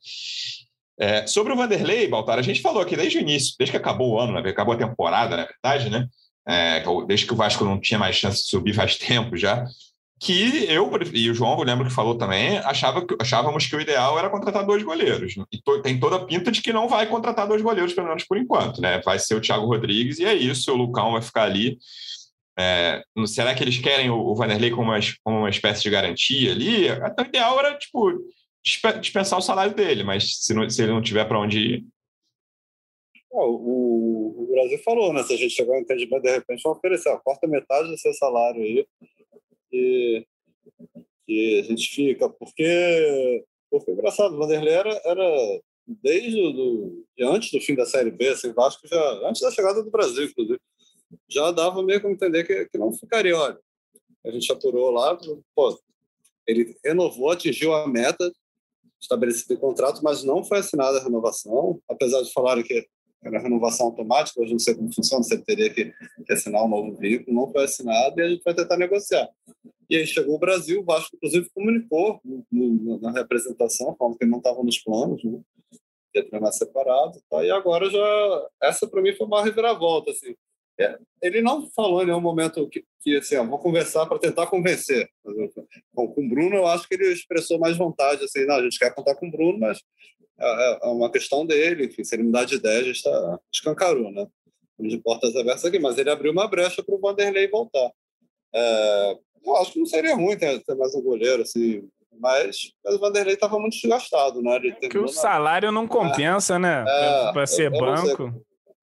É, 0.97 1.27
sobre 1.27 1.53
o 1.53 1.57
Vanderlei, 1.57 2.07
Baltar, 2.07 2.39
a 2.39 2.43
gente 2.43 2.63
falou 2.63 2.81
aqui 2.81 2.97
desde 2.97 3.19
o 3.19 3.21
início, 3.21 3.57
desde 3.59 3.73
que 3.73 3.77
acabou 3.77 4.13
o 4.13 4.21
ano, 4.21 4.41
né? 4.41 4.49
acabou 4.49 4.75
a 4.75 4.79
temporada, 4.79 5.37
na 5.37 5.45
verdade, 5.45 5.91
né? 5.91 6.07
É, 6.47 6.85
desde 7.09 7.27
que 7.27 7.33
o 7.33 7.37
Vasco 7.37 7.65
não 7.65 7.81
tinha 7.81 7.99
mais 7.99 8.15
chance 8.15 8.45
de 8.45 8.49
subir 8.49 8.75
faz 8.75 8.95
tempo 8.97 9.37
já 9.37 9.67
que 10.25 10.65
eu 10.73 10.91
e 11.13 11.31
o 11.31 11.35
João, 11.35 11.59
eu 11.59 11.65
lembro 11.65 11.87
que 11.87 11.93
falou 11.93 12.17
também, 12.17 12.57
achava, 12.59 13.07
achávamos 13.21 13.67
que 13.67 13.77
o 13.77 13.81
ideal 13.81 14.19
era 14.19 14.31
contratar 14.31 14.65
dois 14.65 14.83
goleiros. 14.83 15.35
E 15.53 15.61
to, 15.61 15.83
tem 15.83 16.01
toda 16.01 16.17
a 16.17 16.25
pinta 16.25 16.51
de 16.51 16.63
que 16.63 16.73
não 16.73 16.89
vai 16.89 17.07
contratar 17.07 17.47
dois 17.47 17.61
goleiros, 17.61 17.93
pelo 17.93 18.09
menos 18.09 18.25
por 18.25 18.39
enquanto, 18.39 18.81
né? 18.81 19.03
Vai 19.05 19.19
ser 19.19 19.35
o 19.35 19.41
Thiago 19.41 19.67
Rodrigues 19.67 20.19
e 20.19 20.25
é 20.25 20.33
isso, 20.33 20.73
o 20.73 20.77
Lucão 20.77 21.13
vai 21.13 21.21
ficar 21.21 21.43
ali. 21.43 21.77
É, 22.59 23.03
será 23.27 23.55
que 23.55 23.63
eles 23.63 23.77
querem 23.77 24.09
o, 24.09 24.17
o 24.17 24.35
Vanderlei 24.35 24.71
como 24.71 24.93
uma, 24.93 24.99
como 25.23 25.41
uma 25.41 25.51
espécie 25.51 25.83
de 25.83 25.91
garantia 25.91 26.53
ali? 26.53 26.89
Até 26.89 27.23
o 27.23 27.27
ideal 27.27 27.59
era, 27.59 27.77
tipo, 27.77 28.11
dispensar 29.01 29.39
o 29.39 29.43
salário 29.43 29.75
dele, 29.75 30.05
mas 30.05 30.39
se, 30.39 30.55
não, 30.55 30.69
se 30.71 30.83
ele 30.83 30.93
não 30.93 31.03
tiver 31.03 31.27
para 31.27 31.39
onde 31.39 31.59
ir. 31.59 31.85
o, 33.31 34.43
o, 34.43 34.49
Brasil 34.51 34.79
falou, 34.83 35.13
né? 35.13 35.23
Se 35.23 35.35
a 35.35 35.37
gente 35.37 35.53
chegar 35.53 35.75
ao 35.75 35.81
entendimento, 35.81 36.23
de 36.23 36.31
repente, 36.31 36.63
vão 36.63 36.73
oferecer 36.73 37.11
a 37.11 37.19
quarta 37.19 37.47
metade 37.47 37.89
do 37.89 37.99
seu 37.99 38.15
salário 38.15 38.63
aí 38.63 38.87
que, 39.75 40.27
que 41.27 41.61
a 41.61 41.63
gente 41.65 41.89
fica, 41.89 42.29
porque, 42.29 43.45
porque 43.71 43.91
engraçado, 43.91 44.35
o 44.35 44.39
Vanderlei 44.39 44.73
era, 44.73 45.01
era 45.05 45.61
desde 45.87 46.53
do, 46.53 47.05
antes 47.21 47.51
do 47.51 47.61
fim 47.61 47.75
da 47.75 47.85
Série 47.85 48.11
B, 48.11 48.29
assim, 48.29 48.53
Vasco 48.53 48.87
já, 48.87 49.29
antes 49.29 49.43
da 49.43 49.51
chegada 49.51 49.83
do 49.83 49.91
Brasil, 49.91 50.25
inclusive, 50.25 50.61
já 51.29 51.51
dava 51.51 51.83
meio 51.83 52.01
como 52.01 52.15
entender 52.15 52.45
que, 52.45 52.67
que 52.67 52.79
não 52.79 52.93
ficaria, 52.93 53.37
olha, 53.37 53.59
a 54.25 54.31
gente 54.31 54.51
apurou 54.53 54.91
lá, 54.91 55.19
pô, 55.55 55.79
ele 56.47 56.77
renovou, 56.85 57.31
atingiu 57.31 57.75
a 57.75 57.89
meta 57.89 58.31
estabelecida 59.01 59.55
em 59.55 59.59
contrato, 59.59 60.03
mas 60.03 60.23
não 60.23 60.45
foi 60.45 60.59
assinada 60.59 60.99
a 60.99 61.03
renovação, 61.03 61.81
apesar 61.89 62.23
de 62.23 62.33
falarem 62.33 62.65
que 62.65 62.87
era 63.25 63.41
renovação 63.41 63.87
automática, 63.87 64.41
hoje 64.41 64.53
não 64.53 64.59
sei 64.59 64.75
como 64.75 64.95
funciona, 64.95 65.25
ele 65.31 65.43
teria 65.43 65.73
que, 65.73 65.93
que 66.27 66.33
assinar 66.33 66.65
um 66.65 66.69
novo 66.69 66.95
veículo, 66.97 67.35
não 67.35 67.51
foi 67.51 67.65
assinado 67.65 68.21
e 68.21 68.23
a 68.23 68.29
gente 68.29 68.43
vai 68.45 68.55
tentar 68.55 68.77
negociar. 68.77 69.29
E 69.89 69.97
aí 69.97 70.07
chegou 70.07 70.37
o 70.37 70.39
Brasil, 70.39 70.81
o 70.81 70.85
Vasco, 70.85 71.17
inclusive, 71.17 71.49
comunicou 71.55 72.21
no, 72.25 72.45
no, 72.51 73.01
na 73.01 73.13
representação, 73.13 73.95
falando 73.99 74.17
que 74.17 74.25
não 74.25 74.39
estava 74.39 74.63
nos 74.63 74.79
planos, 74.79 75.23
né? 75.23 75.41
ia 76.15 76.29
treinar 76.29 76.53
separado. 76.53 77.21
Tá? 77.29 77.45
E 77.45 77.51
agora 77.51 77.91
já. 77.91 78.49
Essa, 78.63 78.87
para 78.87 79.03
mim, 79.03 79.15
foi 79.15 79.27
uma 79.27 79.45
reviravolta. 79.45 80.11
Assim. 80.11 80.35
É, 80.79 80.99
ele 81.23 81.41
não 81.41 81.71
falou 81.71 82.03
em 82.03 82.07
nenhum 82.07 82.21
momento 82.21 82.69
que, 82.69 82.85
que 83.01 83.17
assim, 83.17 83.37
ó, 83.37 83.45
vou 83.45 83.59
conversar 83.59 84.07
para 84.07 84.19
tentar 84.19 84.47
convencer. 84.47 85.09
Bom, 85.93 86.09
com 86.09 86.25
o 86.25 86.29
Bruno, 86.29 86.57
eu 86.57 86.67
acho 86.67 86.89
que 86.89 86.95
ele 86.95 87.13
expressou 87.13 87.59
mais 87.59 87.77
vontade. 87.77 88.25
Assim, 88.25 88.45
não, 88.45 88.57
a 88.57 88.63
gente 88.63 88.79
quer 88.79 88.95
contar 88.95 89.15
com 89.15 89.29
o 89.29 89.31
Bruno, 89.31 89.59
mas 89.59 89.81
é, 90.39 90.47
é, 90.47 90.79
é 90.83 90.87
uma 90.89 91.11
questão 91.11 91.47
dele. 91.47 91.87
Enfim, 91.87 92.05
se 92.05 92.15
ele 92.15 92.25
mudar 92.25 92.45
de 92.45 92.57
ideia, 92.57 92.81
a 92.81 92.85
gente 92.85 92.97
está 92.97 93.39
escancarou, 93.53 94.11
né? 94.11 94.27
De 94.79 94.99
portas 94.99 95.37
abertas 95.37 95.65
aqui, 95.65 95.79
mas 95.79 95.99
ele 95.99 96.11
abriu 96.11 96.33
uma 96.33 96.49
brecha 96.49 96.83
para 96.83 96.95
o 96.95 97.01
Vanderlei 97.01 97.49
voltar. 97.49 97.91
É, 98.53 99.19
eu 99.45 99.57
acho 99.57 99.73
que 99.73 99.79
não 99.79 99.87
seria 99.87 100.15
ruim 100.15 100.37
ter, 100.37 100.63
ter 100.65 100.75
mais 100.75 100.95
um 100.95 101.03
goleiro, 101.03 101.43
assim, 101.43 101.89
mas, 102.19 102.73
mas 102.85 102.95
o 102.95 102.99
Vanderlei 102.99 103.35
estava 103.35 103.59
muito 103.59 103.75
desgastado, 103.75 104.43
né? 104.43 104.57
Ele 104.57 104.73
que 104.73 104.99
o 104.99 105.09
salário 105.09 105.71
não 105.71 105.87
compensa, 105.87 106.57
é, 106.57 106.59
né? 106.59 106.85
É, 106.87 107.33
para 107.33 107.47
ser 107.47 107.71
banco. 107.71 108.33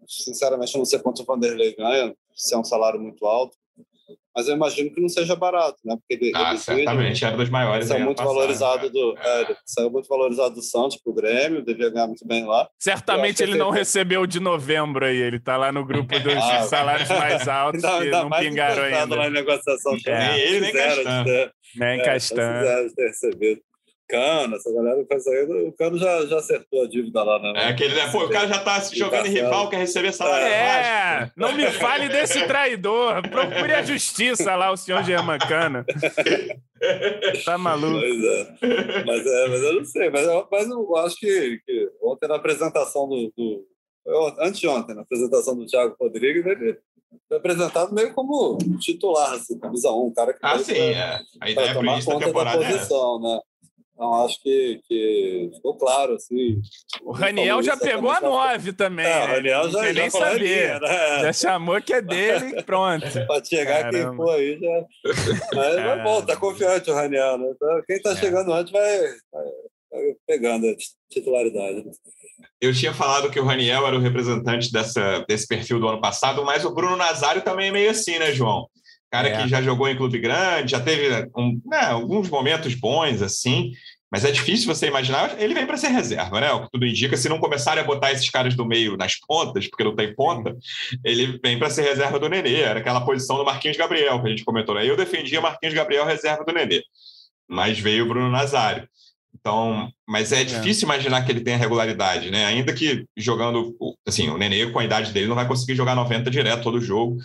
Sei, 0.07 0.33
sinceramente, 0.33 0.73
eu 0.73 0.79
não 0.79 0.85
sei 0.85 0.99
quanto 0.99 1.21
o 1.21 1.25
Vanderlei 1.25 1.75
ganha, 1.75 2.15
se 2.33 2.53
é 2.53 2.57
um 2.57 2.63
salário 2.63 2.99
muito 2.99 3.25
alto 3.25 3.57
mas 4.35 4.47
eu 4.47 4.55
imagino 4.55 4.93
que 4.93 5.01
não 5.01 5.09
seja 5.09 5.35
barato, 5.35 5.77
né? 5.83 5.95
Porque 5.95 6.25
ele, 6.25 6.31
ah, 6.35 6.51
ele 6.51 6.57
certamente, 6.59 7.25
era 7.25 7.35
dos 7.35 7.49
maiores. 7.49 7.87
Saiu 7.87 8.05
muito 8.05 8.17
passado, 8.17 8.35
valorizado 8.35 8.89
do, 8.89 9.17
é. 9.17 9.41
É, 9.41 9.55
saiu 9.65 9.91
muito 9.91 10.07
valorizado 10.07 10.55
do 10.55 10.61
Santos 10.61 10.97
pro 11.03 11.13
Grêmio, 11.13 11.63
devia 11.63 11.89
ganhar 11.89 12.07
muito 12.07 12.25
bem 12.25 12.45
lá. 12.45 12.67
Certamente 12.79 13.43
ele 13.43 13.57
não 13.57 13.69
recebeu 13.69 14.25
de 14.25 14.39
novembro 14.39 15.05
aí, 15.05 15.17
ele 15.17 15.39
tá 15.39 15.57
lá 15.57 15.71
no 15.71 15.85
grupo 15.85 16.17
dos 16.19 16.33
ah, 16.37 16.63
salários 16.63 17.09
mais 17.09 17.47
altos 17.47 17.83
ainda, 17.83 18.03
ainda 18.03 18.23
não 18.23 18.29
pingaram 18.29 18.83
ainda. 18.83 19.15
Lá 19.15 19.27
em 19.27 19.31
negociação, 19.31 19.97
é. 20.07 20.39
Ele 20.39 20.59
nem 20.61 20.71
Castan. 20.71 21.23
Nem 21.75 21.99
é. 21.99 23.70
Cano, 24.11 24.57
essa 24.57 24.73
galera 24.73 25.05
faz 25.07 25.25
aí, 25.25 25.45
o 25.45 25.71
Cano 25.71 25.97
já, 25.97 26.25
já 26.25 26.37
acertou 26.37 26.83
a 26.83 26.87
dívida 26.87 27.23
lá, 27.23 27.39
né? 27.39 27.53
É 27.55 27.67
aquele, 27.69 27.95
né? 27.95 28.11
Pô, 28.11 28.25
o 28.25 28.29
cara 28.29 28.45
já 28.45 28.59
tá 28.59 28.81
se 28.81 28.97
jogando 28.97 29.25
em 29.27 29.31
rival, 29.31 29.69
quer 29.69 29.77
receber 29.77 30.11
salário 30.11 30.47
É, 30.47 31.31
não 31.37 31.53
me 31.53 31.71
fale 31.71 32.09
desse 32.09 32.45
traidor. 32.45 33.21
Procure 33.29 33.73
a 33.73 33.81
justiça 33.81 34.53
lá, 34.57 34.69
o 34.69 34.75
senhor 34.77 35.01
Germancano. 35.05 35.85
tá 37.45 37.57
maluco. 37.57 38.01
Pois 38.01 38.23
é. 38.23 39.03
Mas, 39.05 39.25
é, 39.25 39.47
mas 39.47 39.61
eu 39.63 39.73
não 39.75 39.85
sei, 39.85 40.09
mas 40.09 40.27
eu, 40.27 40.47
mas 40.51 40.69
eu 40.69 40.97
acho 40.97 41.15
que, 41.15 41.61
que 41.65 41.89
ontem 42.01 42.27
na 42.27 42.35
apresentação 42.35 43.07
do, 43.07 43.31
do 43.37 43.65
anteontem, 44.39 44.93
na 44.93 45.03
apresentação 45.03 45.55
do 45.55 45.65
Thiago 45.65 45.95
Rodrigues, 45.97 46.45
ele 46.45 46.77
foi 47.29 47.37
apresentado 47.37 47.93
meio 47.93 48.13
como 48.13 48.57
titular, 48.79 49.33
assim, 49.33 49.57
camisa 49.57 49.89
1, 49.89 50.05
um 50.05 50.13
cara 50.13 50.33
que 50.33 50.39
ah, 50.41 50.59
sim, 50.59 50.73
é. 50.73 51.19
A 51.39 51.49
ideia 51.49 51.69
é 51.69 51.73
tomar 51.73 52.03
conta 52.03 52.31
da, 52.31 52.43
da 52.43 52.51
é 52.51 52.73
posição, 52.73 53.19
né? 53.21 53.39
Então, 54.01 54.25
acho 54.25 54.41
que, 54.41 54.81
que 54.89 55.51
ficou 55.53 55.77
claro. 55.77 56.15
Assim, 56.15 56.59
o 57.03 57.11
Raniel 57.11 57.61
já 57.61 57.77
pegou 57.77 58.09
a 58.09 58.19
9 58.19 58.73
também. 58.73 59.05
É, 59.05 59.23
o 59.23 59.27
né? 59.27 59.35
Raniel 59.35 59.69
já, 59.69 59.85
já 59.85 59.93
nem 59.93 60.09
sabia. 60.09 60.79
Né? 60.79 61.19
Já 61.21 61.33
chamou 61.33 61.79
que 61.79 61.93
é 61.93 62.01
dele 62.01 62.57
e 62.57 62.63
pronto. 62.63 63.05
Pode 63.27 63.47
chegar 63.47 63.83
Caramba. 63.83 64.07
quem 64.07 64.15
for 64.17 64.29
aí 64.31 64.59
já. 64.59 64.85
Mas 65.53 65.75
é 65.75 66.03
bom, 66.03 66.25
tá 66.25 66.35
confiante 66.35 66.89
o 66.89 66.95
Raniel. 66.95 67.37
Né? 67.37 67.51
Então, 67.51 67.81
quem 67.87 68.01
tá 68.01 68.11
é. 68.13 68.15
chegando 68.15 68.51
antes 68.51 68.71
vai, 68.71 68.99
vai, 69.31 69.45
vai 69.91 70.15
pegando 70.25 70.67
a 70.67 70.73
titularidade. 71.07 71.83
Eu 72.59 72.73
tinha 72.73 72.95
falado 72.95 73.29
que 73.29 73.39
o 73.39 73.45
Raniel 73.45 73.85
era 73.85 73.95
o 73.95 74.01
representante 74.01 74.71
dessa, 74.71 75.23
desse 75.27 75.45
perfil 75.45 75.79
do 75.79 75.87
ano 75.87 76.01
passado, 76.01 76.43
mas 76.43 76.65
o 76.65 76.73
Bruno 76.73 76.95
Nazário 76.95 77.43
também 77.43 77.67
é 77.67 77.71
meio 77.71 77.91
assim, 77.91 78.17
né, 78.17 78.31
João? 78.31 78.67
Cara 79.11 79.27
é. 79.27 79.41
que 79.41 79.49
já 79.49 79.61
jogou 79.61 79.89
em 79.89 79.97
clube 79.97 80.17
grande, 80.19 80.71
já 80.71 80.79
teve 80.79 81.29
um, 81.37 81.59
né, 81.65 81.81
alguns 81.81 82.29
momentos 82.29 82.73
bons, 82.73 83.21
assim, 83.21 83.73
mas 84.11 84.25
é 84.25 84.31
difícil 84.31 84.67
você 84.67 84.87
imaginar. 84.87 85.41
Ele 85.41 85.53
vem 85.53 85.65
para 85.65 85.77
ser 85.77 85.87
reserva, 85.87 86.41
né? 86.41 86.51
O 86.51 86.63
que 86.63 86.71
tudo 86.73 86.85
indica. 86.85 87.15
Se 87.15 87.29
não 87.29 87.39
começarem 87.39 87.81
a 87.81 87.87
botar 87.87 88.11
esses 88.11 88.29
caras 88.29 88.53
do 88.55 88.65
meio 88.65 88.97
nas 88.97 89.15
pontas, 89.15 89.67
porque 89.67 89.85
não 89.85 89.95
tem 89.95 90.13
ponta, 90.13 90.55
ele 91.03 91.39
vem 91.41 91.57
para 91.57 91.69
ser 91.69 91.83
reserva 91.83 92.19
do 92.19 92.27
Nenê. 92.27 92.59
Era 92.59 92.81
aquela 92.81 93.05
posição 93.05 93.37
do 93.37 93.45
Marquinhos 93.45 93.77
Gabriel 93.77 94.21
que 94.21 94.27
a 94.27 94.29
gente 94.29 94.43
comentou. 94.43 94.75
Né? 94.75 94.87
Eu 94.87 94.97
defendia 94.97 95.39
Marquinhos 95.39 95.73
Gabriel 95.73 96.05
reserva 96.05 96.43
do 96.43 96.51
Nenê, 96.51 96.83
mas 97.47 97.79
veio 97.79 98.03
o 98.03 98.07
Bruno 98.07 98.29
Nazário. 98.29 98.85
Então, 99.33 99.89
mas 100.05 100.33
é, 100.33 100.41
é. 100.41 100.43
difícil 100.43 100.89
é. 100.89 100.93
imaginar 100.93 101.23
que 101.23 101.31
ele 101.31 101.39
tenha 101.41 101.55
regularidade, 101.55 102.29
né? 102.29 102.45
Ainda 102.45 102.73
que 102.73 103.05
jogando, 103.15 103.73
assim, 104.05 104.29
o 104.29 104.37
Nenê 104.37 104.69
com 104.69 104.79
a 104.79 104.83
idade 104.83 105.13
dele 105.13 105.27
não 105.27 105.35
vai 105.35 105.47
conseguir 105.47 105.73
jogar 105.73 105.95
90 105.95 106.29
direto 106.29 106.63
todo 106.63 106.81
jogo 106.81 107.17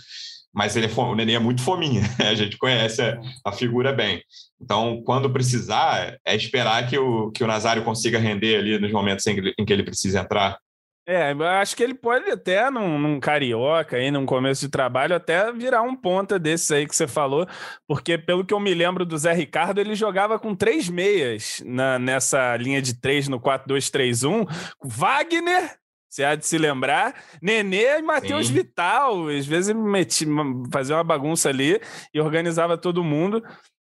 mas 0.57 0.75
ele 0.75 0.87
é, 0.87 0.99
o 0.99 1.13
Nenê 1.13 1.33
é 1.33 1.39
muito 1.39 1.61
fominha, 1.61 2.01
a 2.19 2.33
gente 2.33 2.57
conhece 2.57 2.99
a, 2.99 3.21
a, 3.45 3.51
figura 3.51 3.93
bem. 3.93 4.23
Então, 4.59 5.03
quando 5.05 5.29
precisar, 5.29 6.17
é 6.25 6.35
esperar 6.35 6.89
que 6.89 6.97
o, 6.97 7.29
que 7.29 7.43
o 7.43 7.47
Nazário 7.47 7.83
consiga 7.83 8.17
render 8.17 8.57
ali 8.57 8.79
nos 8.79 8.91
momentos 8.91 9.27
em 9.27 9.35
que, 9.35 9.53
em 9.55 9.63
que 9.63 9.71
ele 9.71 9.83
precisa 9.83 10.21
entrar. 10.21 10.57
É, 11.07 11.31
acho 11.61 11.75
que 11.75 11.83
ele 11.83 11.93
pode 11.93 12.29
até, 12.31 12.71
num, 12.71 12.97
num, 12.97 13.19
carioca 13.19 13.97
aí, 13.97 14.09
num 14.09 14.25
começo 14.25 14.65
de 14.65 14.71
trabalho, 14.71 15.15
até 15.15 15.53
virar 15.53 15.83
um 15.83 15.95
ponta 15.95 16.39
desses 16.39 16.71
aí 16.71 16.87
que 16.87 16.95
você 16.95 17.07
falou, 17.07 17.47
porque 17.87 18.17
pelo 18.17 18.43
que 18.43 18.53
eu 18.53 18.59
me 18.59 18.73
lembro 18.73 19.05
do 19.05 19.17
Zé 19.17 19.33
Ricardo, 19.33 19.79
ele 19.79 19.93
jogava 19.93 20.39
com 20.39 20.55
três 20.55 20.89
meias 20.89 21.61
na, 21.65 21.99
nessa 21.99 22.57
linha 22.57 22.81
de 22.81 22.99
três 22.99 23.27
no 23.27 23.39
4-2-3-1. 23.39 24.47
Wagner, 24.83 25.77
você 26.17 26.23
há 26.23 26.35
de 26.35 26.45
se 26.45 26.57
lembrar. 26.57 27.13
Nenê 27.41 27.99
e 27.99 28.01
Matheus 28.01 28.49
Vital. 28.49 29.29
Às 29.29 29.45
vezes 29.45 29.73
meti, 29.75 30.25
fazia 30.71 30.95
uma 30.95 31.03
bagunça 31.03 31.49
ali 31.49 31.79
e 32.13 32.19
organizava 32.19 32.77
todo 32.77 33.03
mundo. 33.03 33.43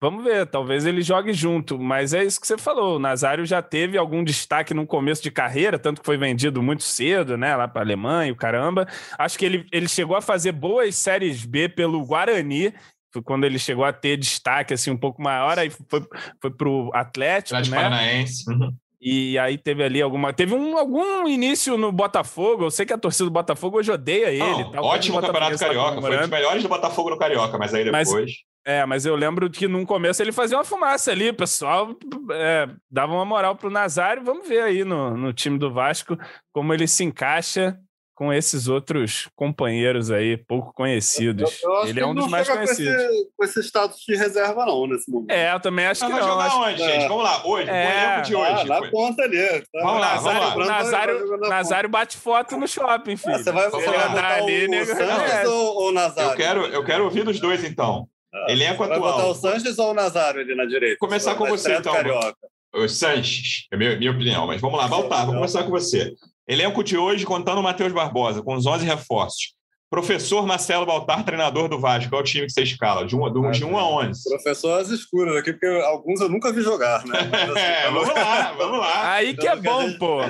Vamos 0.02 0.24
ver, 0.24 0.46
talvez 0.46 0.86
ele 0.86 1.02
jogue 1.02 1.34
junto, 1.34 1.80
mas 1.80 2.14
é 2.14 2.24
isso 2.24 2.40
que 2.40 2.46
você 2.46 2.58
falou. 2.58 2.98
O 2.98 3.00
Nazário 3.00 3.46
já 3.46 3.62
teve 3.62 3.98
algum 3.98 4.24
destaque 4.24 4.74
no 4.74 4.86
começo 4.86 5.24
de 5.24 5.32
carreira, 5.32 5.80
tanto 5.80 6.02
que 6.02 6.06
foi 6.06 6.18
vendido 6.18 6.62
muito 6.62 6.84
cedo, 6.84 7.38
né? 7.38 7.56
Lá 7.56 7.68
para 7.68 7.82
a 7.82 7.86
Alemanha, 7.86 8.32
o 8.32 8.36
caramba. 8.36 8.88
Acho 9.18 9.40
que 9.40 9.46
ele, 9.46 9.66
ele 9.72 9.88
chegou 9.88 10.16
a 10.16 10.22
fazer 10.22 10.52
boas 10.52 10.96
séries 10.96 11.46
B 11.46 11.70
pelo 11.70 12.06
Guarani, 12.06 12.74
foi 13.12 13.24
quando 13.24 13.46
ele 13.46 13.58
chegou 13.58 13.86
a 13.86 13.94
ter 13.94 14.18
destaque 14.18 14.74
assim 14.74 14.92
um 14.92 14.98
pouco 14.98 15.22
maior, 15.22 15.58
aí 15.58 15.70
foi, 15.70 16.06
foi 16.42 16.52
para 16.52 16.68
o 16.68 16.92
Atlético, 16.94 17.56
Atlético 17.56 17.76
né? 17.76 17.82
Paranaense. 17.82 18.52
Uhum. 18.52 18.76
E 19.08 19.38
aí 19.38 19.56
teve 19.56 19.84
ali 19.84 20.02
alguma. 20.02 20.34
Teve 20.34 20.56
um, 20.56 20.76
algum 20.76 21.28
início 21.28 21.78
no 21.78 21.92
Botafogo. 21.92 22.64
Eu 22.64 22.72
sei 22.72 22.88
que 22.88 22.94
a 22.94 22.98
torcida 22.98 23.26
do 23.26 23.32
Botafogo 23.32 23.78
hoje 23.78 23.92
odeia 23.92 24.32
ele. 24.32 24.64
Não, 24.64 24.72
tá, 24.72 24.82
ótimo 24.82 25.22
campeonato 25.22 25.60
carioca. 25.60 26.02
Foi 26.02 26.18
um 26.18 26.20
dos 26.22 26.30
melhores 26.30 26.64
do 26.64 26.70
Botafogo 26.70 27.12
no 27.12 27.18
Carioca, 27.20 27.56
mas 27.56 27.72
aí 27.72 27.84
depois. 27.84 28.12
Mas, 28.12 28.32
é, 28.66 28.84
mas 28.84 29.06
eu 29.06 29.16
lembro 29.16 29.48
que 29.48 29.68
no 29.68 29.86
começo 29.86 30.24
ele 30.24 30.32
fazia 30.32 30.58
uma 30.58 30.64
fumaça 30.64 31.12
ali, 31.12 31.30
o 31.30 31.36
pessoal 31.36 31.96
é, 32.32 32.68
dava 32.90 33.14
uma 33.14 33.24
moral 33.24 33.56
pro 33.56 33.70
Nazário. 33.70 34.24
Vamos 34.24 34.48
ver 34.50 34.64
aí 34.64 34.84
no, 34.84 35.16
no 35.16 35.32
time 35.32 35.60
do 35.60 35.72
Vasco 35.72 36.18
como 36.52 36.74
ele 36.74 36.88
se 36.88 37.04
encaixa 37.04 37.78
com 38.16 38.32
esses 38.32 38.70
outros 38.70 39.28
companheiros 39.36 40.10
aí, 40.10 40.38
pouco 40.38 40.74
conhecidos. 40.74 41.62
Eu, 41.62 41.70
eu 41.70 41.88
ele 41.88 42.00
é 42.00 42.06
um 42.06 42.16
dos 42.16 42.28
mais 42.30 42.48
conhecidos. 42.48 42.96
Com 42.96 43.12
esse, 43.12 43.30
com 43.38 43.44
esse, 43.44 43.60
status 43.64 44.00
de 44.08 44.16
reserva, 44.16 44.66
não, 44.66 44.88
nesse 44.88 45.12
momento. 45.12 45.30
É, 45.30 45.54
eu 45.54 45.60
também 45.60 45.86
acho 45.86 46.06
que 46.06 46.12
não. 46.12 46.18
Vai 46.18 46.28
jogar 46.28 46.46
acho... 46.46 46.60
onde, 46.60 46.78
gente? 46.78 47.08
Vamos 47.10 47.24
lá, 47.24 47.46
hoje, 47.46 47.70
é... 47.70 48.22
de 48.22 48.36
hoje. 48.36 48.52
Ah, 48.52 48.64
na 48.64 48.90
ponta 48.90 49.22
ali. 49.22 49.38
Tá? 49.38 49.84
Vamos 49.84 50.02
lá, 50.02 50.16
vamos 50.16 50.40
lá. 50.42 50.56
O 50.56 50.66
Nazário, 50.66 51.38
Nazário 51.38 51.90
bate 51.90 52.18
foto 52.18 52.56
no 52.56 52.68
shopping, 52.68 53.18
filho. 53.18 53.36
Ah, 53.36 53.44
você 53.44 53.52
vai, 53.52 53.70
você 53.70 53.86
vai 53.86 54.10
botar 54.10 54.36
ali, 54.36 54.66
o, 54.66 54.70
nego... 54.70 54.92
o 54.92 54.96
Sanches 54.96 55.48
ou 55.50 55.90
o 55.90 55.92
Nazário? 55.92 56.32
Eu 56.32 56.36
quero, 56.38 56.66
eu 56.68 56.86
quero 56.86 57.04
ouvir 57.04 57.24
dos 57.26 57.40
dois, 57.40 57.66
então. 57.66 58.08
Ah, 58.34 58.46
Elenco 58.50 58.82
atual. 58.82 59.02
Vai 59.02 59.12
botar 59.12 59.28
o 59.28 59.36
Sanches 59.36 59.78
ou 59.78 59.92
o 59.92 59.94
Nazário 59.94 60.40
ali 60.40 60.56
na 60.56 60.66
direita? 60.66 60.98
Começar 61.00 61.36
com 61.36 61.46
você, 61.48 61.76
então. 61.76 61.94
Carioca. 61.94 62.36
O 62.74 62.88
Sanches, 62.88 63.68
é 63.72 63.78
minha, 63.78 63.96
minha 63.98 64.12
opinião, 64.12 64.48
mas 64.48 64.60
vamos 64.60 64.78
lá, 64.78 64.88
Baltar, 64.88 65.26
vamos 65.26 65.36
começar 65.36 65.64
com 65.64 65.70
você. 65.70 66.14
Elenco 66.48 66.84
de 66.84 66.98
hoje 66.98 67.26
contando 67.26 67.60
o 67.60 67.64
Matheus 67.64 67.92
Barbosa, 67.92 68.42
com 68.44 68.56
os 68.56 68.66
11 68.66 68.86
reforços. 68.86 69.56
Professor 69.90 70.46
Marcelo 70.46 70.86
Baltar, 70.86 71.24
treinador 71.24 71.70
do 71.70 71.80
Vasco. 71.80 72.10
Qual 72.10 72.20
é 72.20 72.24
o 72.24 72.26
time 72.26 72.46
que 72.46 72.52
você 72.52 72.64
escala? 72.64 73.06
De 73.06 73.16
1 73.16 73.24
um, 73.24 73.52
de 73.52 73.64
um 73.64 73.78
a 73.78 73.90
11. 74.08 74.24
Professor 74.30 74.80
as 74.80 74.90
escuras 74.90 75.38
aqui, 75.38 75.54
porque 75.54 75.68
alguns 75.86 76.20
eu 76.22 76.30
nunca 76.30 76.52
vi 76.52 76.62
jogar, 76.62 77.06
né? 77.06 77.18
Assim, 77.22 77.60
é, 77.60 77.92
vamos 77.92 78.10
lá, 78.10 78.54
vamos 78.54 78.80
lá. 78.80 79.14
Aí 79.14 79.36
que 79.36 79.48
é 79.48 79.56
bom, 79.56 79.98
pô. 79.98 80.20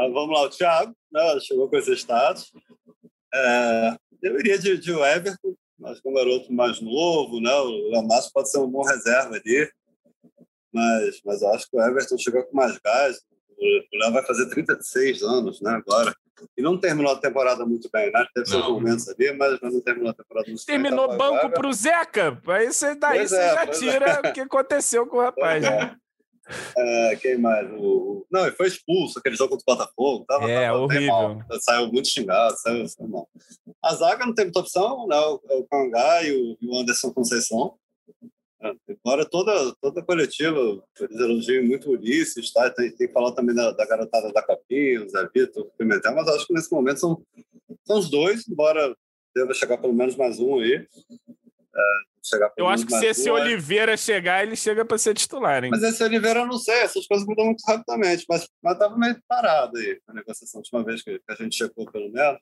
Ah, 0.00 0.06
vamos 0.06 0.30
lá, 0.30 0.44
o 0.44 0.48
Thiago 0.48 0.94
né, 1.12 1.40
chegou 1.40 1.68
com 1.68 1.76
esse 1.76 1.92
status. 1.96 2.52
É, 3.34 3.96
eu 4.22 4.38
iria 4.38 4.56
de, 4.56 4.78
de 4.78 4.92
Everton, 4.92 5.56
mas 5.76 6.00
com 6.00 6.10
um 6.10 6.14
garoto 6.14 6.52
mais 6.52 6.80
novo, 6.80 7.40
né? 7.40 7.52
o 7.52 7.90
Lamasco 7.90 8.30
pode 8.32 8.48
ser 8.48 8.58
um 8.58 8.70
bom 8.70 8.82
reserva 8.82 9.34
ali, 9.34 9.68
mas, 10.72 11.20
mas 11.24 11.42
eu 11.42 11.52
acho 11.52 11.68
que 11.68 11.76
o 11.76 11.82
Everton 11.82 12.16
chegou 12.16 12.44
com 12.44 12.56
mais 12.56 12.78
gás, 12.78 13.18
o 13.58 13.98
Léo 13.98 14.12
vai 14.12 14.24
fazer 14.24 14.48
36 14.48 15.22
anos, 15.22 15.60
né, 15.60 15.70
agora. 15.72 16.14
E 16.56 16.62
não 16.62 16.78
terminou 16.78 17.12
a 17.12 17.18
temporada 17.18 17.66
muito 17.66 17.90
bem, 17.92 18.12
né? 18.12 18.24
Teve 18.32 18.48
seus 18.48 18.68
momentos 18.68 19.08
ali, 19.08 19.32
mas 19.32 19.60
não 19.60 19.80
terminou 19.80 20.10
a 20.10 20.14
temporada 20.14 20.46
muito 20.48 20.64
terminou 20.64 21.08
bem. 21.08 21.18
Terminou 21.18 21.32
banco 21.40 21.50
para 21.52 21.68
o 21.68 21.72
Zeca. 21.72 22.40
Aí 22.46 22.72
você, 22.72 22.94
daí 22.94 23.18
pois 23.18 23.30
você 23.30 23.36
é, 23.36 23.54
já 23.54 23.66
tira 23.66 24.06
é. 24.06 24.18
o 24.20 24.32
que 24.32 24.40
aconteceu 24.42 25.06
com 25.08 25.16
o 25.16 25.20
rapaz. 25.20 25.62
Né? 25.62 25.96
É, 26.76 27.16
quem 27.16 27.38
mais? 27.38 27.68
O... 27.72 28.26
Não, 28.30 28.46
ele 28.46 28.54
foi 28.54 28.68
expulso, 28.68 29.18
aquele 29.18 29.36
jogo 29.36 29.50
contra 29.50 29.64
o 29.66 29.76
Botafogo. 29.76 30.24
Tava, 30.26 30.50
é, 30.50 30.66
tava 30.66 30.78
horrível. 30.78 31.42
Saiu 31.60 31.92
muito 31.92 32.08
xingado, 32.08 32.56
saiu, 32.56 32.86
saiu 32.86 33.08
mal. 33.08 33.28
A 33.84 33.94
zaga 33.94 34.24
não 34.24 34.34
tem 34.34 34.46
muita 34.46 34.60
opção, 34.60 35.06
né? 35.06 35.18
O, 35.18 35.66
Cangá 35.70 36.22
e 36.22 36.32
o, 36.32 36.56
e 36.60 36.68
o 36.68 36.80
Anderson 36.80 37.12
Conceição. 37.12 37.74
É, 38.60 38.72
embora 38.88 39.24
toda, 39.24 39.74
toda 39.80 40.02
coletiva, 40.02 40.58
eles 41.00 41.20
elogiam 41.20 41.64
muito 41.64 41.88
o 41.88 41.92
Ulisses, 41.92 42.52
tá? 42.52 42.68
tem, 42.70 42.90
tem 42.90 43.06
que 43.06 43.12
falar 43.12 43.32
também 43.32 43.54
da, 43.54 43.70
da 43.70 43.86
garotada 43.86 44.32
da 44.32 44.42
Capinha, 44.42 45.04
o 45.04 45.08
Zé 45.08 45.28
Vitor, 45.32 45.70
Pimentel, 45.78 46.14
mas 46.14 46.26
acho 46.28 46.46
que 46.46 46.54
nesse 46.54 46.72
momento 46.72 46.98
são, 46.98 47.22
são 47.84 47.98
os 47.98 48.10
dois, 48.10 48.48
embora 48.48 48.96
deva 49.34 49.54
chegar 49.54 49.78
pelo 49.78 49.94
menos 49.94 50.16
mais 50.16 50.40
um 50.40 50.58
aí. 50.58 50.74
É, 50.74 51.82
chegar 52.24 52.52
eu 52.56 52.66
acho 52.66 52.84
que 52.84 52.98
se 52.98 53.06
esse 53.06 53.30
Oliveira 53.30 53.96
chegar, 53.96 54.42
ele 54.44 54.56
chega 54.56 54.84
para 54.84 54.98
ser 54.98 55.14
titular, 55.14 55.62
hein? 55.62 55.70
Mas 55.70 55.82
esse 55.84 56.02
Oliveira 56.02 56.40
eu 56.40 56.46
não 56.46 56.58
sei, 56.58 56.80
essas 56.80 57.06
coisas 57.06 57.24
mudam 57.24 57.46
muito 57.46 57.62
rapidamente, 57.64 58.24
mas 58.28 58.48
estava 58.64 58.96
meio 58.98 59.16
parado 59.28 59.78
aí 59.78 60.00
a 60.08 60.14
negociação. 60.14 60.58
A 60.58 60.62
última 60.62 60.84
vez 60.84 61.02
que, 61.02 61.20
a 61.28 61.34
gente 61.34 61.56
chegou 61.56 61.88
pelo 61.90 62.10
menos, 62.10 62.40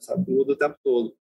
sabe 0.00 0.30
muda 0.30 0.52
o 0.52 0.56
tempo 0.56 0.76
todo. 0.82 1.14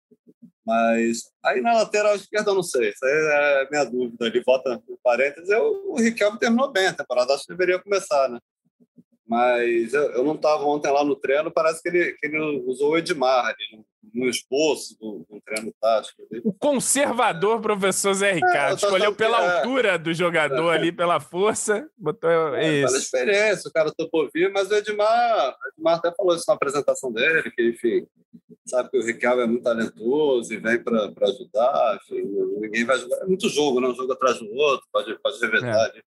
Mas 0.65 1.23
aí 1.43 1.61
na 1.61 1.73
lateral 1.73 2.15
esquerda 2.15 2.51
eu 2.51 2.55
não 2.55 2.63
sei, 2.63 2.89
isso 2.89 3.05
aí 3.05 3.11
é 3.11 3.63
a 3.63 3.67
minha 3.69 3.83
dúvida. 3.83 4.25
Ele 4.25 4.41
volta 4.43 4.81
no 4.87 4.99
parênteses. 5.03 5.49
Eu, 5.49 5.91
o 5.91 5.99
Riquelme 5.99 6.39
terminou 6.39 6.71
bem 6.71 6.87
a 6.87 6.93
temporada, 6.93 7.33
acho 7.33 7.43
que 7.43 7.53
deveria 7.53 7.81
começar, 7.81 8.29
né? 8.29 8.39
Mas 9.27 9.93
eu, 9.93 10.11
eu 10.11 10.23
não 10.23 10.35
estava 10.35 10.63
ontem 10.65 10.91
lá 10.91 11.03
no 11.03 11.15
treino, 11.15 11.51
parece 11.51 11.81
que 11.81 11.89
ele, 11.89 12.13
que 12.13 12.27
ele 12.27 12.39
usou 12.65 12.91
o 12.91 12.97
Edmar 12.97 13.45
ali 13.45 13.83
no, 14.13 14.27
esboço 14.27 14.97
do, 14.99 15.25
do 15.29 15.41
treino 15.45 15.73
tático. 15.79 16.23
O 16.43 16.53
conservador 16.53 17.61
professor 17.61 18.13
Zé 18.13 18.33
Ricardo 18.33 18.73
é, 18.73 18.75
escolheu 18.75 19.13
pela 19.15 19.37
que, 19.37 19.43
é. 19.43 19.57
altura 19.57 19.99
do 19.99 20.13
jogador 20.13 20.71
é. 20.71 20.75
ali, 20.75 20.91
pela 20.91 21.19
força, 21.19 21.87
botou 21.97 22.29
é, 22.55 22.81
isso. 22.81 22.87
Pela 22.87 22.97
experiência, 22.97 23.69
o 23.69 23.73
cara 23.73 23.91
topou 23.95 24.29
vir, 24.33 24.51
mas 24.51 24.69
o 24.69 24.75
Edmar, 24.75 25.49
o 25.49 25.69
Edmar 25.69 25.97
até 25.97 26.13
falou 26.15 26.35
isso 26.35 26.45
na 26.47 26.53
apresentação 26.55 27.11
dele, 27.11 27.51
que 27.51 27.69
enfim, 27.69 28.07
sabe 28.65 28.89
que 28.89 28.97
o 28.97 29.05
Ricardo 29.05 29.41
é 29.41 29.47
muito 29.47 29.63
talentoso 29.63 30.53
e 30.53 30.57
vem 30.57 30.81
para 30.83 31.11
ajudar, 31.21 31.99
enfim, 32.01 32.23
ninguém 32.59 32.85
vai 32.85 32.95
ajudar. 32.95 33.17
É 33.17 33.25
muito 33.25 33.47
jogo, 33.49 33.79
né? 33.79 33.87
Um 33.87 33.95
jogo 33.95 34.13
atrás 34.13 34.39
do 34.39 34.51
outro, 34.53 34.87
pode, 34.91 35.17
pode 35.19 35.39
revetar. 35.39 35.91
É. 35.95 36.01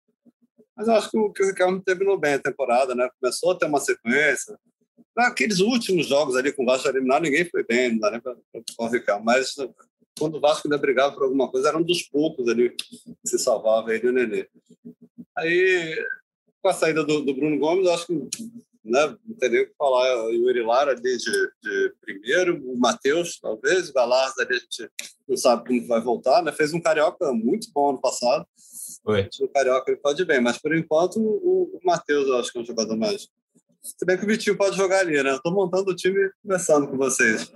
Mas 0.77 0.89
eu 0.89 0.95
acho 0.95 1.11
que 1.11 1.19
o, 1.19 1.33
que 1.33 1.43
o 1.43 1.47
Ricardo 1.47 1.81
terminou 1.81 2.19
bem 2.19 2.35
a 2.35 2.39
temporada, 2.39 2.95
né? 2.95 3.09
Começou 3.19 3.53
a 3.53 3.59
ter 3.59 3.67
uma 3.67 3.81
sequência. 3.81 4.59
Naqueles 5.17 5.61
últimos 5.61 6.07
jogos 6.07 6.37
ali 6.37 6.53
com 6.53 6.63
o 6.63 6.67
Vasco 6.67 6.89
eliminado, 6.89 7.23
ninguém 7.23 7.45
foi 7.45 7.65
bem, 7.65 7.93
não 7.93 7.99
dá 7.99 8.11
nem 8.11 8.21
para 8.21 8.37
o 8.79 8.87
Ricardo. 8.89 9.25
Mas 9.25 9.55
quando 10.19 10.37
o 10.37 10.41
Vasco 10.41 10.67
ainda 10.67 10.79
brigava 10.79 11.15
por 11.15 11.25
alguma 11.25 11.51
coisa, 11.51 11.69
era 11.69 11.79
um 11.79 11.83
dos 11.83 12.03
poucos 12.03 12.49
ali 12.49 12.71
que 12.71 12.99
se 13.25 13.39
salvava 13.39 13.95
ele 13.95 14.07
e 14.07 14.11
o 14.11 14.13
Nenê. 14.13 14.49
Aí, 15.37 15.97
com 16.63 16.69
a 16.69 16.73
saída 16.73 17.05
do, 17.05 17.23
do 17.23 17.35
Bruno 17.35 17.59
Gomes, 17.59 17.89
acho 17.89 18.07
que 18.07 18.29
né, 18.85 19.17
não 19.27 19.37
tem 19.37 19.51
nem 19.51 19.63
o 19.63 19.67
que 19.67 19.75
falar. 19.77 20.25
O 20.25 20.31
Yuri 20.31 20.63
Lara 20.63 20.93
ali 20.93 21.03
de, 21.03 21.51
de 21.63 21.93
primeiro, 22.01 22.63
o 22.71 22.79
Matheus, 22.79 23.39
talvez, 23.41 23.89
o 23.89 23.93
Galarza 23.93 24.43
ali 24.43 24.55
a 24.55 24.59
gente 24.59 24.91
não 25.29 25.37
sabe 25.37 25.67
como 25.67 25.87
vai 25.87 26.01
voltar, 26.01 26.43
né? 26.43 26.53
Fez 26.53 26.73
um 26.73 26.81
carioca 26.81 27.33
muito 27.33 27.71
bom 27.73 27.91
ano 27.91 28.01
passado. 28.01 28.47
Oi. 29.05 29.29
O 29.41 29.49
Carioca 29.49 29.91
ele 29.91 30.01
pode 30.01 30.25
bem, 30.25 30.41
mas 30.41 30.59
por 30.59 30.75
enquanto 30.75 31.21
o, 31.21 31.71
o 31.75 31.81
Matheus 31.85 32.27
eu 32.27 32.39
acho 32.39 32.53
que 32.53 32.59
é 32.59 32.61
um 32.61 32.67
jogador 32.67 32.97
mais. 32.97 33.29
Se 33.99 34.05
bem 34.05 34.17
que 34.17 34.25
o 34.25 34.27
Vitinho 34.27 34.57
pode 34.57 34.77
jogar 34.77 35.01
ali, 35.01 35.23
né? 35.23 35.31
Eu 35.31 35.43
tô 35.43 35.51
montando 35.51 35.91
o 35.91 35.95
time 35.95 36.31
começando 36.43 36.89
com 36.89 36.97
vocês. 36.97 37.53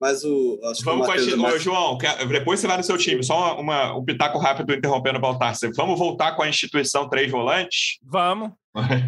Mas 0.00 0.24
o. 0.24 0.58
Acho 0.64 0.82
vamos 0.84 1.06
que 1.06 1.12
o 1.12 1.16
continuar, 1.16 1.50
mais... 1.50 1.62
João. 1.62 1.98
Depois 2.28 2.58
você 2.58 2.66
vai 2.66 2.76
no 2.76 2.82
seu 2.82 2.98
time. 2.98 3.22
Só 3.22 3.60
uma, 3.60 3.96
um 3.96 4.04
pitaco 4.04 4.38
rápido 4.38 4.74
interrompendo 4.74 5.18
o 5.18 5.20
Baltar. 5.20 5.54
Vamos 5.76 5.98
voltar 5.98 6.34
com 6.34 6.42
a 6.42 6.48
instituição 6.48 7.08
três 7.08 7.30
volantes? 7.30 7.98
Vamos. 8.02 8.50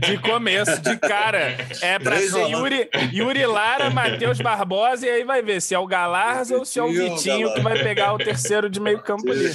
De 0.01 0.21
começo, 0.21 0.81
de 0.83 0.99
cara. 0.99 1.57
É 1.81 1.99
para 1.99 2.19
ser 2.21 2.49
Yuri, 2.49 2.89
Yuri 3.13 3.47
Lara, 3.47 3.89
Matheus 3.89 4.39
Barbosa, 4.39 5.07
e 5.07 5.11
aí 5.11 5.25
vai 5.25 5.43
ver 5.43 5.63
se 5.63 5.75
é 5.75 5.79
o 5.79 5.87
Galarza 5.87 6.59
ou 6.59 6.67
se 6.67 6.79
é 6.79 6.83
o 6.83 6.93
Vitinho 6.93 7.53
que 7.55 7.61
vai 7.63 7.83
pegar 7.83 8.13
o 8.13 8.19
terceiro 8.19 8.69
de 8.69 8.79
meio 8.79 9.03
campo 9.03 9.31
ali. 9.31 9.51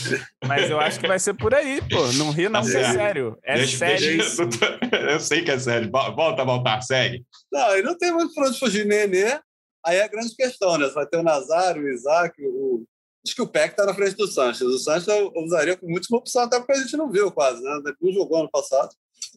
Mas 0.48 0.70
eu 0.70 0.80
acho 0.80 1.00
que 1.00 1.08
vai 1.08 1.20
ser 1.20 1.36
por 1.36 1.54
aí, 1.54 1.80
pô. 1.82 2.12
Não 2.14 2.32
ri, 2.32 2.50
não, 2.50 2.64
que 2.64 2.76
é 2.76 2.92
sério. 2.92 3.38
É 3.44 3.56
deixa, 3.56 3.78
sério. 3.78 4.18
Deixa, 4.18 4.80
eu 5.12 5.20
sei 5.20 5.44
que 5.44 5.52
é 5.52 5.60
sério. 5.60 5.92
Volta, 5.92 6.44
voltar, 6.44 6.82
segue. 6.82 7.24
Não, 7.52 7.78
e 7.78 7.84
não 7.84 7.96
tem 7.96 8.12
muito 8.12 8.34
pra 8.34 8.48
onde 8.48 8.58
fugir. 8.58 8.86
Nenê, 8.86 9.40
aí 9.86 9.98
é 9.98 10.04
a 10.04 10.08
grande 10.08 10.36
questão, 10.36 10.78
né? 10.78 10.88
Vai 10.88 11.06
ter 11.06 11.18
o 11.18 11.24
Nazário, 11.24 11.84
o 11.84 11.90
Isaac, 11.90 12.34
o. 12.44 12.84
Acho 13.24 13.36
que 13.36 13.42
o 13.42 13.48
Peck 13.48 13.74
está 13.74 13.86
na 13.86 13.94
frente 13.94 14.16
do 14.16 14.28
Sanches. 14.28 14.62
O 14.62 14.80
Sanches 14.80 15.08
eu 15.08 15.32
usaria 15.36 15.78
com 15.78 15.86
muita 15.86 16.08
opção, 16.16 16.44
até 16.44 16.58
porque 16.58 16.72
a 16.72 16.82
gente 16.82 16.96
não 16.96 17.12
viu 17.12 17.30
quase, 17.32 17.62
né? 17.62 17.80
Não 18.02 18.14
jogou 18.14 18.40
ano 18.40 18.50
passado. 18.50 18.90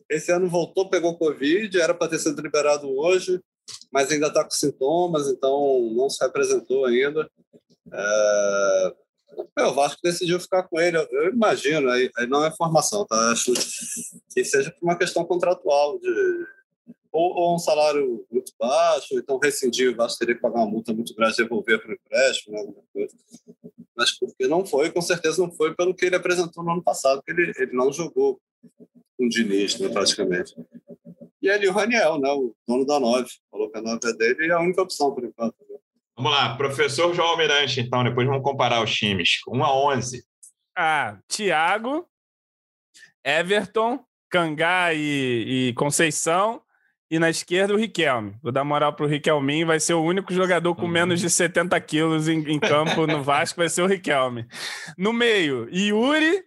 Esse 0.09 0.33
ano 0.33 0.49
voltou, 0.49 0.91
pegou 0.91 1.17
Covid, 1.17 1.81
era 1.81 1.95
para 1.95 2.09
ter 2.09 2.19
sido 2.19 2.41
liberado 2.43 2.89
hoje, 2.99 3.41
mas 3.93 4.11
ainda 4.11 4.29
está 4.29 4.45
com 4.45 4.51
sintomas, 4.51 5.29
então 5.29 5.91
não 5.95 6.11
se 6.11 6.23
apresentou 6.25 6.85
ainda. 6.85 7.29
É... 7.93 8.95
O 9.61 9.73
Vasco 9.73 10.01
decidiu 10.03 10.39
ficar 10.39 10.65
com 10.65 10.79
ele, 10.79 10.99
eu 10.99 11.33
imagino, 11.33 11.89
aí, 11.91 12.11
aí 12.19 12.27
não 12.27 12.45
é 12.45 12.51
formação, 12.51 13.07
tá? 13.07 13.31
Acho 13.31 13.53
que 14.33 14.45
seja 14.45 14.71
por 14.71 14.85
uma 14.87 14.99
questão 14.99 15.25
contratual, 15.25 15.99
de, 15.99 16.47
ou, 17.13 17.35
ou, 17.35 17.55
um 17.55 17.59
salário 17.59 18.25
muito 18.31 18.53
baixo, 18.59 19.09
ou 19.13 19.21
então 19.21 19.39
rescindir, 19.39 19.93
o 19.93 19.97
Vasco 19.97 20.19
teria 20.19 20.35
que 20.35 20.41
pagar 20.41 20.61
uma 20.61 20.71
multa 20.71 20.95
muito 20.95 21.15
grande 21.15 21.35
e 21.35 21.43
devolver 21.43 21.81
para 21.81 21.91
o 21.91 21.95
empréstimo, 21.95 22.55
né, 22.55 22.61
alguma 22.61 22.83
coisa. 22.93 23.15
Mas 23.95 24.19
porque 24.19 24.49
não 24.49 24.65
foi, 24.65 24.91
com 24.91 25.03
certeza 25.03 25.43
não 25.43 25.53
foi 25.53 25.75
pelo 25.75 25.95
que 25.95 26.07
ele 26.07 26.17
apresentou 26.17 26.65
no 26.65 26.73
ano 26.73 26.83
passado, 26.83 27.23
que 27.23 27.31
ele, 27.31 27.53
ele 27.59 27.73
não 27.73 27.93
jogou 27.93 28.41
com 29.19 29.27
o 29.27 29.29
Diniz, 29.29 29.79
né, 29.79 29.91
praticamente. 29.91 30.55
E 31.43 31.51
ali 31.51 31.69
o 31.69 31.73
Raniel, 31.73 32.19
né, 32.19 32.31
o 32.31 32.55
dono 32.67 32.87
da 32.87 32.99
Nove, 32.99 33.29
falou 33.51 33.71
que 33.71 33.77
a 33.77 33.83
Nove 33.83 34.09
é 34.09 34.13
dele 34.15 34.47
e 34.47 34.51
é 34.51 34.55
a 34.55 34.61
única 34.61 34.81
opção 34.81 35.15
por 35.15 35.23
enquanto. 35.23 35.57
Né? 35.69 35.77
Vamos 36.17 36.33
lá, 36.33 36.57
professor 36.57 37.13
João 37.15 37.29
Almirante, 37.29 37.81
então, 37.81 38.03
depois 38.03 38.27
vamos 38.27 38.43
comparar 38.43 38.83
os 38.83 38.95
times. 38.95 39.41
1 39.47 39.65
a 39.65 39.77
11. 39.93 40.25
Ah, 40.75 41.19
Thiago, 41.29 42.09
Everton, 43.23 44.03
Cangá 44.31 44.95
e, 44.95 45.69
e 45.69 45.75
Conceição, 45.75 46.63
e 47.13 47.19
na 47.19 47.29
esquerda 47.29 47.75
o 47.75 47.77
Riquelme. 47.77 48.35
Vou 48.43 48.51
dar 48.51 48.65
moral 48.65 48.95
para 48.95 49.05
o 49.05 49.09
Riquelminho, 49.09 49.67
vai 49.67 49.79
ser 49.79 49.93
o 49.93 50.03
único 50.03 50.33
jogador 50.33 50.75
com 50.75 50.89
menos 50.89 51.21
de 51.21 51.29
70 51.29 51.79
quilos 51.83 52.27
em, 52.27 52.39
em 52.51 52.59
campo 52.59 53.07
no 53.07 53.23
Vasco, 53.23 53.61
vai 53.61 53.69
ser 53.69 53.83
o 53.83 53.87
Riquelme. 53.87 54.47
No 54.97 55.13
meio, 55.13 55.69
Yuri, 55.71 56.43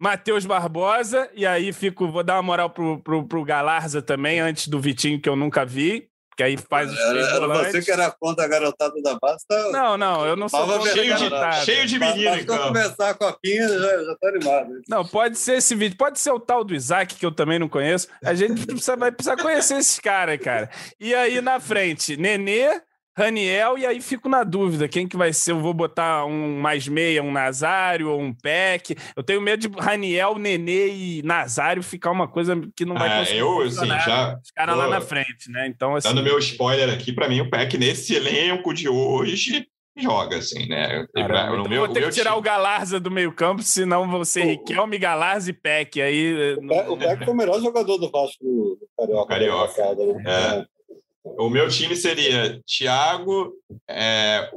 Matheus 0.00 0.46
Barbosa, 0.46 1.28
e 1.34 1.44
aí 1.44 1.74
fico, 1.74 2.10
vou 2.10 2.24
dar 2.24 2.36
uma 2.36 2.42
moral 2.42 2.70
pro, 2.70 2.98
pro, 3.00 3.28
pro 3.28 3.44
Galarza 3.44 4.00
também, 4.00 4.40
antes 4.40 4.68
do 4.68 4.80
Vitinho, 4.80 5.20
que 5.20 5.28
eu 5.28 5.36
nunca 5.36 5.62
vi, 5.62 6.08
que 6.38 6.44
aí 6.44 6.56
faz 6.56 6.92
os 6.92 6.96
era, 6.96 7.18
era 7.18 7.48
você 7.48 7.82
que 7.82 7.90
era 7.90 8.12
contra 8.12 8.44
a 8.44 8.48
garotada 8.48 8.94
da 9.02 9.18
base. 9.20 9.44
Tá... 9.44 9.72
Não, 9.72 9.98
não, 9.98 10.24
eu 10.24 10.36
não 10.36 10.48
sou 10.48 10.64
contra 10.68 10.92
cheio 10.92 11.16
de, 11.16 11.64
cheio 11.64 11.84
de 11.84 11.98
menino, 11.98 12.36
então. 12.36 12.68
Começar 12.68 13.10
a 13.10 13.14
copinha, 13.14 13.68
já, 13.68 14.04
já 14.04 14.16
tá 14.20 14.28
animado. 14.28 14.80
Não, 14.88 15.04
pode 15.04 15.36
ser 15.36 15.56
esse 15.56 15.74
vídeo, 15.74 15.98
pode 15.98 16.20
ser 16.20 16.30
o 16.30 16.38
tal 16.38 16.62
do 16.62 16.76
Isaac, 16.76 17.16
que 17.16 17.26
eu 17.26 17.32
também 17.32 17.58
não 17.58 17.68
conheço. 17.68 18.06
A 18.24 18.34
gente 18.34 18.54
precisa, 18.64 18.96
vai 18.96 19.10
precisar 19.10 19.36
conhecer 19.36 19.78
esses 19.78 19.98
caras, 19.98 20.38
cara. 20.38 20.70
E 21.00 21.12
aí 21.12 21.40
na 21.40 21.58
frente, 21.58 22.16
Nenê, 22.16 22.82
Raniel, 23.18 23.76
e 23.76 23.84
aí 23.84 24.00
fico 24.00 24.28
na 24.28 24.44
dúvida, 24.44 24.86
quem 24.86 25.08
que 25.08 25.16
vai 25.16 25.32
ser? 25.32 25.50
Eu 25.50 25.58
vou 25.58 25.74
botar 25.74 26.24
um 26.24 26.60
mais 26.60 26.86
meia, 26.86 27.20
um 27.20 27.32
Nazário 27.32 28.10
ou 28.10 28.20
um 28.20 28.32
Peck. 28.32 28.96
Eu 29.16 29.24
tenho 29.24 29.40
medo 29.40 29.68
de 29.68 29.76
Raniel, 29.76 30.38
Nenê 30.38 30.88
e 30.88 31.22
Nazário 31.24 31.82
ficar 31.82 32.12
uma 32.12 32.28
coisa 32.28 32.60
que 32.76 32.84
não 32.84 32.94
vai 32.94 33.08
é, 33.08 33.18
conseguir. 33.18 33.38
Eu, 33.40 33.62
assim, 33.62 33.86
já... 33.88 34.38
Os 34.40 34.52
caras 34.52 34.76
lá 34.76 34.88
na 34.88 35.00
frente, 35.00 35.50
né? 35.50 35.66
Então, 35.66 35.96
assim... 35.96 36.08
Dando 36.08 36.22
meu 36.22 36.38
spoiler 36.38 36.88
aqui, 36.88 37.12
para 37.12 37.28
mim, 37.28 37.40
o 37.40 37.50
Peck 37.50 37.76
nesse 37.76 38.14
elenco 38.14 38.72
de 38.72 38.88
hoje 38.88 39.66
joga, 39.96 40.36
assim, 40.36 40.68
né? 40.68 41.04
Caramba, 41.12 41.56
então 41.56 41.68
meu, 41.68 41.86
vou 41.86 41.92
ter 41.92 42.04
que 42.04 42.10
tirar 42.10 42.30
time... 42.30 42.38
o 42.38 42.42
Galarza 42.42 43.00
do 43.00 43.10
meio 43.10 43.32
campo, 43.32 43.64
senão 43.64 44.08
vou 44.08 44.24
ser 44.24 44.44
o... 44.44 44.46
Riquelme, 44.46 44.96
Galarza 44.96 45.50
e 45.50 45.52
Peck. 45.52 46.00
Aí, 46.00 46.54
o, 46.54 46.68
Peck, 46.68 46.98
Peck 46.98 47.24
foi 47.24 47.34
o 47.34 47.36
melhor 47.36 47.60
jogador 47.60 47.98
do 47.98 48.08
Vasco 48.08 48.44
do 48.44 48.88
Carioca. 48.96 49.28
Carioca. 49.28 49.74
Carioca 49.74 50.22
né? 50.22 50.60
é. 50.60 50.77
O 51.36 51.50
meu 51.50 51.68
time 51.68 51.96
seria 51.96 52.60
Thiago, 52.66 53.52
é, 53.88 54.50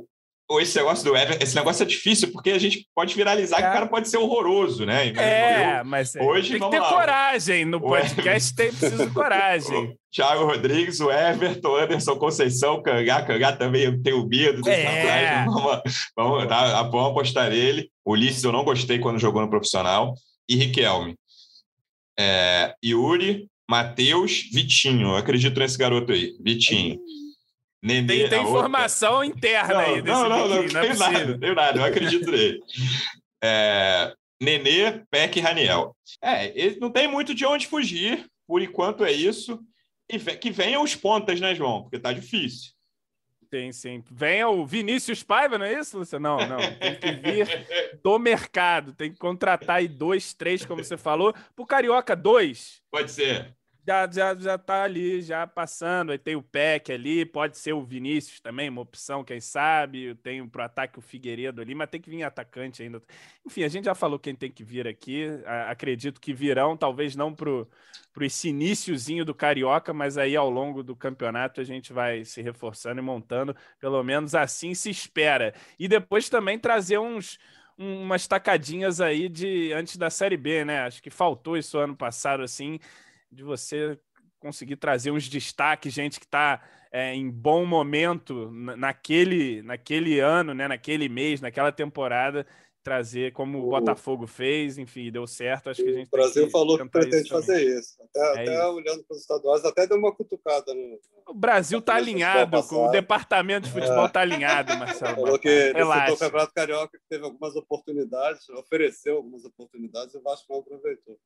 esse 0.60 0.78
negócio 0.78 1.06
do 1.06 1.16
Everton, 1.16 1.44
esse 1.44 1.56
negócio 1.56 1.84
é 1.84 1.86
difícil 1.86 2.32
porque 2.32 2.52
a 2.52 2.60
gente 2.60 2.88
pode 2.96 3.16
viralizar 3.16 3.60
é. 3.60 3.62
que 3.62 3.70
o 3.70 3.74
cara 3.74 3.88
pode 3.88 4.10
ser 4.10 4.18
horroroso, 4.18 4.86
né? 4.86 5.10
É, 5.16 5.80
eu, 5.80 5.86
mas 5.86 6.14
hoje 6.16 6.52
tem 6.52 6.60
que 6.60 6.70
ter 6.70 6.80
lá. 6.80 6.90
coragem 6.90 7.66
no 7.66 7.80
podcast, 7.80 8.56
tem 8.56 8.70
preciso 8.70 9.06
de 9.06 9.14
coragem. 9.14 9.98
Thiago 10.12 10.46
Rodrigues, 10.46 11.00
o 11.00 11.10
Everton, 11.10 11.78
Anderson 11.78 12.18
Conceição, 12.18 12.82
Cangá, 12.82 13.22
Cangá 13.24 13.56
também 13.56 13.84
eu 13.84 14.02
tenho 14.02 14.28
medo 14.28 14.62
desse 14.62 14.82
é. 14.82 15.46
Vamos, 15.46 15.82
vamos, 16.16 16.48
tá, 16.48 16.84
vamos 16.84 17.12
apostar 17.12 17.50
nele. 17.50 17.90
Ulisses 18.06 18.44
eu 18.44 18.52
não 18.52 18.66
gostei 18.66 19.00
quando 19.00 19.20
jogou 19.20 19.42
no 19.42 19.50
profissional. 19.50 20.14
E 20.50 20.56
Riquelme. 20.56 21.16
É, 22.20 22.76
Yuri, 22.84 23.48
Matheus, 23.72 24.50
Vitinho. 24.52 25.12
Eu 25.12 25.16
acredito 25.16 25.58
nesse 25.58 25.78
garoto 25.78 26.12
aí, 26.12 26.36
Vitinho. 26.42 27.00
Nenê, 27.82 28.28
tem, 28.28 28.30
tem 28.30 28.44
informação 28.44 29.14
outra. 29.14 29.28
interna 29.28 29.74
não, 29.74 29.80
aí 29.80 30.02
desse 30.02 30.08
Não, 30.08 30.30
não, 30.30 30.38
não, 30.40 30.48
não, 30.50 30.64
não 30.64 30.82
tenho 30.82 30.98
nada, 31.00 31.40
tenho 31.40 31.56
nada, 31.56 31.80
eu 31.80 31.86
acredito 31.86 32.30
nele. 32.30 32.62
É, 33.42 34.14
Nenê, 34.42 35.04
Peck 35.10 35.40
e 35.40 35.42
Raniel. 35.42 35.96
É, 36.22 36.48
ele 36.48 36.80
não 36.82 36.92
tem 36.92 37.08
muito 37.08 37.34
de 37.34 37.46
onde 37.46 37.66
fugir, 37.66 38.28
por 38.46 38.62
enquanto 38.62 39.06
é 39.06 39.12
isso. 39.12 39.58
E 40.12 40.20
que 40.20 40.52
venham 40.52 40.84
os 40.84 40.94
pontas, 40.94 41.40
né, 41.40 41.56
João? 41.56 41.84
Porque 41.84 41.98
tá 41.98 42.12
difícil. 42.12 42.74
Tem 43.50 43.72
sim. 43.72 44.04
Venha 44.12 44.50
o 44.50 44.66
Vinícius 44.66 45.24
Paiva, 45.24 45.58
não 45.58 45.66
é 45.66 45.80
isso, 45.80 45.98
Luciano? 45.98 46.38
Não, 46.38 46.48
não. 46.48 46.58
Tem 46.78 46.96
que 46.96 47.12
vir 47.12 48.00
do 48.04 48.20
mercado. 48.20 48.94
Tem 48.94 49.12
que 49.12 49.18
contratar 49.18 49.78
aí 49.78 49.88
dois, 49.88 50.34
três, 50.34 50.66
como 50.66 50.84
você 50.84 50.98
falou. 50.98 51.34
Pro 51.56 51.66
Carioca, 51.66 52.16
dois. 52.16 52.82
Pode 52.92 53.12
ser 53.12 53.56
já, 53.86 54.10
já, 54.10 54.36
já 54.36 54.58
tá 54.58 54.84
ali, 54.84 55.22
já 55.22 55.46
passando. 55.48 56.12
Aí 56.12 56.18
tem 56.18 56.36
o 56.36 56.42
Peck 56.42 56.92
ali, 56.92 57.26
pode 57.26 57.58
ser 57.58 57.74
o 57.74 57.84
Vinícius 57.84 58.40
também, 58.40 58.70
uma 58.70 58.82
opção, 58.82 59.24
quem 59.24 59.42
sabe. 59.42 60.16
Tem 60.16 60.48
pro 60.48 60.64
ataque 60.64 61.00
o 61.00 61.02
Figueiredo 61.02 61.62
ali, 61.62 61.74
mas 61.74 61.90
tem 61.90 62.00
que 62.00 62.10
vir 62.10 62.24
atacante 62.24 62.84
ainda. 62.84 63.02
Enfim, 63.46 63.64
a 63.64 63.68
gente 63.68 63.86
já 63.86 63.96
falou 63.96 64.20
quem 64.20 64.36
tem 64.36 64.52
que 64.52 64.64
vir 64.64 64.88
aqui. 64.88 65.26
acredito 65.68 66.22
que 66.22 66.34
virão, 66.34 66.78
talvez 66.78 67.16
não 67.16 67.34
pro, 67.34 67.68
pro 68.14 68.26
esse 68.26 68.50
iníciozinho 68.50 69.26
do 69.26 69.34
Carioca, 69.34 69.94
mas 69.94 70.18
aí 70.18 70.36
ao 70.36 70.50
longo 70.50 70.84
do 70.84 70.96
campeonato 70.96 71.60
a 71.60 71.64
gente 71.64 71.92
vai 71.92 72.24
se 72.24 72.42
reforçando 72.42 73.00
e 73.00 73.04
montando. 73.04 73.56
Pelo 73.80 74.04
menos 74.04 74.36
assim 74.36 74.74
se 74.76 74.90
espera. 74.90 75.54
E 75.80 75.88
depois 75.88 76.30
também 76.30 76.60
trazer 76.60 77.00
uns 77.00 77.40
umas 77.78 78.28
tacadinhas 78.28 79.02
aí 79.02 79.28
de 79.28 79.74
antes 79.74 79.98
da 79.98 80.10
Série 80.10 80.38
B, 80.38 80.64
né? 80.64 80.82
Acho 80.82 81.02
que 81.02 81.10
faltou 81.10 81.58
isso 81.58 81.80
ano 81.80 81.96
passado, 81.96 82.44
assim 82.44 82.80
de 83.32 83.44
você 83.44 83.98
conseguir 84.40 84.76
trazer 84.76 85.12
uns 85.12 85.30
destaques, 85.30 85.94
gente 85.94 86.20
que 86.20 86.26
está 86.26 86.62
é, 86.92 87.14
em 87.14 87.30
bom 87.30 87.66
momento 87.66 88.52
naquele, 88.52 89.62
naquele 89.62 90.20
ano, 90.20 90.54
né, 90.54 90.68
naquele 90.68 91.08
mês, 91.08 91.40
naquela 91.40 91.72
temporada, 91.72 92.46
trazer 92.84 93.32
como 93.34 93.60
o, 93.60 93.70
Botafogo 93.70 94.26
fez, 94.26 94.78
enfim, 94.78 95.12
deu 95.12 95.28
certo. 95.28 95.70
Acho 95.70 95.84
que 95.84 95.90
a 95.90 95.94
gente 95.94 96.08
o 96.08 96.12
Brasil 96.12 96.46
que 96.46 96.52
falou 96.52 96.78
que 96.78 96.90
pretende 96.90 97.30
fazer 97.30 97.80
isso. 97.80 97.96
Até, 98.04 98.20
é 98.20 98.32
até 98.32 98.56
isso. 98.56 98.74
olhando 98.74 99.04
para 99.04 99.16
os 99.16 99.22
estaduais, 99.22 99.64
até 99.64 99.88
deu 99.88 99.98
uma 99.98 100.14
cutucada. 100.14 100.74
No, 100.74 101.00
o 101.30 101.34
Brasil 101.34 101.80
está 101.80 101.96
alinhado, 101.96 102.62
com 102.64 102.88
o 102.88 102.92
departamento 102.92 103.68
de 103.68 103.74
futebol 103.74 104.08
está 104.08 104.22
é. 104.22 104.24
alinhado, 104.24 104.76
Marcelo. 104.78 105.16
Falou 105.16 105.40
que 105.40 105.72
o 105.72 106.18
Campeonato 106.18 106.54
Carioca 106.54 107.00
teve 107.08 107.24
algumas 107.24 107.56
oportunidades, 107.56 108.50
ofereceu 108.50 109.18
algumas 109.18 109.46
oportunidades 109.46 110.16
e 110.16 110.18
o 110.18 110.22
Vasco 110.22 110.52
não 110.52 110.60
aproveitou. 110.60 111.18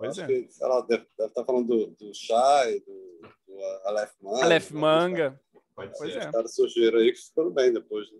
Pois 0.00 0.18
Acho 0.18 0.22
é. 0.22 0.26
Que, 0.26 0.50
sei 0.50 0.66
lá, 0.66 0.80
deve, 0.80 1.06
deve 1.18 1.28
estar 1.28 1.42
tá 1.42 1.44
falando 1.44 1.66
do, 1.66 1.86
do 1.88 2.10
do, 2.10 3.28
do 3.46 3.64
Aleph 3.84 4.12
Manga. 4.22 4.44
Aleph 4.44 4.70
Manga. 4.70 5.40
Pode 5.76 5.98
ser. 5.98 6.18
Os 6.18 6.30
caras 6.30 6.54
surgiram 6.54 6.98
aí 7.00 7.12
que 7.12 7.18
foram 7.34 7.50
bem 7.50 7.70
depois, 7.70 8.10
né? 8.10 8.18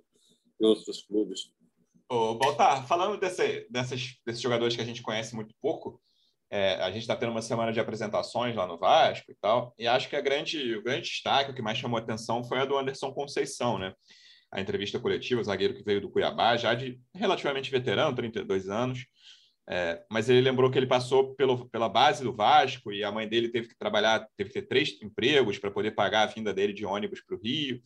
em 0.61 0.66
outros 0.66 1.03
clubes. 1.03 1.51
Ô, 2.07 2.35
Baltar, 2.35 2.87
falando 2.87 3.19
desse, 3.19 3.66
dessas, 3.71 4.14
desses 4.27 4.43
jogadores 4.43 4.77
que 4.77 4.83
a 4.83 4.85
gente 4.85 5.01
conhece 5.01 5.35
muito 5.35 5.55
pouco, 5.59 5.99
é, 6.51 6.75
a 6.75 6.90
gente 6.90 7.01
está 7.01 7.16
tendo 7.16 7.33
uma 7.33 7.40
semana 7.40 7.73
de 7.73 7.81
apresentações 7.81 8.55
lá 8.55 8.66
no 8.66 8.77
Vasco 8.77 9.33
e 9.33 9.35
tal, 9.37 9.75
e 9.79 9.87
acho 9.87 10.07
que 10.07 10.16
a 10.16 10.21
grande, 10.21 10.77
o 10.77 10.83
grande 10.83 11.09
destaque, 11.09 11.51
o 11.51 11.55
que 11.55 11.62
mais 11.62 11.79
chamou 11.79 11.99
a 11.99 12.03
atenção 12.03 12.45
foi 12.45 12.59
a 12.59 12.66
do 12.66 12.77
Anderson 12.77 13.11
Conceição, 13.14 13.79
né? 13.79 13.95
A 14.53 14.61
entrevista 14.61 15.01
coletiva, 15.01 15.40
o 15.40 15.45
zagueiro 15.45 15.75
que 15.75 15.83
veio 15.83 16.03
do 16.03 16.11
Cuiabá, 16.11 16.59
já 16.59 16.75
de 16.75 17.01
relativamente 17.14 17.71
veterano, 17.71 18.14
32 18.14 18.69
anos, 18.69 19.07
é, 19.72 20.02
mas 20.11 20.28
ele 20.28 20.40
lembrou 20.40 20.68
que 20.68 20.76
ele 20.76 20.87
passou 20.87 21.33
pelo, 21.37 21.68
pela 21.70 21.88
base 21.88 22.24
do 22.24 22.35
Vasco 22.35 22.92
e 22.92 23.04
a 23.04 23.12
mãe 23.12 23.28
dele 23.28 23.48
teve 23.48 23.68
que 23.68 23.78
trabalhar, 23.78 24.26
teve 24.37 24.50
que 24.50 24.61
ter 24.61 24.66
três 24.66 25.00
empregos 25.00 25.59
para 25.59 25.70
poder 25.70 25.92
pagar 25.92 26.22
a 26.22 26.26
vinda 26.26 26.52
dele 26.52 26.72
de 26.72 26.85
ônibus 26.85 27.20
para 27.20 27.37
o 27.37 27.40
Rio. 27.40 27.80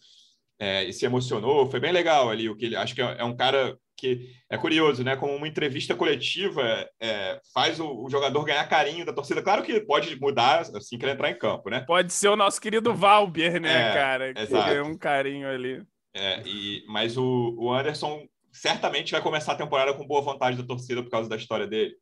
É, 0.58 0.84
e 0.84 0.92
se 0.94 1.04
emocionou, 1.04 1.70
foi 1.70 1.80
bem 1.80 1.92
legal 1.92 2.30
ali. 2.30 2.48
O 2.48 2.56
que 2.56 2.64
ele 2.64 2.76
acho 2.76 2.94
que 2.94 3.02
é, 3.02 3.16
é 3.18 3.24
um 3.24 3.36
cara 3.36 3.76
que 3.98 4.30
é 4.48 4.56
curioso, 4.56 5.04
né? 5.04 5.14
Como 5.14 5.36
uma 5.36 5.46
entrevista 5.46 5.94
coletiva 5.94 6.88
é, 6.98 7.38
faz 7.52 7.78
o, 7.78 8.04
o, 8.04 8.08
jogador 8.08 8.44
ganhar 8.44 8.66
carinho 8.66 9.04
da 9.04 9.12
torcida. 9.12 9.42
Claro 9.42 9.62
que 9.62 9.78
pode 9.80 10.18
mudar 10.18 10.60
assim 10.60 10.96
que 10.96 11.04
ele 11.04 11.12
entrar 11.12 11.30
em 11.30 11.38
campo, 11.38 11.68
né? 11.68 11.80
Pode 11.86 12.14
ser 12.14 12.28
o 12.28 12.36
nosso 12.36 12.60
querido 12.62 12.94
Valber, 12.94 13.60
né, 13.60 13.90
é, 13.90 13.92
cara? 13.92 14.32
Que 14.32 14.40
exato. 14.40 14.82
um 14.84 14.96
carinho 14.96 15.48
ali. 15.48 15.82
É, 16.16 16.40
e, 16.46 16.82
mas 16.88 17.18
o, 17.18 17.54
o 17.58 17.70
Anderson 17.70 18.26
certamente 18.54 19.10
vai 19.10 19.20
começar 19.20 19.52
a 19.52 19.56
temporada 19.56 19.92
com 19.92 20.06
boa 20.06 20.22
vontade 20.22 20.56
da 20.56 20.64
torcida 20.64 21.02
por 21.02 21.10
causa 21.10 21.28
da 21.28 21.36
história 21.36 21.66
dele. 21.66 21.98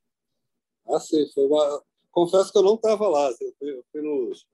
Ah, 0.87 1.01
sim. 1.01 1.27
Uma... 1.37 1.83
Confesso 2.11 2.53
que 2.53 2.59
eu 2.59 2.63
não 2.63 2.75
estava 2.75 3.09
lá. 3.09 3.29
Assim, 3.29 3.47
eu, 3.47 3.55
fui, 3.59 3.71
eu 3.73 3.85
fui 3.91 4.03
nos... 4.03 4.47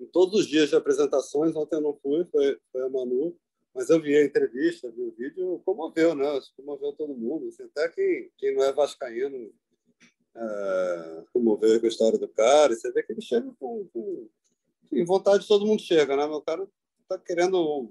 em 0.00 0.06
todos 0.06 0.40
os 0.40 0.46
dias 0.46 0.70
de 0.70 0.76
apresentações. 0.76 1.54
Ontem 1.54 1.76
eu 1.76 1.80
não 1.80 1.94
fui, 1.94 2.24
foi, 2.24 2.58
foi 2.72 2.82
a 2.82 2.88
Manu. 2.88 3.36
Mas 3.72 3.90
eu 3.90 4.00
vi 4.00 4.16
a 4.16 4.24
entrevista, 4.24 4.90
vi 4.90 5.02
o 5.02 5.14
vídeo, 5.16 5.62
comoveu, 5.64 6.14
né? 6.14 6.26
Comoveu 6.56 6.92
todo 6.92 7.14
mundo. 7.14 7.48
Assim, 7.48 7.62
até 7.62 7.88
quem, 7.90 8.30
quem 8.36 8.54
não 8.54 8.64
é 8.64 8.72
vascaíno 8.72 9.52
é, 10.34 11.24
comoveu 11.32 11.78
com 11.78 11.86
a 11.86 11.88
história 11.88 12.18
do 12.18 12.28
cara. 12.28 12.72
E 12.72 12.76
você 12.76 12.90
vê 12.90 13.04
que 13.04 13.12
ele 13.12 13.22
chega 13.22 13.48
com, 13.60 13.86
com... 13.92 14.28
Em 14.92 15.04
vontade 15.04 15.46
todo 15.46 15.66
mundo 15.66 15.80
chega, 15.80 16.16
né? 16.16 16.26
Meu 16.26 16.42
cara 16.42 16.68
está 17.02 17.18
querendo 17.18 17.88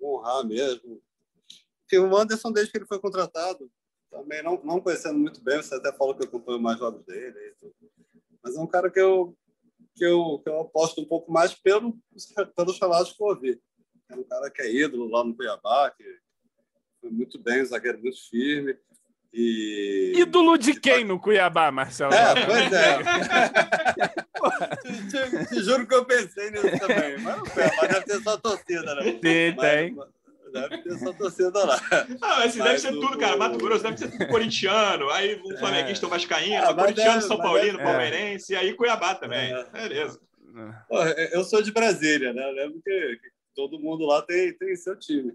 honrar 0.00 0.46
mesmo 0.46 1.00
que 1.90 1.98
o 1.98 2.16
Anderson, 2.16 2.52
desde 2.52 2.70
que 2.70 2.78
ele 2.78 2.86
foi 2.86 3.00
contratado, 3.00 3.68
também 4.12 4.42
não, 4.44 4.62
não 4.62 4.80
conhecendo 4.80 5.18
muito 5.18 5.42
bem, 5.42 5.56
você 5.56 5.74
até 5.74 5.92
falou 5.92 6.14
que 6.14 6.22
eu 6.22 6.28
acompanho 6.28 6.60
mais 6.60 6.78
jogos 6.78 7.04
dele, 7.04 7.34
mas 8.42 8.56
é 8.56 8.60
um 8.60 8.66
cara 8.66 8.88
que 8.88 9.00
eu, 9.00 9.36
que 9.96 10.04
eu, 10.04 10.40
que 10.42 10.48
eu 10.48 10.60
aposto 10.60 11.00
um 11.00 11.04
pouco 11.04 11.32
mais 11.32 11.52
pelo, 11.52 11.98
pelos 12.56 12.78
relatos 12.80 13.12
que 13.12 13.20
eu 13.20 13.26
ouvi. 13.26 13.60
É 14.08 14.14
um 14.14 14.22
cara 14.22 14.48
que 14.50 14.62
é 14.62 14.72
ídolo 14.72 15.08
lá 15.08 15.24
no 15.24 15.34
Cuiabá, 15.34 15.90
que 15.90 16.04
foi 17.00 17.10
muito 17.10 17.40
bem, 17.40 17.62
um 17.62 17.66
zagueiro 17.66 18.00
muito 18.00 18.18
firme. 18.30 18.78
E... 19.32 20.12
Ídolo 20.16 20.56
de 20.56 20.78
quem 20.78 21.04
no 21.04 21.18
Cuiabá, 21.18 21.72
Marcelo? 21.72 22.12
É, 22.12 22.46
pois 22.46 22.72
é. 22.72 22.98
te, 24.82 25.08
te, 25.08 25.46
te, 25.48 25.62
juro 25.62 25.86
que 25.86 25.94
eu 25.94 26.04
pensei 26.04 26.50
nisso 26.50 26.78
também. 26.80 27.18
Mas 27.18 27.38
o 27.40 27.50
Cuiabá 27.50 27.86
deve 27.86 28.04
ter 28.06 28.22
só 28.22 28.36
torcida, 28.36 28.94
né? 28.96 29.02
Sim, 29.02 29.54
mas, 29.56 29.70
tem. 29.70 29.96
Deve 30.52 30.78
ter 30.78 30.92
essa 30.92 31.12
torcida 31.14 31.64
lá. 31.64 31.80
Ah, 32.20 32.44
assim, 32.44 32.62
deve 32.62 32.78
ser 32.78 32.92
tudo, 32.92 33.18
cara. 33.18 33.36
Mato 33.36 33.58
Grosso 33.58 33.82
deve 33.82 33.98
ser 33.98 34.10
tudo 34.10 34.26
corintiano. 34.28 35.10
Aí 35.10 35.40
um 35.44 35.52
é. 35.52 35.56
flamenguista, 35.56 36.06
um 36.06 36.10
vascaíno, 36.10 36.54
é, 36.54 36.74
corintiano, 36.74 37.14
deve, 37.14 37.22
São 37.22 37.38
Paulino, 37.38 37.78
deve, 37.78 37.84
palmeirense. 37.84 38.54
É. 38.54 38.56
E 38.56 38.60
aí 38.60 38.74
Cuiabá 38.74 39.14
também. 39.14 39.52
É. 39.52 39.64
Beleza. 39.64 40.20
Eu 41.32 41.44
sou 41.44 41.62
de 41.62 41.72
Brasília, 41.72 42.32
né? 42.32 42.42
Eu 42.48 42.52
lembro 42.52 42.80
que, 42.82 43.16
que 43.16 43.30
todo 43.54 43.78
mundo 43.78 44.04
lá 44.04 44.22
tem, 44.22 44.52
tem 44.54 44.74
seu 44.76 44.96
time. 44.98 45.32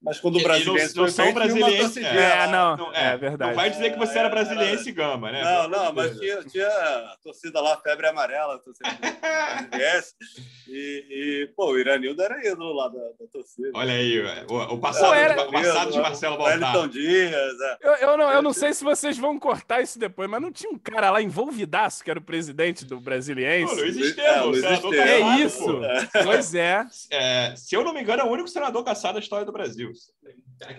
Mas 0.00 0.20
quando 0.20 0.36
o 0.36 0.42
brasileiro 0.42 0.94
não, 0.94 1.02
não 1.02 1.10
são 1.10 1.32
brasileiros. 1.32 1.96
É, 1.96 2.46
não, 2.46 2.76
não, 2.76 2.94
é, 2.94 3.14
é, 3.14 3.16
verdade. 3.16 3.50
Não 3.50 3.56
vai 3.56 3.68
dizer 3.68 3.92
que 3.92 3.98
você 3.98 4.18
era 4.18 4.28
brasiliense 4.28 4.92
gama, 4.92 5.32
né? 5.32 5.42
Não, 5.42 5.68
não, 5.68 5.92
mas 5.92 6.16
tinha, 6.18 6.42
tinha 6.44 6.68
a 6.68 7.16
torcida 7.22 7.60
lá, 7.60 7.76
febre 7.78 8.06
amarela, 8.06 8.54
a 8.54 8.58
torcida. 8.58 8.88
E, 10.68 11.06
e, 11.08 11.46
pô, 11.56 11.72
o 11.72 11.78
Iranildo 11.78 12.20
era 12.20 12.46
ídolo 12.46 12.74
lá 12.74 12.88
da, 12.88 12.98
da 12.98 13.26
torcida. 13.32 13.70
Olha 13.74 13.94
aí, 13.94 14.20
o, 14.50 14.74
o 14.74 14.78
passado, 14.78 15.14
era... 15.14 15.42
o 15.42 15.50
passado 15.50 15.92
de 15.92 15.98
Marcelo 15.98 16.36
Baltar. 16.36 16.88
Dias. 16.88 17.60
É. 17.60 17.78
Eu, 17.80 17.92
eu, 17.94 18.16
não, 18.18 18.30
eu 18.30 18.42
não 18.42 18.52
sei 18.52 18.74
se 18.74 18.84
vocês 18.84 19.16
vão 19.16 19.38
cortar 19.38 19.80
isso 19.80 19.98
depois, 19.98 20.28
mas 20.28 20.42
não 20.42 20.52
tinha 20.52 20.70
um 20.70 20.78
cara 20.78 21.10
lá 21.10 21.22
envolvidaço 21.22 22.04
que 22.04 22.10
era 22.10 22.20
o 22.20 22.22
presidente 22.22 22.84
do 22.84 23.00
Brasiliense? 23.00 23.74
Luiz 23.74 23.96
Estevam, 23.96 24.50
é, 24.50 24.54
senador 24.54 24.94
É 24.94 25.20
isso. 25.40 25.84
É. 25.84 26.22
Pois 26.22 26.54
é. 26.54 26.86
é. 27.10 27.54
Se 27.56 27.74
eu 27.74 27.82
não 27.82 27.94
me 27.94 28.02
engano, 28.02 28.22
é 28.22 28.24
o 28.24 28.30
único 28.30 28.48
senador 28.48 28.84
caçado 28.84 29.14
da 29.14 29.20
história 29.20 29.46
do 29.46 29.52
Brasil. 29.52 29.87
Deus. 29.88 30.12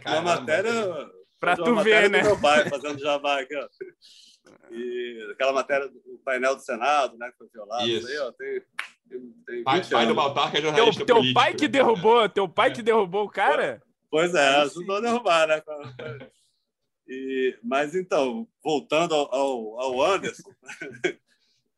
Uma 0.06 0.22
matéria. 0.22 1.10
Para 1.40 1.56
tu 1.56 1.76
ver, 1.78 2.10
né? 2.10 2.22
meu 2.22 2.40
pai 2.40 2.68
fazendo 2.70 3.00
jabá 3.00 3.40
aqui, 3.40 3.56
ó. 3.56 3.68
E 4.72 5.30
aquela 5.32 5.54
matéria 5.54 5.88
do 5.88 6.22
painel 6.24 6.56
do 6.56 6.62
Senado, 6.62 7.18
né? 7.18 7.32
Que 7.32 7.38
foi 7.38 7.48
violado. 7.54 7.88
Isso. 7.88 8.08
aí, 8.08 8.18
ó, 8.20 8.32
tem, 8.34 8.62
tem 9.46 9.64
pai, 9.64 9.82
pai 9.90 10.08
do 10.08 10.16
Baltar, 10.16 10.52
que 10.52 10.58
é 10.58 10.62
jornalista 10.62 11.06
teu, 11.06 11.22
teu 11.24 11.34
pai 11.34 11.54
que 11.54 11.64
né? 11.64 11.70
derrubou, 11.70 12.28
teu 12.30 12.50
pai 12.50 12.74
que 12.74 12.82
derrubou 12.82 13.26
o 13.26 13.30
cara? 13.30 13.82
Pois 14.10 14.34
é, 14.34 14.48
ajudou 14.58 14.98
a 14.98 15.02
derrubar, 15.02 15.48
né? 15.48 15.62
E, 17.08 17.58
mas 17.64 17.96
então, 17.96 18.48
voltando 18.64 19.16
ao, 19.16 19.34
ao, 19.34 19.80
ao 19.80 20.02
Anderson, 20.04 20.52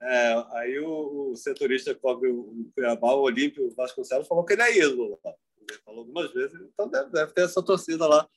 é, 0.01 0.45
aí 0.51 0.79
o, 0.79 1.31
o, 1.31 1.35
setorista 1.37 1.93
que 1.93 2.01
cobre 2.01 2.29
o 2.29 2.69
Cuiabá, 2.75 3.13
o 3.13 3.21
Olímpio 3.21 3.73
Vasconcelos, 3.75 4.27
falou 4.27 4.43
que 4.43 4.53
ele 4.53 4.61
é 4.61 4.77
ídolo 4.77 5.19
falou 5.85 6.01
algumas 6.01 6.31
vezes, 6.33 6.59
então 6.61 6.87
deve, 6.87 7.09
deve 7.09 7.31
ter 7.33 7.43
essa 7.43 7.61
torcida 7.61 8.07
lá, 8.07 8.27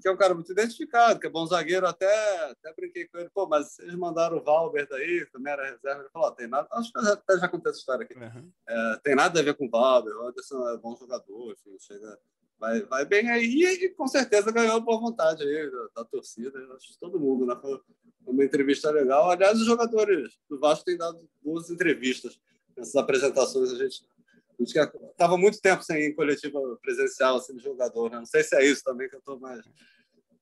que 0.00 0.08
é 0.08 0.12
um 0.12 0.16
cara 0.16 0.34
muito 0.34 0.50
identificado, 0.50 1.20
que 1.20 1.26
é 1.26 1.30
bom 1.30 1.46
zagueiro, 1.46 1.86
até, 1.86 2.50
até 2.50 2.72
brinquei 2.74 3.06
com 3.06 3.18
ele, 3.18 3.30
pô, 3.32 3.46
mas 3.46 3.74
vocês 3.74 3.94
mandaram 3.94 4.38
o 4.38 4.42
Valber 4.42 4.86
daí, 4.88 5.26
também 5.32 5.52
era 5.52 5.70
reserva, 5.70 6.00
ele 6.00 6.10
falou, 6.10 6.30
tem 6.32 6.48
nada, 6.48 6.68
acho 6.72 6.92
que 6.92 6.98
até 6.98 7.38
já 7.38 7.48
contei 7.48 7.70
essa 7.70 7.78
história 7.78 8.04
aqui, 8.04 8.14
uhum. 8.14 8.50
é, 8.68 9.00
tem 9.02 9.14
nada 9.14 9.40
a 9.40 9.42
ver 9.42 9.54
com 9.54 9.66
o 9.66 9.70
Valber, 9.70 10.14
o 10.16 10.28
Anderson 10.28 10.68
é 10.68 10.76
bom 10.78 10.96
jogador, 10.96 11.52
enfim, 11.52 11.76
chega, 11.78 12.18
vai, 12.58 12.82
vai 12.82 13.04
bem 13.04 13.30
aí, 13.30 13.64
e, 13.64 13.88
com 13.90 14.06
certeza 14.06 14.52
ganhou 14.52 14.82
por 14.84 15.00
vontade 15.00 15.42
aí 15.42 15.70
da, 15.70 15.88
da 15.96 16.04
torcida, 16.04 16.58
acho 16.76 16.92
que 16.92 16.98
todo 16.98 17.20
mundo, 17.20 17.46
né, 17.46 17.56
foi 17.60 17.80
uma 18.26 18.44
entrevista 18.44 18.90
legal, 18.90 19.30
aliás, 19.30 19.60
os 19.60 19.66
jogadores 19.66 20.38
do 20.48 20.58
Vasco 20.58 20.84
têm 20.84 20.96
dado 20.96 21.28
boas 21.42 21.70
entrevistas, 21.70 22.38
nessas 22.76 22.96
apresentações 22.96 23.72
a 23.72 23.76
gente 23.76 24.04
Estava 24.60 25.36
muito 25.36 25.60
tempo 25.60 25.82
sem 25.82 26.14
coletiva 26.14 26.60
presencial, 26.82 27.40
sendo 27.40 27.58
assim, 27.58 27.68
jogador. 27.68 28.10
Né? 28.10 28.18
Não 28.18 28.26
sei 28.26 28.42
se 28.42 28.56
é 28.56 28.64
isso 28.64 28.82
também 28.82 29.08
que 29.08 29.16
eu 29.16 29.18
estou 29.18 29.38
mais. 29.38 29.64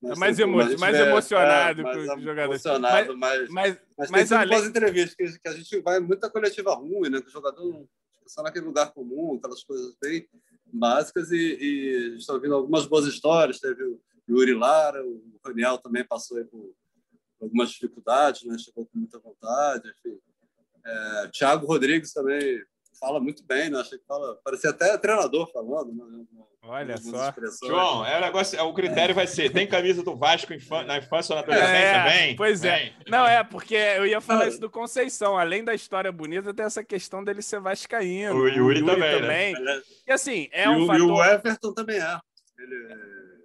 Mais, 0.00 0.18
mais, 0.18 0.38
emo 0.40 0.56
mais 0.56 0.96
emocionado 0.96 1.80
é, 1.80 1.84
com 1.84 2.16
o 2.16 2.20
jogador. 2.20 2.52
Emocionado, 2.52 3.16
mas, 3.16 3.48
mas, 3.48 3.78
mas, 3.96 4.10
mas 4.10 4.28
tem 4.28 4.38
além... 4.38 4.64
entrevistas 4.66 5.14
que, 5.14 5.38
que, 5.38 5.48
a 5.48 5.52
gente 5.52 5.80
vai 5.80 6.00
muita 6.00 6.28
coletiva 6.28 6.74
ruim, 6.74 7.08
né? 7.08 7.20
Que 7.20 7.28
o 7.28 7.30
jogador 7.30 7.86
só 8.26 8.42
naquele 8.42 8.66
lugar 8.66 8.92
comum, 8.92 9.36
aquelas 9.36 9.62
coisas 9.62 9.94
bem 10.02 10.28
básicas. 10.72 11.30
E, 11.30 11.36
e 11.36 12.16
estou 12.16 12.34
ouvindo 12.34 12.54
algumas 12.56 12.84
boas 12.86 13.06
histórias. 13.06 13.60
Teve 13.60 13.84
o 13.84 14.00
Yuri 14.28 14.54
Lara, 14.54 15.04
o 15.06 15.22
Raniel 15.44 15.78
também 15.78 16.04
passou 16.04 16.44
por 16.46 16.74
algumas 17.40 17.70
dificuldades, 17.70 18.44
né? 18.44 18.58
Chegou 18.58 18.86
com 18.86 18.98
muita 18.98 19.20
vontade, 19.20 19.88
enfim. 19.88 20.18
É, 20.84 21.28
Thiago 21.28 21.66
Rodrigues 21.66 22.12
também 22.12 22.60
fala 22.98 23.20
muito 23.20 23.44
bem, 23.44 23.70
né? 23.70 23.80
Achei 23.80 23.98
que 23.98 24.06
fala, 24.06 24.36
parecia 24.44 24.70
até 24.70 24.96
treinador 24.98 25.50
falando, 25.52 25.92
né? 25.92 26.24
Olha 26.64 26.96
só. 26.96 27.34
João, 27.66 28.06
é 28.06 28.18
o 28.18 28.20
negócio, 28.20 28.56
é, 28.56 28.62
o 28.62 28.72
critério 28.72 29.12
é. 29.12 29.14
vai 29.14 29.26
ser: 29.26 29.50
tem 29.50 29.66
camisa 29.66 30.02
do 30.02 30.14
Vasco 30.14 30.52
na 30.86 30.98
infância 30.98 31.34
ou 31.34 31.36
na 31.36 31.42
adolescência? 31.42 31.76
É, 31.76 32.10
Vem. 32.10 32.36
Pois 32.36 32.64
é. 32.64 32.92
Não, 33.08 33.26
é, 33.26 33.42
porque 33.42 33.74
eu 33.74 34.06
ia 34.06 34.20
falar 34.20 34.46
isso 34.46 34.60
do 34.60 34.70
Conceição. 34.70 35.36
Além 35.36 35.64
da 35.64 35.74
história 35.74 36.12
bonita, 36.12 36.54
tem 36.54 36.64
essa 36.64 36.84
questão 36.84 37.24
dele 37.24 37.42
ser 37.42 37.58
vascaíno. 37.58 38.36
O 38.36 38.48
Yuri, 38.48 38.60
o 38.60 38.68
Yuri 38.68 38.86
também. 38.86 39.20
também. 39.20 39.52
Né? 39.54 39.82
E 40.06 40.12
assim, 40.12 40.48
é 40.52 40.68
um 40.68 40.84
e 40.84 40.86
fator. 40.86 41.00
E 41.00 41.02
o 41.02 41.24
Everton 41.24 41.72
também 41.72 41.98
é. 41.98 42.18
Ele, 42.58 42.94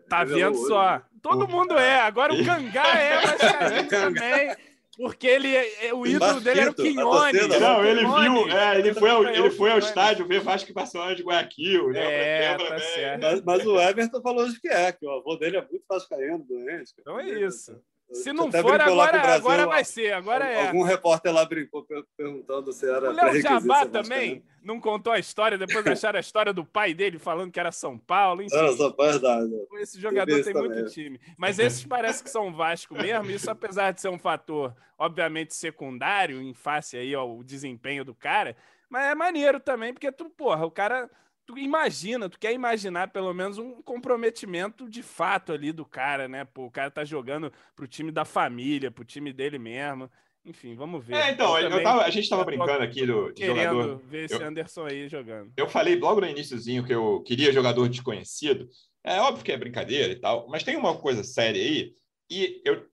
tá 0.08 0.24
vendo 0.24 0.56
só. 0.68 1.02
Todo 1.20 1.48
mundo 1.48 1.76
é. 1.76 2.00
Agora 2.02 2.34
o 2.36 2.46
Cangá 2.46 2.88
é 3.00 3.22
vascaíno 3.26 3.90
também. 3.90 4.56
Porque 4.98 5.28
ele, 5.28 5.56
é, 5.56 5.94
o 5.94 6.08
ídolo 6.08 6.42
dele 6.42 6.60
era 6.60 6.72
o 6.72 6.74
Quinhone. 6.74 7.48
Não, 7.60 7.86
ele 7.86 8.00
viu, 8.00 8.50
é, 8.50 8.80
ele, 8.80 8.94
foi 8.96 9.10
ao, 9.12 9.24
ele 9.24 9.52
foi 9.52 9.72
ao 9.72 9.78
estádio 9.78 10.28
ver 10.28 10.40
Vasco 10.40 10.72
e 10.72 10.74
Barcelona 10.74 11.16
de 11.16 11.22
Guayaquil. 11.22 11.96
É, 11.96 12.58
tá 12.58 12.80
certo. 12.80 13.22
Mas, 13.22 13.42
mas, 13.44 13.68
o 13.68 13.80
Everton 13.80 14.22
falou 14.22 14.50
de 14.50 14.60
que 14.60 14.68
é, 14.68 14.92
que 14.92 15.06
o 15.06 15.12
avô 15.12 15.36
dele 15.36 15.58
é 15.58 15.62
muito 15.62 15.84
vascaíno, 15.88 16.44
doente. 16.44 16.94
Então 17.00 17.20
é 17.20 17.30
isso. 17.30 17.80
Se 18.14 18.32
não 18.32 18.50
for, 18.50 18.80
agora, 18.80 19.20
Brasil, 19.20 19.36
agora 19.36 19.68
vai 19.68 19.84
ser. 19.84 20.14
Agora 20.14 20.46
é. 20.46 20.68
Algum 20.68 20.82
repórter 20.82 21.34
lá 21.34 21.44
brincou 21.46 21.86
perguntando 22.16 22.72
se 22.72 22.90
era. 22.90 23.10
O 23.10 23.14
Léo 23.14 23.42
Jabá 23.42 23.86
também 23.86 24.44
não 24.64 24.80
contou 24.80 25.12
a 25.12 25.20
história, 25.20 25.58
depois 25.58 25.86
acharam 25.88 26.18
a 26.18 26.22
história 26.22 26.54
do 26.54 26.66
pai 26.66 26.94
dele 26.94 27.20
falando 27.20 27.52
que 27.52 27.60
era 27.60 27.72
São 27.72 27.98
Paulo. 27.98 28.42
Enfim. 28.42 28.56
Era 28.56 28.72
São 28.74 28.92
Paulo, 28.92 29.12
verdade. 29.12 29.52
Esse 29.80 30.00
jogador 30.00 30.42
tem 30.42 30.54
também. 30.54 30.72
muito 30.72 30.92
time. 30.92 31.20
Mas 31.38 31.60
esses 31.60 31.86
parece 31.86 32.24
que 32.24 32.30
são 32.30 32.54
Vasco 32.54 32.94
mesmo. 32.96 33.30
Isso, 33.30 33.52
apesar 33.52 33.92
de 33.92 34.00
ser 34.00 34.10
um 34.10 34.20
fator, 34.20 34.74
obviamente, 34.98 35.54
secundário 35.54 36.42
em 36.42 36.54
face 36.54 36.98
aí 36.98 37.14
ao 37.14 37.44
desempenho 37.44 38.06
do 38.06 38.16
cara, 38.16 38.56
mas 38.90 39.06
é 39.06 39.16
maneiro 39.16 39.60
também, 39.60 39.94
porque 39.94 40.12
tu, 40.12 40.30
porra, 40.30 40.66
o 40.66 40.72
cara 40.72 41.10
tu 41.48 41.58
imagina, 41.58 42.30
tu 42.30 42.38
quer 42.38 42.54
imaginar 42.54 43.08
pelo 43.08 43.34
menos 43.34 43.58
um 43.58 43.82
comprometimento 43.82 44.90
de 44.90 45.02
fato 45.02 45.54
ali 45.54 45.72
do 45.72 45.86
cara, 45.86 46.28
né? 46.28 46.44
Pô, 46.44 46.66
o 46.66 46.72
cara 46.72 46.92
tá 46.92 47.06
jogando 47.06 47.52
pro 47.74 47.88
time 47.88 48.12
da 48.12 48.26
família, 48.26 48.92
pro 48.92 49.06
time 49.06 49.32
dele 49.32 49.58
mesmo. 49.58 50.12
Enfim, 50.46 50.76
vamos 50.76 51.04
ver. 51.04 51.16
É, 51.16 51.32
então, 51.32 51.58
eu, 51.58 51.70
eu 51.70 51.84
tava, 51.84 52.04
a 52.04 52.10
gente 52.10 52.26
estava 52.26 52.44
brincando 52.44 52.84
aqui 52.84 53.06
do 53.06 53.34
querendo 53.34 53.82
jogador. 53.82 53.98
ver 54.06 54.26
esse 54.26 54.36
eu, 54.36 54.46
Anderson 54.46 54.86
aí 54.86 55.08
jogando. 55.08 55.52
Eu 55.58 55.70
falei 55.70 55.96
logo 55.96 56.22
no 56.22 56.28
iníciozinho 56.28 56.86
que 56.86 56.94
eu 56.94 57.24
queria 57.24 57.52
jogador 57.52 57.88
desconhecido. 57.88 58.68
É 59.04 59.20
óbvio 59.22 59.44
que 59.44 59.52
é 59.52 59.58
brincadeira 59.58 60.12
e 60.12 60.20
tal, 60.20 60.48
mas 60.50 60.64
tem 60.64 60.76
uma 60.76 60.98
coisa 60.98 61.24
séria 61.24 61.62
aí, 61.62 61.94
e 62.30 62.62
eu, 62.66 62.86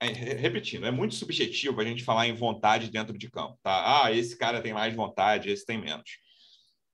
é, 0.00 0.06
repetindo, 0.06 0.86
é 0.86 0.90
muito 0.90 1.14
subjetivo 1.14 1.80
a 1.80 1.84
gente 1.84 2.04
falar 2.04 2.26
em 2.26 2.34
vontade 2.34 2.90
dentro 2.90 3.16
de 3.16 3.30
campo, 3.30 3.58
tá? 3.62 4.04
Ah, 4.04 4.12
esse 4.12 4.36
cara 4.36 4.60
tem 4.60 4.74
mais 4.74 4.94
vontade, 4.94 5.50
esse 5.50 5.64
tem 5.64 5.78
menos. 5.78 6.18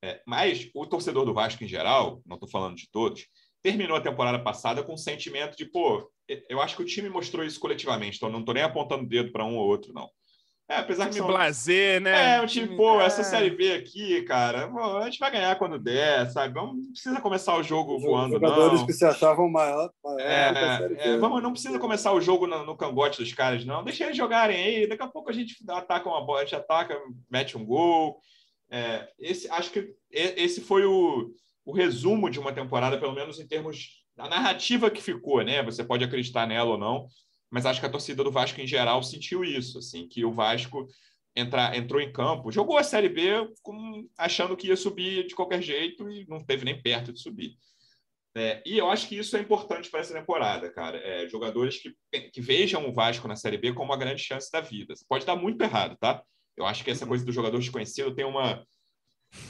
É, 0.02 0.20
mas 0.26 0.70
o 0.74 0.86
torcedor 0.86 1.24
do 1.24 1.34
Vasco 1.34 1.64
em 1.64 1.68
geral, 1.68 2.20
não 2.24 2.36
estou 2.36 2.48
falando 2.48 2.76
de 2.76 2.88
todos, 2.90 3.26
terminou 3.62 3.96
a 3.96 4.00
temporada 4.00 4.38
passada 4.38 4.82
com 4.82 4.94
o 4.94 4.98
sentimento 4.98 5.56
de, 5.56 5.66
pô, 5.66 6.08
eu 6.48 6.60
acho 6.60 6.76
que 6.76 6.82
o 6.82 6.86
time 6.86 7.08
mostrou 7.08 7.44
isso 7.44 7.58
coletivamente, 7.58 8.16
então 8.16 8.30
não 8.30 8.40
estou 8.40 8.54
nem 8.54 8.62
apontando 8.62 9.04
o 9.04 9.08
dedo 9.08 9.32
para 9.32 9.44
um 9.44 9.56
ou 9.56 9.66
outro, 9.66 9.92
não. 9.92 10.08
É, 10.70 10.76
apesar 10.76 11.04
time 11.04 11.12
que 11.12 11.18
são... 11.18 11.26
blazer, 11.26 11.98
né? 11.98 12.36
É, 12.36 12.42
um 12.42 12.46
time, 12.46 12.76
pô, 12.76 13.00
é. 13.00 13.06
essa 13.06 13.24
Série 13.24 13.48
B 13.48 13.72
aqui, 13.72 14.20
cara, 14.24 14.70
a 15.00 15.04
gente 15.06 15.18
vai 15.18 15.30
ganhar 15.30 15.56
quando 15.56 15.78
der, 15.78 16.30
sabe? 16.30 16.54
Não 16.54 16.76
precisa 16.92 17.22
começar 17.22 17.56
o 17.56 17.62
jogo 17.62 17.96
Os 17.96 18.02
voando, 18.02 18.34
jogadores 18.34 18.80
não. 18.80 18.86
que 18.86 18.92
se 18.92 19.04
achavam 19.06 19.48
maior, 19.48 19.90
maior 20.04 20.20
é, 20.20 20.92
é, 20.98 21.16
vamos, 21.16 21.42
não 21.42 21.52
precisa 21.52 21.78
começar 21.78 22.12
o 22.12 22.20
jogo 22.20 22.46
no, 22.46 22.66
no 22.66 22.76
cangote 22.76 23.22
dos 23.22 23.32
caras, 23.32 23.64
não. 23.64 23.82
Deixa 23.82 24.04
eles 24.04 24.16
jogarem 24.16 24.62
aí, 24.62 24.86
daqui 24.86 25.02
a 25.02 25.08
pouco 25.08 25.30
a 25.30 25.32
gente 25.32 25.56
ataca 25.70 26.06
uma 26.06 26.24
bola, 26.24 26.40
a 26.40 26.44
gente 26.44 26.56
ataca, 26.56 27.00
mete 27.30 27.56
um 27.56 27.64
gol, 27.64 28.20
é, 28.70 29.08
esse, 29.18 29.48
acho 29.50 29.70
que 29.70 29.94
esse 30.10 30.60
foi 30.60 30.84
o, 30.84 31.34
o 31.64 31.72
resumo 31.72 32.30
de 32.30 32.38
uma 32.38 32.52
temporada, 32.52 32.98
pelo 32.98 33.14
menos 33.14 33.38
em 33.38 33.46
termos 33.46 34.04
da 34.16 34.28
narrativa 34.28 34.90
que 34.90 35.02
ficou, 35.02 35.42
né? 35.42 35.62
Você 35.62 35.84
pode 35.84 36.04
acreditar 36.04 36.46
nela 36.46 36.72
ou 36.72 36.78
não, 36.78 37.06
mas 37.50 37.64
acho 37.64 37.80
que 37.80 37.86
a 37.86 37.90
torcida 37.90 38.24
do 38.24 38.32
Vasco 38.32 38.60
em 38.60 38.66
geral 38.66 39.02
sentiu 39.02 39.44
isso, 39.44 39.78
assim, 39.78 40.08
que 40.08 40.24
o 40.24 40.32
Vasco 40.32 40.86
entra, 41.34 41.76
entrou 41.76 42.00
em 42.00 42.12
campo, 42.12 42.50
jogou 42.50 42.76
a 42.76 42.82
Série 42.82 43.08
B 43.08 43.48
com, 43.62 44.08
achando 44.18 44.56
que 44.56 44.68
ia 44.68 44.76
subir 44.76 45.26
de 45.26 45.34
qualquer 45.34 45.62
jeito 45.62 46.10
e 46.10 46.26
não 46.28 46.44
teve 46.44 46.64
nem 46.64 46.80
perto 46.80 47.12
de 47.12 47.20
subir. 47.20 47.56
É, 48.36 48.62
e 48.64 48.78
eu 48.78 48.90
acho 48.90 49.08
que 49.08 49.16
isso 49.16 49.36
é 49.36 49.40
importante 49.40 49.90
para 49.90 50.00
essa 50.00 50.14
temporada, 50.14 50.70
cara. 50.70 50.98
É, 50.98 51.28
jogadores 51.28 51.80
que, 51.80 51.94
que 52.30 52.40
vejam 52.40 52.88
o 52.88 52.92
Vasco 52.92 53.26
na 53.26 53.34
Série 53.34 53.58
B 53.58 53.72
como 53.72 53.90
uma 53.90 53.96
grande 53.96 54.22
chance 54.22 54.50
da 54.52 54.60
vida. 54.60 54.94
Pode 55.08 55.26
dar 55.26 55.34
muito 55.34 55.60
errado, 55.62 55.96
tá? 55.98 56.22
Eu 56.58 56.66
acho 56.66 56.82
que 56.82 56.90
essa 56.90 57.06
coisa 57.06 57.24
do 57.24 57.32
jogador 57.32 57.58
desconhecido 57.58 58.12
tem 58.14 58.24
uma, 58.24 58.66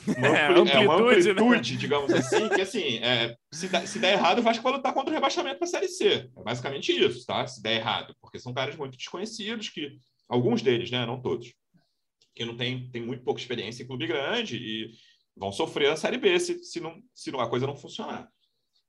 uma, 0.07 0.29
é, 0.29 0.47
ampli, 0.47 0.73
é, 0.73 0.79
uma 0.81 0.97
amplitude, 0.97 1.73
né? 1.73 1.79
digamos 1.81 2.13
assim, 2.13 2.49
que 2.51 2.61
assim, 2.61 2.99
é, 2.99 3.35
se, 3.51 3.69
der, 3.69 3.89
se 3.89 3.99
der 3.99 4.13
errado, 4.13 4.41
o 4.41 4.43
Vasco 4.43 4.63
vai 4.63 4.75
lutar 4.75 4.93
contra 4.93 5.11
o 5.11 5.15
rebaixamento 5.15 5.59
para 5.59 5.67
a 5.67 5.71
Série 5.71 5.89
C. 5.89 6.31
É 6.37 6.43
basicamente 6.43 6.93
isso, 6.93 7.25
tá? 7.25 7.47
Se 7.47 7.63
der 7.63 7.77
errado, 7.77 8.15
porque 8.21 8.39
são 8.39 8.53
caras 8.53 8.77
muito 8.77 8.97
desconhecidos, 8.99 9.71
que 9.71 9.99
alguns 10.29 10.61
deles, 10.61 10.91
né? 10.91 11.07
Não 11.07 11.21
todos, 11.21 11.55
que 12.35 12.45
não 12.45 12.57
tem, 12.57 12.91
tem 12.91 13.03
muito 13.03 13.25
pouca 13.25 13.41
experiência 13.41 13.83
em 13.83 13.87
clube 13.87 14.07
grande 14.07 14.57
e 14.57 14.91
vão 15.35 15.51
sofrer 15.51 15.89
na 15.89 15.97
Série 15.97 16.19
B 16.19 16.39
se, 16.39 16.63
se, 16.63 16.79
não, 16.79 17.01
se 17.15 17.31
a 17.35 17.47
coisa 17.47 17.67
não 17.67 17.75
funcionar. 17.75 18.29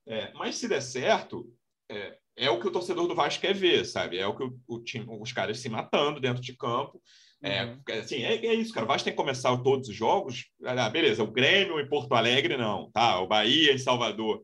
É, 0.06 0.30
mas 0.34 0.56
se 0.56 0.68
der 0.68 0.82
certo, 0.82 1.50
é, 1.88 2.18
é, 2.36 2.50
o 2.50 2.60
que 2.60 2.68
o 2.68 2.70
torcedor 2.70 3.06
do 3.08 3.14
Vasco 3.14 3.40
quer 3.40 3.54
ver, 3.54 3.86
sabe? 3.86 4.18
É 4.18 4.26
o 4.26 4.36
que 4.36 4.44
o, 4.44 4.60
o 4.68 4.82
time, 4.82 5.06
os 5.08 5.32
caras 5.32 5.58
se 5.58 5.70
matando 5.70 6.20
dentro 6.20 6.42
de 6.42 6.54
campo 6.54 7.00
é, 7.42 7.64
uhum. 7.64 7.80
assim, 8.00 8.22
é, 8.22 8.34
é, 8.46 8.54
isso, 8.54 8.72
cara. 8.72 8.84
O 8.84 8.88
Vasco 8.88 9.04
tem 9.04 9.12
que 9.12 9.16
começar 9.16 9.56
todos 9.58 9.88
os 9.88 9.94
jogos. 9.94 10.46
Ah, 10.64 10.90
beleza, 10.90 11.22
o 11.22 11.30
Grêmio 11.30 11.80
em 11.80 11.88
Porto 11.88 12.14
Alegre, 12.14 12.56
não. 12.56 12.90
Tá, 12.90 13.20
o 13.20 13.26
Bahia 13.26 13.72
em 13.72 13.78
Salvador. 13.78 14.42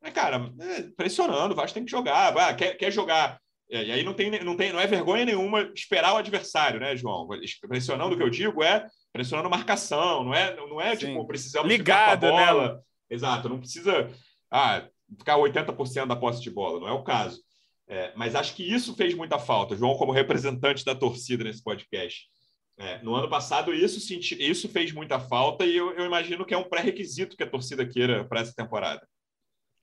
Mas, 0.00 0.12
cara, 0.12 0.52
é, 0.60 0.82
pressionando, 0.96 1.54
o 1.54 1.56
Vasco 1.56 1.74
tem 1.74 1.84
que 1.84 1.90
jogar. 1.90 2.36
Ah, 2.36 2.54
quer, 2.54 2.76
quer 2.76 2.92
jogar. 2.92 3.40
É, 3.68 3.84
e 3.84 3.92
aí 3.92 4.02
não 4.04 4.14
tem, 4.14 4.30
não 4.44 4.56
tem, 4.56 4.72
não 4.72 4.78
é 4.78 4.86
vergonha 4.86 5.24
nenhuma 5.24 5.72
esperar 5.74 6.14
o 6.14 6.18
adversário, 6.18 6.78
né, 6.78 6.96
João? 6.96 7.26
Pressionando 7.68 8.14
o 8.14 8.16
que 8.16 8.22
eu 8.22 8.30
digo 8.30 8.62
é 8.62 8.86
pressionando 9.16 9.48
marcação, 9.48 10.22
não 10.22 10.34
é, 10.34 10.54
não 10.54 10.78
é 10.78 10.94
tipo, 10.94 11.26
precisamos 11.26 11.68
Ligado, 11.68 12.20
ficar 12.20 12.20
com 12.20 12.26
a 12.26 12.52
bola. 12.52 12.74
Né? 12.74 12.80
Exato, 13.08 13.48
não 13.48 13.58
precisa 13.58 14.10
ah, 14.50 14.86
ficar 15.18 15.38
80% 15.38 16.06
da 16.06 16.14
posse 16.14 16.42
de 16.42 16.50
bola, 16.50 16.80
não 16.80 16.88
é 16.88 16.92
o 16.92 17.02
caso. 17.02 17.40
É, 17.88 18.12
mas 18.14 18.34
acho 18.34 18.54
que 18.54 18.62
isso 18.62 18.94
fez 18.94 19.14
muita 19.14 19.38
falta, 19.38 19.76
João, 19.76 19.96
como 19.96 20.12
representante 20.12 20.84
da 20.84 20.94
torcida 20.94 21.44
nesse 21.44 21.62
podcast. 21.62 22.28
É, 22.78 23.02
no 23.02 23.14
ano 23.14 23.28
passado, 23.28 23.72
isso, 23.72 23.98
senti, 24.00 24.36
isso 24.38 24.68
fez 24.68 24.92
muita 24.92 25.18
falta 25.18 25.64
e 25.64 25.76
eu, 25.76 25.92
eu 25.92 26.04
imagino 26.04 26.44
que 26.44 26.52
é 26.52 26.58
um 26.58 26.68
pré-requisito 26.68 27.36
que 27.36 27.42
a 27.42 27.50
torcida 27.50 27.86
queira 27.86 28.24
para 28.24 28.40
essa 28.40 28.54
temporada. 28.54 29.06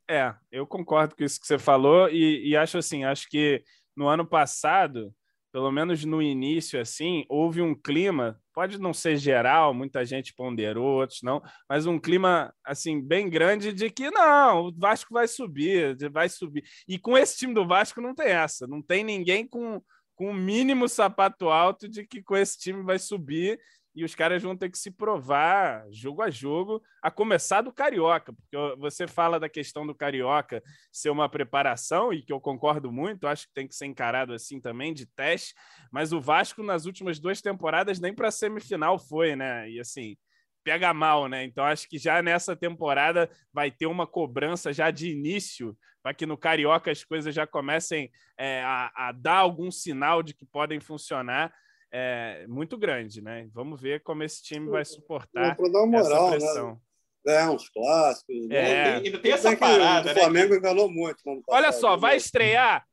É, 0.10 0.34
eu 0.52 0.68
concordo 0.68 1.16
com 1.16 1.24
isso 1.24 1.40
que 1.40 1.48
você 1.48 1.58
falou 1.58 2.08
e, 2.10 2.50
e, 2.50 2.56
acho 2.56 2.78
assim, 2.78 3.04
acho 3.04 3.28
que 3.30 3.64
no 3.96 4.08
ano 4.08 4.28
passado, 4.28 5.12
pelo 5.52 5.72
menos 5.72 6.06
no 6.06 6.22
início, 6.22 6.80
assim, 6.80 7.26
houve 7.30 7.62
um 7.62 7.74
clima, 7.74 8.40
pode 8.54 8.80
não 8.80 8.94
ser 8.94 9.18
geral, 9.18 9.74
muita 9.74 10.06
gente 10.06 10.34
ponderou, 10.36 11.00
outros 11.00 11.22
não, 11.24 11.42
mas 11.68 11.88
um 11.88 11.98
clima, 11.98 12.54
assim, 12.64 13.02
bem 13.02 13.28
grande 13.28 13.74
de 13.74 13.90
que 13.90 14.12
não, 14.12 14.68
o 14.68 14.74
Vasco 14.78 15.14
vai 15.14 15.28
subir, 15.28 15.98
vai 16.12 16.30
subir. 16.30 16.64
E 16.88 17.00
com 17.00 17.18
esse 17.18 17.38
time 17.38 17.54
do 17.54 17.66
Vasco 17.66 18.02
não 18.02 18.14
tem 18.14 18.28
essa, 18.28 18.68
não 18.68 18.84
tem 18.84 19.04
ninguém 19.04 19.48
com 19.48 19.82
com 20.16 20.30
o 20.30 20.34
mínimo 20.34 20.88
sapato 20.88 21.50
alto 21.50 21.88
de 21.88 22.06
que 22.06 22.22
com 22.22 22.36
esse 22.36 22.58
time 22.58 22.84
vai 22.84 23.00
subir 23.00 23.60
e 23.96 24.04
os 24.04 24.16
caras 24.16 24.42
vão 24.42 24.58
ter 24.58 24.70
que 24.70 24.78
se 24.78 24.90
provar 24.90 25.86
jogo 25.92 26.22
a 26.22 26.30
jogo, 26.30 26.82
a 27.02 27.12
começar 27.12 27.62
do 27.62 27.72
Carioca, 27.72 28.34
porque 28.34 28.58
você 28.80 29.08
fala 29.08 29.40
da 29.40 29.48
questão 29.48 29.86
do 29.86 29.94
Carioca 29.94 30.64
ser 30.92 31.12
uma 31.12 31.30
preparação, 31.30 32.12
e 32.12 32.24
que 32.24 32.34
eu 32.34 32.42
concordo 32.42 32.92
muito, 32.92 33.28
acho 33.28 33.48
que 33.48 33.54
tem 33.54 33.68
que 33.68 33.76
ser 33.76 33.86
encarado 33.86 34.34
assim 34.34 34.60
também, 34.60 34.94
de 34.94 35.06
teste, 35.06 35.54
mas 35.92 36.12
o 36.12 36.20
Vasco 36.20 36.64
nas 36.64 36.86
últimas 36.86 37.20
duas 37.20 37.42
temporadas 37.42 38.00
nem 38.00 38.14
para 38.14 38.32
semifinal 38.32 38.98
foi, 38.98 39.36
né? 39.36 39.70
E 39.70 39.80
assim, 39.80 40.18
pega 40.64 40.94
mal, 40.94 41.28
né? 41.28 41.44
Então 41.44 41.64
acho 41.64 41.88
que 41.88 41.98
já 41.98 42.22
nessa 42.22 42.56
temporada 42.56 43.30
vai 43.52 43.70
ter 43.70 43.86
uma 43.86 44.08
cobrança 44.08 44.72
já 44.72 44.90
de 44.92 45.12
início 45.12 45.78
para 46.02 46.14
que 46.14 46.26
no 46.26 46.38
Carioca 46.38 46.92
as 46.92 47.04
coisas 47.04 47.34
já 47.34 47.48
comecem 47.48 48.12
é, 48.38 48.62
a, 48.64 48.92
a, 48.96 49.12
dar 49.12 49.38
algum 49.38 49.72
sinal 49.72 50.22
de 50.22 50.34
que 50.34 50.46
podem 50.46 50.80
funcionar 50.80 51.54
é, 51.92 52.46
muito 52.48 52.78
grande, 52.78 53.22
né? 53.22 53.48
Vamos 53.54 53.80
ver 53.80 54.02
como 54.02 54.24
esse 54.24 54.44
time 54.44 54.70
vai 54.70 54.84
suportar 54.84 55.56
para 55.56 55.72
dar 55.72 55.84
uma 55.84 56.02
moral, 56.02 56.28
essa 56.28 56.32
né? 56.32 56.38
pressão. 56.38 56.72
Né? 56.72 56.78
ganhar 57.26 57.52
uns 57.52 57.70
clássicos. 57.70 58.36
É. 58.50 58.50
Né? 58.50 58.96
Ainda 58.96 59.20
tem 59.20 59.32
essa 59.32 59.56
parada, 59.56 60.12
O 60.12 60.14
né? 60.14 60.22
Flamengo 60.22 60.56
enganou 60.56 60.92
muito. 60.92 61.24
Olha 61.48 61.72
só, 61.72 61.92
né? 61.96 62.02
vai 62.02 62.18
estrear. 62.18 62.86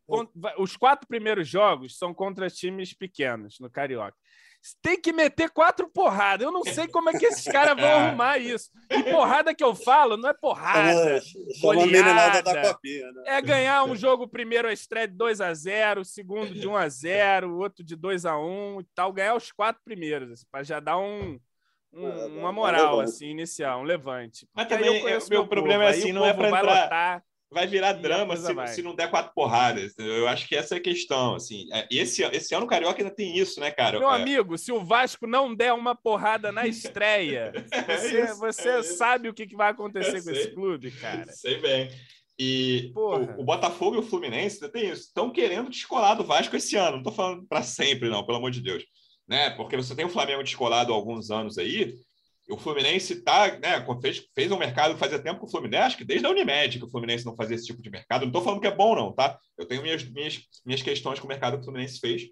Os 0.58 0.76
quatro 0.76 1.06
primeiros 1.06 1.48
jogos 1.48 1.96
são 1.98 2.12
contra 2.14 2.48
times 2.50 2.92
pequenos 2.94 3.58
no 3.60 3.70
Carioca. 3.70 4.16
Tem 4.82 5.00
que 5.00 5.10
meter 5.10 5.48
quatro 5.48 5.88
porradas. 5.88 6.44
Eu 6.44 6.52
não 6.52 6.62
sei 6.62 6.86
como 6.86 7.08
é 7.08 7.18
que 7.18 7.24
esses 7.24 7.44
caras 7.50 7.74
vão 7.80 7.88
arrumar 8.20 8.36
isso. 8.36 8.70
E 8.90 9.02
porrada 9.04 9.54
que 9.54 9.64
eu 9.64 9.74
falo 9.74 10.18
não 10.18 10.28
é 10.28 10.34
porrada. 10.34 11.18
Chama, 11.22 11.54
chama 11.54 11.72
a 11.72 11.86
meninada 11.86 12.42
da 12.42 12.50
goleada. 12.52 12.74
copinha, 12.74 13.10
né? 13.12 13.22
É 13.26 13.40
ganhar 13.40 13.84
um 13.84 13.96
jogo 13.96 14.28
primeiro 14.28 14.68
a 14.68 14.72
estreia 14.72 15.08
de 15.08 15.14
2 15.16 15.40
a 15.40 15.54
0 15.54 16.02
o 16.02 16.04
segundo 16.04 16.52
de 16.52 16.68
1 16.68 16.76
a 16.76 16.88
0 16.90 17.50
o 17.54 17.58
outro 17.58 17.82
de 17.82 17.96
2 17.96 18.26
a 18.26 18.36
1 18.38 18.80
e 18.82 18.84
tal. 18.94 19.10
Ganhar 19.14 19.34
os 19.34 19.50
quatro 19.50 19.80
primeiros, 19.82 20.44
para 20.44 20.62
já 20.62 20.78
dar 20.78 20.98
um, 20.98 21.40
um- 21.90 22.06
É, 22.06 22.26
uma 22.26 22.50
um 22.50 22.52
moral, 22.52 23.00
assim, 23.00 23.28
inicial, 23.30 23.80
um 23.80 23.84
levante. 23.84 24.46
Mas 24.54 24.68
também, 24.68 24.94
eu 24.94 25.00
conheço 25.00 25.26
o 25.28 25.30
meu 25.30 25.38
povo, 25.40 25.50
problema 25.52 25.84
é 25.84 25.86
aí 25.88 25.98
assim, 26.00 26.10
o 26.10 26.14
não 26.16 26.26
é 26.26 26.34
povo 26.34 26.40
pra 26.42 26.50
vai 26.50 26.60
entrar- 26.60 26.82
lotar. 26.84 27.24
Vai 27.52 27.66
virar 27.66 27.94
drama 27.94 28.36
se, 28.36 28.54
vai. 28.54 28.68
se 28.68 28.80
não 28.80 28.94
der 28.94 29.10
quatro 29.10 29.32
porradas. 29.34 29.92
Eu 29.98 30.28
acho 30.28 30.46
que 30.46 30.54
essa 30.54 30.76
é 30.76 30.78
a 30.78 30.80
questão. 30.80 31.34
Assim. 31.34 31.66
É, 31.72 31.86
Esse, 31.90 32.22
esse 32.22 32.54
ano 32.54 32.64
o 32.64 32.68
Carioca 32.68 33.02
ainda 33.02 33.12
tem 33.14 33.36
isso, 33.36 33.58
né, 33.58 33.70
cara? 33.72 33.98
Meu 33.98 34.08
É, 34.10 34.14
amigo, 34.14 34.56
se 34.56 34.70
o 34.70 34.84
Vasco 34.84 35.26
não 35.26 35.52
der 35.54 35.72
uma 35.72 35.94
porrada 35.94 36.52
na 36.52 36.66
estreia, 36.68 37.52
você, 37.88 38.22
isso, 38.24 38.38
você 38.38 38.68
é 38.68 38.80
isso. 38.80 38.96
sabe 38.96 39.28
o 39.28 39.34
que 39.34 39.56
vai 39.56 39.70
acontecer 39.70 40.18
Eu 40.18 40.22
com 40.24 40.30
esse 40.30 40.42
sei. 40.44 40.52
clube, 40.54 40.90
cara. 40.92 41.32
Sei 41.32 41.58
bem. 41.60 41.90
E 42.38 42.92
o, 42.94 43.40
o 43.40 43.44
Botafogo 43.44 43.96
e 43.96 43.98
o 43.98 44.02
Fluminense 44.02 44.56
ainda 44.62 44.68
tem 44.72 44.88
isso. 44.88 45.02
Estão 45.08 45.30
querendo 45.30 45.68
descolar 45.68 46.14
do 46.14 46.24
Vasco 46.24 46.54
esse 46.56 46.76
ano. 46.76 46.92
Não 46.92 46.98
estou 46.98 47.12
falando 47.12 47.44
para 47.46 47.62
sempre, 47.62 48.08
não, 48.08 48.24
pelo 48.24 48.38
amor 48.38 48.50
de 48.50 48.60
Deus. 48.62 48.84
Né? 49.28 49.50
Porque 49.50 49.76
você 49.76 49.94
tem 49.94 50.04
o 50.04 50.08
Flamengo 50.10 50.42
descolado 50.42 50.92
há 50.92 50.96
alguns 50.96 51.30
anos 51.30 51.58
aí. 51.58 51.94
O 52.50 52.56
Fluminense 52.58 53.22
tá, 53.22 53.58
né, 53.58 53.84
fez, 54.02 54.26
fez 54.34 54.50
um 54.50 54.58
mercado 54.58 54.96
fazia 54.98 55.18
tempo 55.18 55.40
que 55.40 55.46
o 55.46 55.50
Fluminense, 55.50 55.82
acho 55.84 55.96
que 55.96 56.04
desde 56.04 56.26
a 56.26 56.30
Unimed 56.30 56.78
que 56.78 56.84
o 56.84 56.90
Fluminense 56.90 57.24
não 57.24 57.36
fazia 57.36 57.56
esse 57.56 57.66
tipo 57.66 57.80
de 57.80 57.90
mercado. 57.90 58.22
Não 58.22 58.28
estou 58.28 58.42
falando 58.42 58.60
que 58.60 58.66
é 58.66 58.74
bom, 58.74 58.94
não, 58.94 59.12
tá? 59.12 59.38
Eu 59.56 59.66
tenho 59.66 59.82
minhas, 59.82 60.02
minhas, 60.04 60.40
minhas 60.64 60.82
questões 60.82 61.18
com 61.20 61.26
o 61.26 61.28
mercado 61.28 61.54
que 61.56 61.62
o 61.62 61.64
Fluminense 61.64 61.98
fez, 62.00 62.22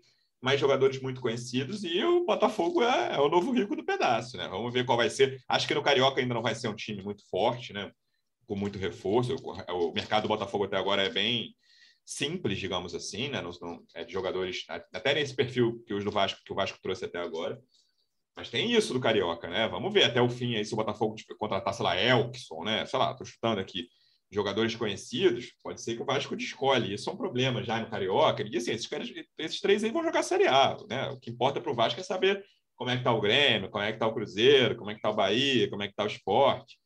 mas 0.40 0.60
jogadores 0.60 1.00
muito 1.00 1.20
conhecidos 1.20 1.82
e 1.84 2.02
o 2.04 2.24
Botafogo 2.24 2.82
é, 2.82 3.14
é 3.16 3.20
o 3.20 3.28
novo 3.28 3.50
rico 3.52 3.74
do 3.74 3.84
pedaço, 3.84 4.36
né? 4.36 4.46
Vamos 4.48 4.72
ver 4.72 4.84
qual 4.84 4.96
vai 4.98 5.10
ser. 5.10 5.40
Acho 5.48 5.66
que 5.66 5.74
no 5.74 5.82
Carioca 5.82 6.20
ainda 6.20 6.34
não 6.34 6.42
vai 6.42 6.54
ser 6.54 6.68
um 6.68 6.74
time 6.76 7.02
muito 7.02 7.28
forte, 7.28 7.72
né? 7.72 7.90
Com 8.46 8.54
muito 8.56 8.78
reforço. 8.78 9.34
O, 9.34 9.88
o 9.90 9.92
mercado 9.92 10.22
do 10.22 10.28
Botafogo 10.28 10.64
até 10.64 10.76
agora 10.76 11.02
é 11.02 11.10
bem 11.10 11.54
simples, 12.04 12.58
digamos 12.58 12.94
assim, 12.94 13.28
né? 13.28 13.42
Não, 13.42 13.50
não- 13.60 13.82
é 13.94 14.04
de 14.04 14.12
jogadores 14.12 14.64
até 14.68 15.12
nesse 15.14 15.34
perfil 15.34 15.82
que 15.86 15.92
os 15.92 16.04
do 16.04 16.10
Vasco 16.10 16.40
que 16.44 16.52
o 16.52 16.56
Vasco 16.56 16.78
trouxe 16.80 17.04
até 17.04 17.18
agora. 17.18 17.60
Mas 18.38 18.50
tem 18.50 18.70
isso 18.70 18.92
do 18.94 19.00
Carioca, 19.00 19.48
né? 19.48 19.66
Vamos 19.66 19.92
ver 19.92 20.04
até 20.04 20.22
o 20.22 20.30
fim 20.30 20.54
aí 20.54 20.64
se 20.64 20.72
o 20.72 20.76
Botafogo 20.76 21.16
contratar, 21.40 21.74
sei 21.74 21.84
lá, 21.84 22.00
Elkson, 22.00 22.62
né? 22.62 22.86
Sei 22.86 22.96
lá, 22.96 23.12
tô 23.12 23.24
chutando 23.24 23.60
aqui. 23.60 23.88
Jogadores 24.30 24.76
conhecidos, 24.76 25.52
pode 25.60 25.82
ser 25.82 25.96
que 25.96 26.02
o 26.02 26.04
Vasco 26.04 26.36
descolhe. 26.36 26.94
Isso 26.94 27.10
é 27.10 27.12
um 27.12 27.16
problema 27.16 27.64
já 27.64 27.80
no 27.80 27.90
Carioca. 27.90 28.44
E 28.48 28.56
assim, 28.56 28.70
esses, 28.70 28.86
caras, 28.86 29.10
esses 29.38 29.60
três 29.60 29.82
aí 29.82 29.90
vão 29.90 30.04
jogar 30.04 30.22
Série 30.22 30.46
A, 30.46 30.76
né? 30.88 31.08
O 31.08 31.18
que 31.18 31.30
importa 31.30 31.60
para 31.60 31.72
o 31.72 31.74
Vasco 31.74 31.98
é 31.98 32.04
saber 32.04 32.44
como 32.76 32.90
é 32.90 32.96
que 32.96 33.02
tá 33.02 33.12
o 33.12 33.20
Grêmio, 33.20 33.70
como 33.70 33.82
é 33.82 33.92
que 33.92 33.98
tá 33.98 34.06
o 34.06 34.14
Cruzeiro, 34.14 34.76
como 34.76 34.92
é 34.92 34.94
que 34.94 35.00
tá 35.00 35.10
o 35.10 35.16
Bahia, 35.16 35.68
como 35.68 35.82
é 35.82 35.88
que 35.88 35.94
tá 35.96 36.04
o 36.04 36.06
esporte. 36.06 36.78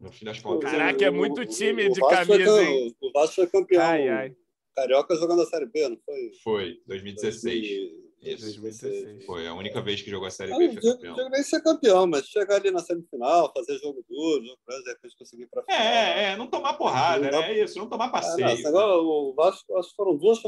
No 0.00 0.10
fim 0.10 0.24
das 0.24 0.40
contas. 0.40 0.68
Caraca, 0.72 1.04
é 1.04 1.08
O- 1.10 1.14
muito 1.14 1.40
o- 1.42 1.46
time 1.46 1.86
o 1.88 1.92
de 1.92 2.00
camisa, 2.00 2.44
cam- 2.44 2.62
hein? 2.64 2.96
O 3.00 3.12
Vasco 3.12 3.36
foi 3.36 3.46
campeão 3.46 3.80
Ai, 3.82 4.08
ai. 4.08 4.32
carioca 4.74 5.14
jogando 5.14 5.42
a 5.42 5.46
Série 5.46 5.66
B, 5.66 5.88
não 5.88 5.98
foi? 6.04 6.30
Foi, 6.42 6.80
2016. 6.84 7.92
Isso. 8.34 8.42
2016. 8.60 9.24
Foi 9.26 9.46
a 9.46 9.54
única 9.54 9.80
vez 9.80 10.02
que 10.02 10.10
jogou 10.10 10.26
a 10.26 10.30
Série 10.30 10.52
Eu 10.52 10.58
B 10.58 10.66
não 10.68 10.74
foi 10.74 10.80
digo, 10.82 11.30
nem 11.30 11.42
ser 11.42 11.62
campeão, 11.62 12.06
mas 12.06 12.26
chegar 12.26 12.56
ali 12.56 12.70
na 12.70 12.80
semifinal, 12.80 13.52
fazer 13.56 13.78
jogo 13.78 14.04
duro, 14.08 14.44
jogo 14.44 14.58
grande, 14.66 14.84
de 14.84 14.90
repente 14.90 15.16
conseguir 15.18 15.46
final. 15.48 15.64
É, 15.68 16.32
é, 16.32 16.36
não 16.36 16.46
tomar 16.46 16.74
porrada, 16.74 17.30
Não 17.30 17.40
né? 17.40 17.52
É 17.52 17.64
isso, 17.64 17.78
não 17.78 17.88
tomar 17.88 18.06
Ah, 18.06 18.10
passeio. 18.10 18.46
não, 18.46 18.54
esse 18.54 18.64
negócio, 18.64 19.06
o 19.06 19.34
Vasco, 19.34 19.76
acho 19.78 19.90
que 19.90 19.96
foram 19.96 20.16
duas. 20.16 20.38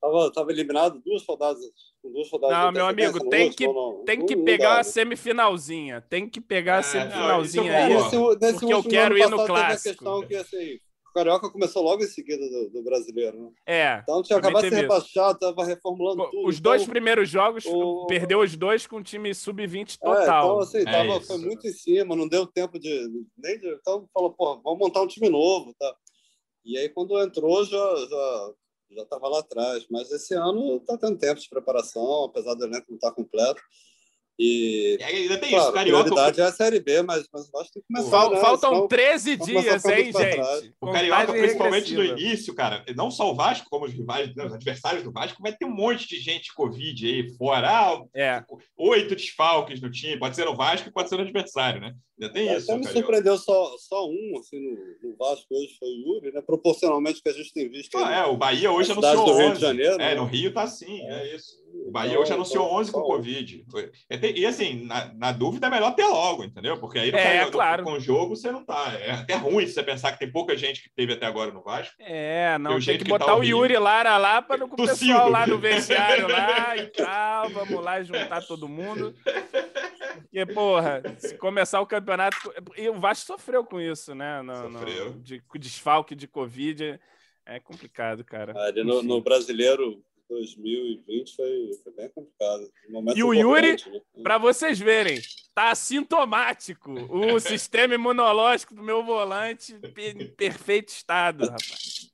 Tava, 0.00 0.32
tava 0.32 0.50
eliminado 0.50 1.00
duas 1.04 1.24
rodadas. 1.24 1.62
Duas 2.02 2.28
rodadas 2.28 2.56
Não, 2.58 2.72
meu 2.72 2.86
amigo, 2.86 3.20
tem 3.28 3.46
último, 3.46 3.56
que- 3.56 3.66
não, 3.78 3.98
não. 3.98 4.04
Tem 4.04 4.26
que 4.26 4.34
Não- 4.34 4.40
não 4.40 4.44
pegar 4.44 4.68
dá, 4.70 4.74
a 4.74 4.76
né? 4.78 4.82
semifinalzinha. 4.82 6.00
Tem 6.00 6.28
que 6.28 6.40
pegar 6.40 6.74
a 6.74 6.78
É, 6.78 6.82
não, 6.82 6.84
semifinalzinha 6.84 7.72
É, 7.72 7.82
aí. 7.84 7.88
concordo. 7.94 8.18
nesse, 8.18 8.40
nesse 8.40 8.52
porque 8.58 8.74
eu 8.74 8.82
quero 8.82 9.16
ir 9.16 9.30
no 9.30 9.46
clássico. 9.46 10.26
que 10.26 10.34
assim, 10.34 10.78
o 11.12 11.14
Carioca 11.14 11.50
começou 11.50 11.82
logo 11.82 12.02
em 12.02 12.06
seguida 12.06 12.48
do, 12.48 12.70
do 12.70 12.82
brasileiro. 12.82 13.38
Né? 13.38 13.50
É. 13.66 14.00
Então 14.02 14.22
tinha 14.22 14.38
acabado 14.38 14.62
de 14.64 14.70
ser 14.70 14.76
rebaixado, 14.82 15.38
tava 15.38 15.64
reformulando 15.64 16.24
tudo. 16.30 16.48
Os 16.48 16.58
dois 16.58 16.82
então, 16.82 16.90
primeiros 16.92 17.28
jogos, 17.28 17.64
o- 17.66 18.06
perdeu 18.06 18.40
os 18.40 18.56
dois 18.56 18.86
com 18.86 19.02
time 19.02 19.34
sub-20 19.34 19.90
É, 19.90 19.94
então, 19.94 20.14
total. 20.14 20.60
assim, 20.60 20.84
tava, 20.84 21.16
isso. 21.18 21.26
foi 21.26 21.38
muito 21.38 21.66
em 21.66 21.72
cima, 21.72 22.16
não 22.16 22.26
deu 22.26 22.46
tempo 22.46 22.78
de. 22.78 23.08
Nem 23.36 23.58
de 23.60 23.68
então 23.74 24.08
falou, 24.12 24.32
pô, 24.32 24.60
vamos 24.62 24.78
montar 24.78 25.02
um 25.02 25.06
time 25.06 25.28
novo. 25.28 25.74
Tá? 25.78 25.94
E 26.64 26.78
aí, 26.78 26.88
quando 26.88 27.20
entrou, 27.20 27.62
já 27.64 27.96
já 28.08 28.52
já 28.94 29.02
estava 29.02 29.28
lá 29.28 29.40
atrás. 29.40 29.86
Mas 29.90 30.10
esse 30.10 30.34
ano 30.34 30.76
está 30.76 30.96
tendo 30.96 31.18
tempo 31.18 31.40
de 31.40 31.48
preparação, 31.48 32.24
apesar 32.24 32.54
do 32.54 32.64
elenco 32.64 32.86
não 32.88 32.96
estar 32.96 33.12
completo. 33.12 33.60
E, 34.38 34.96
E 34.98 35.02
ainda 35.04 35.36
tem 35.38 35.48
isso, 35.50 35.56
claro, 35.56 35.66
o 35.66 35.68
a 35.70 35.72
Carioca. 35.74 36.04
prioridade 36.04 36.40
é 36.40 36.44
a 36.44 36.52
Série 36.52 36.80
B, 36.80 37.02
mas, 37.02 37.28
mas 37.32 37.48
eu 37.52 37.60
acho 37.60 37.70
que 37.70 37.74
tem 37.74 37.82
que 37.82 37.94
começar. 37.94 38.10
Fal- 38.10 38.30
né? 38.32 38.40
Faltam 38.40 38.70
Senão- 38.74 38.88
13 38.88 39.36
vamos 39.36 39.54
começar 39.54 39.88
a 39.90 39.94
dias, 39.94 40.14
hein, 40.16 40.32
gente? 40.32 40.74
O 40.80 40.90
Carioca, 40.90 41.32
principalmente 41.32 41.94
no 41.94 42.04
início, 42.04 42.54
cara, 42.54 42.84
não 42.96 43.10
só 43.10 43.30
o 43.30 43.34
Vasco, 43.34 43.68
como 43.70 43.84
os 43.84 43.92
rivais, 43.92 44.34
né, 44.34 44.46
os 44.46 44.52
adversários 44.52 45.02
do 45.04 45.12
Vasco, 45.12 45.42
vai 45.42 45.54
ter 45.54 45.64
um 45.66 45.70
monte 45.74 46.08
de 46.08 46.18
gente 46.18 46.52
Covid 46.54 47.06
aí 47.06 47.30
fora. 47.36 47.68
Ah, 47.70 48.02
É. 48.14 48.42
oito 48.78 49.14
desfalques 49.14 49.80
no 49.80 49.90
time. 49.90 50.18
Pode 50.18 50.34
ser 50.34 50.44
no 50.46 50.56
Vasco 50.56 50.88
e 50.88 50.92
pode 50.92 51.08
ser 51.08 51.16
no 51.16 51.22
adversário, 51.22 51.80
né? 51.80 51.92
Ainda 52.20 52.32
tem 52.32 52.46
isso. 52.54 52.70
Até 52.70 52.78
me 52.78 52.84
Carioca. 52.84 52.92
surpreendeu 52.92 53.38
só, 53.38 53.74
só 53.78 54.06
um 54.08 54.38
assim, 54.38 54.58
no, 54.60 55.10
no 55.10 55.16
Vasco 55.16 55.46
hoje, 55.50 55.76
foi 55.78 55.88
o 55.88 56.14
Yuri, 56.14 56.32
né? 56.32 56.40
proporcionalmente 56.40 57.20
o 57.20 57.22
que 57.22 57.28
a 57.28 57.32
gente 57.32 57.52
tem 57.52 57.68
visto. 57.68 57.96
aí 57.98 58.04
Ah, 58.04 58.16
é, 58.18 58.24
o 58.26 58.36
Bahia 58.36 58.70
hoje 58.72 58.92
anunciou 58.92 59.24
do 59.26 59.32
Rio 59.36 59.46
11. 59.48 59.54
de 59.54 59.60
Janeiro, 59.60 59.94
é, 59.94 59.98
né? 59.98 60.14
no 60.14 60.24
Rio 60.24 60.52
tá 60.52 60.62
assim, 60.62 61.00
é 61.02 61.34
isso. 61.34 61.61
O 61.86 61.90
Bahia 61.90 62.18
hoje 62.18 62.32
anunciou 62.32 62.64
então, 62.66 62.76
11 62.78 62.92
com. 62.92 63.00
Covid. 63.02 63.64
E, 64.10 64.18
tem- 64.18 64.38
e, 64.38 64.46
assim, 64.46 64.84
na, 64.84 65.12
na 65.14 65.32
dúvida 65.32 65.66
é 65.66 65.70
melhor 65.70 65.94
ter 65.94 66.06
logo, 66.06 66.44
entendeu? 66.44 66.78
Porque 66.78 66.98
aí 66.98 67.10
no 67.12 67.18
É, 67.18 67.22
Carioca, 67.22 67.50
claro. 67.52 67.84
com 67.84 67.92
o 67.92 68.00
jogo 68.00 68.34
você 68.36 68.50
não 68.50 68.64
tá. 68.64 68.92
É 69.00 69.10
até 69.12 69.34
ruim 69.34 69.66
se 69.66 69.74
você 69.74 69.82
pensar 69.82 70.12
que 70.12 70.18
tem 70.18 70.30
pouca 70.30 70.56
gente 70.56 70.82
que 70.82 70.90
teve 70.94 71.12
até 71.14 71.26
agora 71.26 71.50
no 71.52 71.62
Vasco. 71.62 71.94
É, 71.98 72.56
não, 72.58 72.72
tem 72.72 72.80
jeito 72.80 72.98
que 73.00 73.04
que 73.04 73.10
botar 73.10 73.26
tá 73.26 73.36
o. 73.36 73.42
Yuri 73.44 73.76
Lara 73.76 74.16
lá 74.16 74.40
para 74.40 74.64
o 74.64 74.68
pessoal 74.76 75.28
lá 75.28 75.46
no 75.46 75.58
vestiário 75.58 76.28
lá 76.28 76.76
e 76.76 76.86
tal. 76.86 77.50
Vamos 77.50 77.82
lá 77.84 78.02
juntar 78.02 78.42
todo 78.42 78.68
mundo. 78.68 79.14
Porque, 80.22 80.46
porra, 80.46 81.02
se 81.18 81.36
começar 81.36 81.80
o 81.80 81.86
campeonato. 81.86 82.36
E 82.76 82.88
o 82.88 82.98
Vasco 83.00 83.26
sofreu 83.26 83.64
com 83.64 83.80
isso, 83.80 84.14
né? 84.14 84.40
No, 84.42 84.68
no- 84.68 84.78
Sofreu. 84.78 85.12
de 85.18 85.40
com 85.40 85.58
desfalque 85.58 86.14
de 86.14 86.26
Covid. 86.26 86.98
É 87.44 87.58
complicado, 87.58 88.24
cara. 88.24 88.56
Ali 88.66 88.84
no, 88.84 89.02
no 89.02 89.20
brasileiro 89.20 90.00
2020 90.32 91.36
foi, 91.36 91.70
foi 91.82 91.92
bem 91.92 92.08
complicado. 92.10 92.70
Um 92.90 93.16
E 93.16 93.22
o 93.22 93.32
Yuri, 93.32 93.72
né? 93.72 94.00
Para 94.22 94.38
vocês 94.38 94.78
verem, 94.78 95.20
tá 95.54 95.70
assintomático. 95.70 96.92
O 97.10 97.38
sistema 97.40 97.94
imunológico 97.94 98.74
do 98.74 98.82
meu 98.82 99.04
volante 99.04 99.74
em 99.74 100.26
perfeito 100.28 100.88
estado, 100.88 101.44
rapaz. 101.44 102.10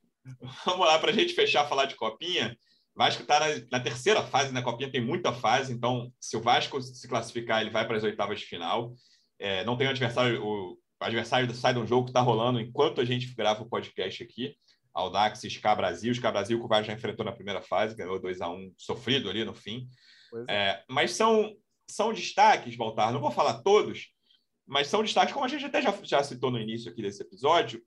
Vamos 0.65 0.85
lá, 0.85 0.99
para 0.99 1.11
a 1.11 1.13
gente 1.13 1.33
fechar, 1.33 1.67
falar 1.67 1.85
de 1.85 1.95
Copinha. 1.95 2.57
Vasco 2.95 3.21
está 3.21 3.39
na, 3.39 3.47
na 3.71 3.79
terceira 3.79 4.21
fase, 4.21 4.51
na 4.51 4.61
Copinha 4.61 4.91
tem 4.91 4.99
muita 4.99 5.31
fase, 5.31 5.71
então 5.71 6.11
se 6.19 6.35
o 6.35 6.41
Vasco 6.41 6.81
se 6.81 7.07
classificar, 7.07 7.61
ele 7.61 7.69
vai 7.69 7.87
para 7.87 7.95
as 7.95 8.03
oitavas 8.03 8.39
de 8.39 8.45
final. 8.45 8.93
É, 9.39 9.63
não 9.63 9.77
tem 9.77 9.87
um 9.87 9.91
adversário, 9.91 10.43
o, 10.43 10.73
o 10.73 10.77
adversário 10.99 11.51
sai 11.55 11.73
de 11.73 11.79
um 11.79 11.87
jogo 11.87 12.05
que 12.05 12.09
está 12.09 12.19
rolando 12.19 12.59
enquanto 12.59 12.99
a 12.99 13.05
gente 13.05 13.33
grava 13.33 13.63
o 13.63 13.69
podcast 13.69 14.21
aqui. 14.21 14.53
Audax 14.93 15.43
e 15.43 15.47
Ska 15.47 15.75
Brasil. 15.75 16.13
Ska 16.13 16.31
Brasil 16.31 16.57
que 16.57 16.65
o 16.65 16.67
Vasco 16.67 16.87
já 16.87 16.93
enfrentou 16.93 17.25
na 17.25 17.31
primeira 17.31 17.61
fase, 17.61 17.95
ganhou 17.95 18.19
2 18.19 18.41
a 18.41 18.49
1 18.49 18.73
sofrido 18.77 19.29
ali 19.29 19.43
no 19.45 19.53
fim. 19.53 19.87
Pois 20.29 20.45
É, 20.49 20.83
mas 20.89 21.11
são, 21.11 21.55
são 21.87 22.13
destaques, 22.13 22.75
Baltar, 22.75 23.11
não 23.11 23.19
vou 23.19 23.31
falar 23.31 23.61
todos, 23.61 24.09
mas 24.67 24.87
são 24.87 25.01
destaques, 25.01 25.33
como 25.33 25.45
a 25.45 25.49
gente 25.49 25.65
até 25.65 25.81
já, 25.81 25.93
já 26.03 26.23
citou 26.23 26.51
no 26.51 26.59
início 26.59 26.91
aqui 26.91 27.01
desse 27.01 27.21
episódio, 27.21 27.81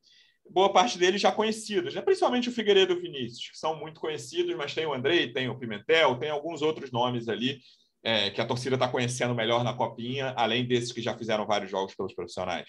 boa 0.50 0.72
parte 0.72 0.98
deles 0.98 1.20
já 1.20 1.30
conhecidos, 1.30 1.94
né? 1.94 2.02
principalmente 2.02 2.48
o 2.48 2.52
Figueiredo 2.52 2.92
e 2.92 2.96
o 2.96 3.00
Vinícius, 3.00 3.50
que 3.50 3.58
são 3.58 3.78
muito 3.78 4.00
conhecidos, 4.00 4.54
mas 4.56 4.74
tem 4.74 4.86
o 4.86 4.92
Andrei, 4.92 5.32
tem 5.32 5.48
o 5.48 5.58
Pimentel, 5.58 6.18
tem 6.18 6.30
alguns 6.30 6.62
outros 6.62 6.90
nomes 6.90 7.28
ali 7.28 7.60
é, 8.02 8.30
que 8.30 8.40
a 8.40 8.46
torcida 8.46 8.74
está 8.74 8.88
conhecendo 8.88 9.34
melhor 9.34 9.62
na 9.62 9.74
Copinha, 9.74 10.34
além 10.36 10.66
desses 10.66 10.92
que 10.92 11.00
já 11.00 11.16
fizeram 11.16 11.46
vários 11.46 11.70
jogos 11.70 11.94
pelos 11.94 12.14
profissionais. 12.14 12.68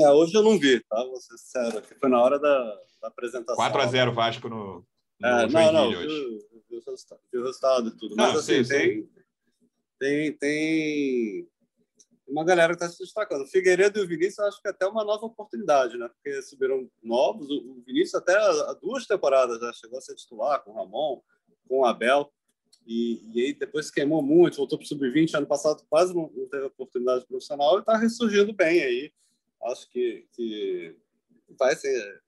É, 0.00 0.10
hoje 0.10 0.34
eu 0.34 0.42
não 0.42 0.58
vi, 0.58 0.80
tá? 0.84 0.96
Vou 1.04 1.20
ser 1.20 1.36
sincero, 1.36 1.82
foi 2.00 2.08
na 2.08 2.22
hora 2.22 2.38
da, 2.38 2.80
da 3.00 3.08
apresentação. 3.08 3.56
4 3.56 3.80
a 3.80 3.86
0 3.86 4.12
Vasco 4.12 4.48
no, 4.48 4.86
no 5.20 5.26
É, 5.26 5.46
não, 5.48 5.72
não, 5.72 5.88
hoje. 5.88 6.06
vi, 6.06 6.62
vi 6.70 6.76
o 6.76 6.82
resultado, 6.84 7.20
vi 7.30 7.38
o 7.38 7.44
resultado 7.44 7.88
e 7.88 7.96
tudo. 7.96 8.16
Não, 8.16 8.28
Mas 8.28 8.38
assim, 8.38 8.64
sei. 8.64 9.02
tem, 9.98 10.32
tem, 10.32 10.32
tem 10.38 11.48
uma 12.26 12.44
galera 12.44 12.74
que 12.74 12.82
está 12.82 12.88
se 12.88 12.98
destacando. 12.98 13.42
O 13.42 13.48
Figueiredo 13.48 13.98
e 13.98 14.02
o 14.02 14.08
Vinícius, 14.08 14.40
acho 14.40 14.60
que 14.62 14.68
é 14.68 14.70
até 14.70 14.86
uma 14.86 15.04
nova 15.04 15.26
oportunidade, 15.26 15.98
né? 15.98 16.08
Porque 16.08 16.40
subiram 16.42 16.88
novos. 17.02 17.48
O 17.50 17.72
o 17.72 17.84
Vinícius 17.84 18.14
até 18.14 18.34
há 18.34 18.72
duas 18.80 19.06
temporadas 19.06 19.60
já 19.60 19.72
chegou 19.74 19.98
a 19.98 20.00
ser 20.00 20.14
titular 20.14 20.62
com 20.62 20.70
o 20.70 20.74
Ramon, 20.74 21.20
com 21.68 21.80
o 21.80 21.84
Abel. 21.84 22.32
E, 22.86 23.20
e 23.32 23.40
aí 23.40 23.52
depois 23.54 23.86
se 23.86 23.92
queimou 23.92 24.22
muito, 24.22 24.56
voltou 24.56 24.78
para 24.78 24.84
o 24.84 24.88
sub-20. 24.88 25.34
Ano 25.34 25.46
passado 25.46 25.84
quase 25.88 26.14
não, 26.14 26.30
não 26.34 26.48
teve 26.48 26.64
oportunidade 26.64 27.26
profissional 27.26 27.76
e 27.76 27.80
está 27.80 27.96
ressurgindo 27.96 28.52
bem 28.52 28.82
aí. 28.82 29.12
Acho 29.64 29.88
que, 29.90 30.26
que 30.32 30.96
vai 31.58 31.74
ser 31.76 32.22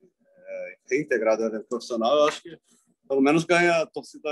é, 0.46 0.78
reintegrado 0.90 1.42
ao 1.42 1.48
elenco 1.48 1.68
profissional. 1.68 2.16
Eu 2.16 2.28
acho 2.28 2.42
que 2.42 2.58
pelo 3.08 3.20
menos 3.20 3.44
ganha 3.44 3.82
a 3.82 3.86
torcida, 3.86 4.28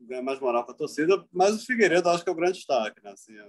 ganha 0.00 0.22
mais 0.22 0.40
moral 0.40 0.64
para 0.64 0.74
a 0.74 0.78
torcida. 0.78 1.24
Mas 1.32 1.62
o 1.62 1.66
Figueiredo 1.66 2.08
acho 2.08 2.24
que 2.24 2.30
é 2.30 2.32
o 2.32 2.36
grande 2.36 2.54
destaque, 2.54 3.02
né? 3.02 3.10
Assim, 3.10 3.36
é 3.36 3.44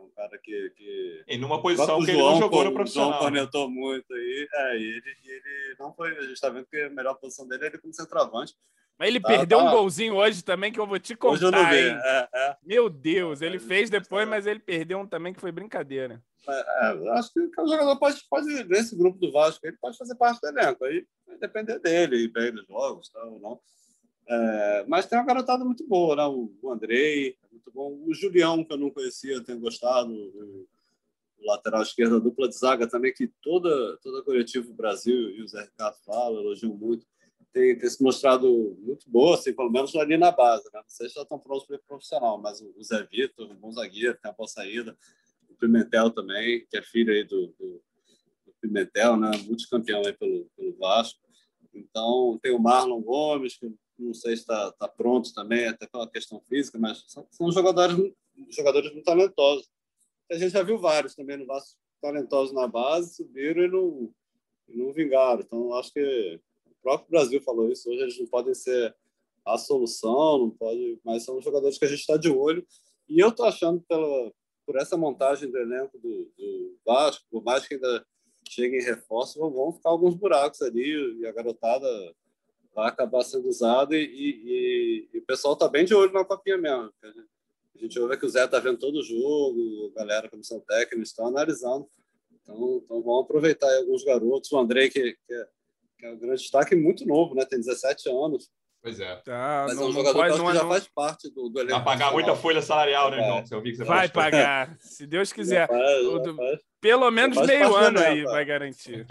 um 0.00 0.10
cara 0.10 0.38
que. 0.38 0.70
que... 0.76 1.24
E 1.28 1.38
numa 1.38 1.60
posição 1.62 2.04
que 2.04 2.10
ele 2.10 2.18
não 2.18 2.38
jogou 2.38 2.64
no 2.64 2.72
profissional. 2.72 3.10
O 3.10 3.12
João 3.12 3.22
cornetou 3.22 3.70
muito 3.70 4.12
aí. 4.12 4.48
É, 4.52 4.76
e 4.76 4.82
ele, 4.82 5.14
ele 5.24 5.76
não 5.78 5.94
foi. 5.94 6.16
A 6.16 6.22
gente 6.22 6.32
está 6.32 6.48
vendo 6.48 6.66
que 6.66 6.80
a 6.80 6.90
melhor 6.90 7.14
posição 7.14 7.46
dele 7.46 7.64
é 7.64 7.66
ele 7.68 7.78
como 7.78 7.94
centroavante. 7.94 8.54
Mas 8.98 9.08
ele 9.08 9.20
tá, 9.20 9.28
perdeu 9.28 9.58
tá. 9.58 9.64
um 9.64 9.70
golzinho 9.70 10.14
hoje 10.14 10.42
também 10.44 10.72
que 10.72 10.78
eu 10.78 10.86
vou 10.86 10.98
te 10.98 11.16
contar. 11.16 11.34
Hoje 11.34 11.44
eu 11.44 11.50
não 11.50 11.68
vi. 11.68 11.76
É, 11.76 12.28
é. 12.34 12.56
Meu 12.62 12.88
Deus, 12.88 13.42
ele 13.42 13.58
fez 13.58 13.90
depois, 13.90 14.28
mas 14.28 14.46
ele 14.46 14.60
perdeu 14.60 14.98
um 14.98 15.06
também 15.06 15.32
que 15.32 15.40
foi 15.40 15.50
brincadeira. 15.50 16.22
É, 16.48 16.52
é 16.52 17.10
acho 17.10 17.32
que 17.32 17.40
o 17.40 17.68
jogador 17.68 17.96
pode, 17.98 18.22
pode, 18.28 18.64
nesse 18.64 18.96
grupo 18.96 19.18
do 19.18 19.32
Vasco, 19.32 19.66
ele 19.66 19.76
pode 19.80 19.96
fazer 19.96 20.14
parte 20.16 20.40
do 20.40 20.48
elenco. 20.48 20.84
Aí 20.84 21.06
vai 21.26 21.38
depender 21.38 21.78
dele, 21.78 22.28
bem 22.28 22.52
nos 22.52 22.66
jogos, 22.66 23.08
tal, 23.08 23.38
não. 23.38 23.60
É, 24.28 24.84
mas 24.86 25.06
tem 25.06 25.18
uma 25.18 25.26
garotada 25.26 25.64
muito 25.64 25.86
boa, 25.86 26.16
né? 26.16 26.26
O, 26.26 26.70
Andrei, 26.70 27.30
é 27.30 27.46
muito 27.50 27.70
bom. 27.72 27.98
O 28.06 28.14
Julião, 28.14 28.64
que 28.64 28.72
eu 28.72 28.78
não 28.78 28.90
conhecia, 28.90 29.42
tenho 29.42 29.58
gostado. 29.58 30.12
O, 30.12 30.66
lateral 31.44 31.82
esquerdo, 31.82 32.16
a 32.16 32.20
dupla 32.20 32.48
de 32.48 32.56
zaga 32.56 32.86
também, 32.86 33.12
que 33.12 33.26
toda, 33.42 33.96
toda 33.98 34.22
coletivo 34.22 34.72
Brasil 34.72 35.30
e 35.30 35.42
o 35.42 35.48
Zé 35.48 35.62
Ricardo 35.62 35.96
fala, 36.04 36.40
elogiam 36.40 36.72
muito 36.72 37.04
tem, 37.52 37.78
se 37.88 38.02
mostrado 38.02 38.76
muito 38.80 39.08
boa, 39.08 39.34
assim, 39.34 39.52
pelo 39.52 39.70
menos 39.70 39.94
ali 39.94 40.16
na 40.16 40.30
base. 40.30 40.64
Né? 40.72 40.80
Não 40.80 40.88
sei 40.88 41.08
se 41.08 41.14
já 41.14 41.22
estão 41.22 41.38
prontos 41.38 41.66
para 41.66 41.76
o 41.76 41.82
profissional, 41.86 42.38
mas 42.38 42.60
o 42.60 42.82
Zé 42.82 43.02
Vitor, 43.04 43.50
um 43.50 43.56
bom 43.56 43.70
zagueiro, 43.70 44.18
tem 44.20 44.30
a 44.30 44.34
boa 44.34 44.48
saída. 44.48 44.96
O 45.48 45.54
Pimentel 45.54 46.10
também, 46.10 46.66
que 46.70 46.76
é 46.76 46.82
filho 46.82 47.12
aí 47.12 47.24
do, 47.24 47.48
do, 47.58 47.82
do 48.46 48.52
Pimentel, 48.60 49.16
né? 49.16 49.30
multicampeão 49.46 50.02
aí 50.04 50.12
pelo, 50.14 50.46
pelo 50.56 50.76
Vasco. 50.76 51.20
Então, 51.74 52.38
tem 52.42 52.52
o 52.52 52.58
Marlon 52.58 53.00
Gomes, 53.00 53.56
que 53.56 53.72
não 53.98 54.14
sei 54.14 54.36
se 54.36 54.42
está 54.42 54.72
tá 54.72 54.88
pronto 54.88 55.32
também, 55.32 55.66
até 55.66 55.86
pela 55.86 56.08
questão 56.08 56.40
física, 56.40 56.78
mas 56.78 57.04
são, 57.06 57.26
são 57.30 57.52
jogadores, 57.52 57.96
jogadores 58.48 58.92
muito 58.92 59.04
talentosos. 59.04 59.70
A 60.30 60.36
gente 60.36 60.52
já 60.52 60.62
viu 60.62 60.78
vários 60.78 61.14
também 61.14 61.36
no 61.36 61.46
Vasco 61.46 61.78
talentosos 62.00 62.52
na 62.52 62.66
base, 62.66 63.14
subiram 63.14 63.62
e 63.62 63.68
não, 63.68 64.14
e 64.68 64.76
não 64.76 64.92
vingaram. 64.92 65.40
Então, 65.40 65.72
acho 65.74 65.92
que 65.92 66.40
próprio 66.82 67.10
Brasil 67.10 67.40
falou 67.42 67.70
isso. 67.70 67.88
Hoje 67.88 68.02
eles 68.02 68.18
não 68.18 68.26
podem 68.26 68.54
ser 68.54 68.94
a 69.44 69.58
solução, 69.58 70.38
não 70.38 70.50
pode, 70.50 70.98
mas 71.04 71.24
são 71.24 71.40
jogadores 71.40 71.78
que 71.78 71.84
a 71.84 71.88
gente 71.88 72.00
está 72.00 72.16
de 72.16 72.30
olho. 72.30 72.66
E 73.08 73.18
eu 73.18 73.28
estou 73.28 73.46
achando 73.46 73.80
pela 73.88 74.32
por 74.64 74.76
essa 74.76 74.96
montagem 74.96 75.50
do 75.50 75.58
elenco 75.58 75.98
do, 75.98 76.30
do, 76.36 76.78
Vasco, 76.86 77.24
por 77.30 77.42
mais 77.42 77.66
que 77.66 77.74
ainda 77.74 78.06
chegue 78.48 78.78
em 78.78 78.84
reforço, 78.84 79.38
vão 79.38 79.72
ficar 79.72 79.90
alguns 79.90 80.14
buracos 80.14 80.62
ali 80.62 81.20
e 81.20 81.26
a 81.26 81.32
garotada 81.32 81.86
vai 82.74 82.88
acabar 82.88 83.22
sendo 83.22 83.48
usada 83.48 83.96
e, 83.96 84.04
e, 84.04 85.08
e 85.12 85.18
o 85.18 85.24
pessoal 85.24 85.54
está 85.54 85.68
bem 85.68 85.84
de 85.84 85.94
olho 85.94 86.12
na 86.12 86.24
copinha 86.24 86.56
mesmo. 86.56 86.92
A 87.02 87.78
gente 87.78 87.98
ouve 87.98 88.16
que 88.16 88.26
o 88.26 88.28
Zé 88.28 88.44
está 88.44 88.58
vendo 88.60 88.78
todo 88.78 88.96
o 88.96 89.02
jogo, 89.02 89.92
a 89.94 89.98
galera, 89.98 90.26
a 90.26 90.30
comissão 90.30 90.60
técnica, 90.60 91.02
estão 91.02 91.26
analisando. 91.26 91.88
Então, 92.30 92.80
então 92.84 93.02
vamos 93.02 93.24
aproveitar 93.24 93.72
alguns 93.76 94.04
garotos. 94.04 94.50
O 94.52 94.58
André, 94.58 94.88
que, 94.88 95.16
que 95.26 95.34
é 95.34 95.48
que 96.02 96.06
é 96.06 96.10
um 96.10 96.18
grande 96.18 96.42
destaque, 96.42 96.74
muito 96.74 97.06
novo, 97.06 97.32
né? 97.36 97.44
Tem 97.44 97.60
17 97.60 98.08
anos. 98.08 98.50
Pois 98.82 98.98
é. 98.98 99.14
Tá, 99.24 99.66
Mas 99.68 99.76
não, 99.76 99.84
é 99.84 99.86
um 99.86 99.92
jogador 99.92 100.18
pode, 100.18 100.34
que, 100.34 100.44
que 100.44 100.54
já 100.54 100.64
é 100.64 100.68
faz 100.68 100.88
parte 100.88 101.30
do, 101.32 101.48
do 101.48 101.60
elenco. 101.60 101.76
Vai 101.76 101.84
pagar 101.84 102.10
muita 102.10 102.34
folha 102.34 102.60
salarial, 102.60 103.12
né, 103.12 103.18
João? 103.18 103.46
Você 103.46 103.54
ouviu 103.54 103.70
que 103.70 103.78
você 103.78 103.84
vai 103.84 104.08
pagar, 104.08 104.76
se 104.80 105.06
Deus 105.06 105.32
quiser. 105.32 105.68
Faz, 105.68 106.36
faz. 106.36 106.60
Pelo 106.80 107.08
menos 107.12 107.38
meio 107.46 107.76
ano 107.76 108.00
aí 108.00 108.24
vai 108.24 108.44
garantir. 108.44 109.06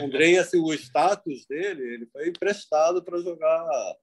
O 0.00 0.04
Andrei, 0.04 0.38
assim, 0.38 0.60
o 0.60 0.72
status 0.72 1.44
dele, 1.48 1.82
ele 1.94 2.06
foi 2.06 2.28
emprestado 2.28 3.02
para 3.02 3.18
jogar 3.18 3.48
a, 3.48 3.96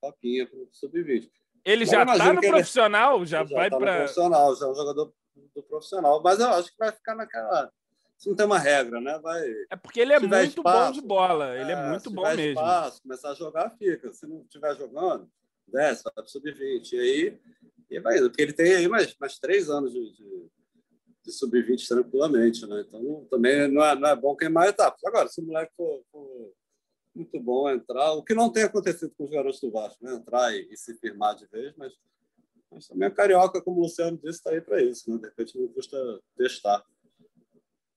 copinha 0.00 0.44
para 0.48 0.58
o 0.58 0.68
Sub-20. 0.72 1.30
Ele 1.64 1.86
já 1.86 2.02
está 2.02 2.32
no 2.32 2.40
profissional? 2.40 3.24
Já, 3.24 3.44
já 3.44 3.56
vai 3.56 3.70
tá 3.70 3.78
para. 3.78 3.96
profissional, 3.98 4.56
já 4.56 4.66
é 4.66 4.68
um 4.68 4.74
jogador 4.74 5.12
do 5.54 5.62
profissional. 5.62 6.20
Mas 6.24 6.40
eu 6.40 6.48
acho 6.48 6.70
que 6.70 6.78
vai 6.78 6.90
ficar 6.90 7.14
naquela 7.14 7.70
isso 8.18 8.28
não 8.30 8.36
tem 8.36 8.46
uma 8.46 8.58
regra, 8.58 9.00
né? 9.00 9.18
Vai, 9.18 9.46
é 9.70 9.76
porque 9.76 10.00
ele 10.00 10.12
é 10.12 10.18
muito 10.18 10.34
espaço, 10.34 10.94
bom 10.94 11.00
de 11.00 11.06
bola, 11.06 11.56
ele 11.56 11.70
é, 11.70 11.74
é 11.74 11.90
muito 11.90 12.10
bom 12.10 12.22
mesmo. 12.22 12.42
Espaço, 12.42 13.02
começar 13.02 13.30
a 13.30 13.34
jogar, 13.34 13.70
fica. 13.70 14.12
Se 14.12 14.26
não 14.26 14.42
estiver 14.42 14.74
jogando, 14.76 15.28
desce, 15.68 16.02
vai 16.02 16.12
para 16.14 16.26
sub-20. 16.26 16.92
E 16.92 16.98
aí 16.98 17.40
e 17.90 18.00
vai 18.00 18.18
indo, 18.18 18.28
porque 18.28 18.42
ele 18.42 18.52
tem 18.52 18.74
aí 18.74 18.88
mais, 18.88 19.16
mais 19.18 19.38
três 19.38 19.70
anos 19.70 19.92
de, 19.92 20.12
de, 20.12 20.50
de 21.22 21.32
sub-20 21.32 21.86
tranquilamente, 21.86 22.66
né? 22.66 22.84
Então 22.86 23.26
também 23.30 23.68
não 23.68 23.84
é, 23.84 23.94
não 23.94 24.08
é 24.08 24.16
bom 24.16 24.34
queimar 24.34 24.68
etapas. 24.68 25.02
Agora, 25.04 25.28
se 25.28 25.40
o 25.40 25.44
moleque 25.44 25.72
for, 25.76 26.02
for, 26.10 26.52
muito 27.14 27.40
bom 27.40 27.70
entrar, 27.70 28.12
o 28.12 28.22
que 28.22 28.34
não 28.34 28.50
tem 28.50 28.64
acontecido 28.64 29.12
com 29.16 29.24
os 29.24 29.30
garotos 29.30 29.60
do 29.60 29.70
Vasco, 29.70 30.04
né? 30.04 30.14
Entrar 30.14 30.52
e, 30.54 30.68
e 30.70 30.76
se 30.76 30.94
firmar 30.94 31.36
de 31.36 31.46
vez, 31.46 31.74
mas, 31.76 31.92
mas 32.70 32.88
também 32.88 33.08
a 33.08 33.10
Carioca, 33.10 33.62
como 33.62 33.78
o 33.78 33.82
Luciano 33.84 34.18
disse, 34.18 34.38
está 34.38 34.50
aí 34.50 34.60
para 34.60 34.82
isso, 34.82 35.10
né? 35.10 35.18
De 35.18 35.26
repente 35.26 35.58
não 35.58 35.68
custa 35.68 35.96
testar. 36.36 36.84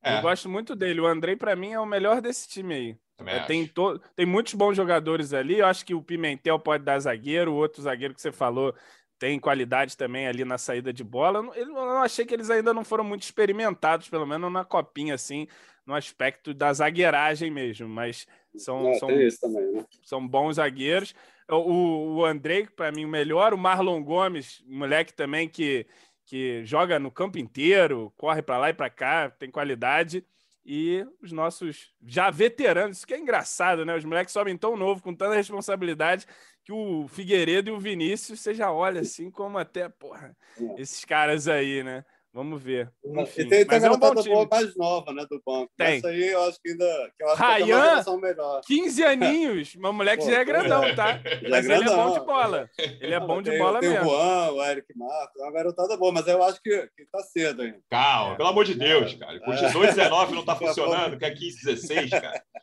É. 0.01 0.17
Eu 0.17 0.21
gosto 0.21 0.47
muito 0.49 0.75
dele. 0.75 1.01
O 1.01 1.07
Andrei, 1.07 1.35
para 1.35 1.55
mim, 1.55 1.73
é 1.73 1.79
o 1.79 1.85
melhor 1.85 2.21
desse 2.21 2.47
time 2.47 2.73
aí. 2.73 2.97
É, 3.25 3.39
tem, 3.41 3.67
to... 3.67 3.99
tem 4.15 4.25
muitos 4.25 4.53
bons 4.53 4.75
jogadores 4.75 5.33
ali. 5.33 5.59
Eu 5.59 5.65
acho 5.65 5.85
que 5.85 5.93
o 5.93 6.01
Pimentel 6.01 6.57
pode 6.57 6.83
dar 6.83 6.99
zagueiro, 6.99 7.51
o 7.51 7.55
outro 7.55 7.81
zagueiro 7.81 8.13
que 8.13 8.21
você 8.21 8.31
falou 8.31 8.73
tem 9.19 9.37
qualidade 9.37 9.97
também 9.97 10.27
ali 10.27 10.45
na 10.45 10.57
saída 10.57 10.93
de 10.93 11.03
bola. 11.03 11.39
Eu 11.55 11.67
não, 11.67 11.77
eu 11.77 11.97
achei 11.97 12.25
que 12.25 12.33
eles 12.33 12.49
ainda 12.49 12.73
não 12.73 12.85
foram 12.85 13.03
muito 13.03 13.23
experimentados, 13.23 14.07
pelo 14.07 14.25
menos 14.25 14.51
na 14.51 14.63
copinha, 14.63 15.13
assim, 15.13 15.45
no 15.85 15.93
aspecto 15.93 16.53
da 16.53 16.71
zagueiragem 16.71 17.51
mesmo. 17.51 17.89
Mas 17.89 18.25
são, 18.55 18.87
é, 18.87 18.93
são, 18.97 19.09
também, 19.41 19.73
né? 19.73 19.85
são 20.03 20.25
bons 20.25 20.55
zagueiros. 20.55 21.13
O, 21.49 22.15
o 22.15 22.25
Andrei, 22.25 22.65
para 22.65 22.91
mim, 22.91 23.03
o 23.03 23.09
melhor. 23.09 23.53
O 23.53 23.57
Marlon 23.57 24.01
Gomes, 24.01 24.63
moleque 24.65 25.13
também 25.13 25.49
que 25.49 25.85
que 26.29 26.63
joga 26.63 26.99
no 26.99 27.09
campo 27.09 27.39
inteiro, 27.39 28.13
corre 28.15 28.43
para 28.43 28.59
lá 28.59 28.69
e 28.69 28.73
para 28.73 28.87
cá, 28.87 29.31
tem 29.31 29.49
qualidade. 29.49 30.23
E 30.63 31.03
os 31.19 31.31
nossos 31.31 31.91
já 32.05 32.29
veteranos, 32.29 32.97
isso 32.97 33.07
que 33.07 33.15
é 33.15 33.19
engraçado, 33.19 33.83
né? 33.83 33.95
Os 33.95 34.05
moleques 34.05 34.31
sobem 34.31 34.55
tão 34.55 34.77
novo, 34.77 35.01
com 35.01 35.11
tanta 35.11 35.33
responsabilidade, 35.33 36.27
que 36.63 36.71
o 36.71 37.07
Figueiredo 37.07 37.71
e 37.71 37.73
o 37.73 37.79
Vinícius, 37.79 38.39
você 38.39 38.53
já 38.53 38.71
olha 38.71 39.01
assim 39.01 39.31
como 39.31 39.57
até, 39.57 39.89
porra, 39.89 40.37
é. 40.61 40.79
esses 40.79 41.03
caras 41.03 41.47
aí, 41.47 41.81
né? 41.81 42.05
Vamos 42.31 42.61
ver. 42.61 42.91
Enfim, 43.03 43.41
e 43.41 43.45
tem, 43.47 43.65
tem 43.65 43.83
é 43.83 43.91
um 43.91 43.97
bom 43.97 44.13
time. 44.13 44.47
mais 44.49 44.75
nova, 44.75 45.11
né, 45.11 45.25
do 45.29 45.41
banco. 45.43 45.71
Tem. 45.75 45.97
Essa 45.97 46.09
aí 46.09 46.27
eu 46.27 46.43
acho 46.43 46.61
que 46.61 46.71
ainda 46.71 47.11
que 47.17 47.23
eu 47.23 47.29
acho 47.29 47.41
Ryan, 47.41 48.03
que 48.03 48.21
melhor. 48.21 48.61
15 48.67 49.03
aninhos. 49.03 49.75
Uma 49.75 49.91
moleque 49.91 50.23
Pô, 50.23 50.29
já 50.29 50.39
é 50.39 50.45
grandão, 50.45 50.95
tá? 50.95 51.17
Já 51.41 51.49
mas 51.49 51.67
é 51.67 51.75
ele 51.75 51.89
é 51.89 51.95
bom 51.95 52.13
de 52.13 52.19
bola. 52.19 52.69
Ele 52.77 53.13
é 53.13 53.19
bom 53.19 53.41
de 53.41 53.49
tem, 53.49 53.59
bola 53.59 53.79
tem 53.79 53.89
mesmo. 53.89 54.05
Tem 54.05 54.13
o 54.13 54.17
Juan, 54.17 54.51
o 54.51 54.63
Eric 54.63 54.87
Marcos, 54.95 55.41
é 55.41 55.43
uma 55.43 55.51
garotada 55.51 55.97
boa, 55.97 56.11
mas 56.11 56.27
eu 56.27 56.43
acho 56.43 56.61
que, 56.61 56.89
que 56.95 57.05
tá 57.11 57.19
cedo 57.23 57.63
ainda. 57.63 57.79
Calma, 57.89 58.33
é. 58.33 58.37
pelo 58.37 58.49
amor 58.49 58.65
de 58.65 58.75
Deus, 58.75 59.13
cara. 59.15 59.39
Com 59.39 59.51
18, 59.51 59.95
19 59.95 60.35
não 60.35 60.45
tá 60.45 60.55
funcionando, 60.55 61.17
quer 61.17 61.31
15, 61.31 61.65
16, 61.65 62.09
cara. 62.11 62.43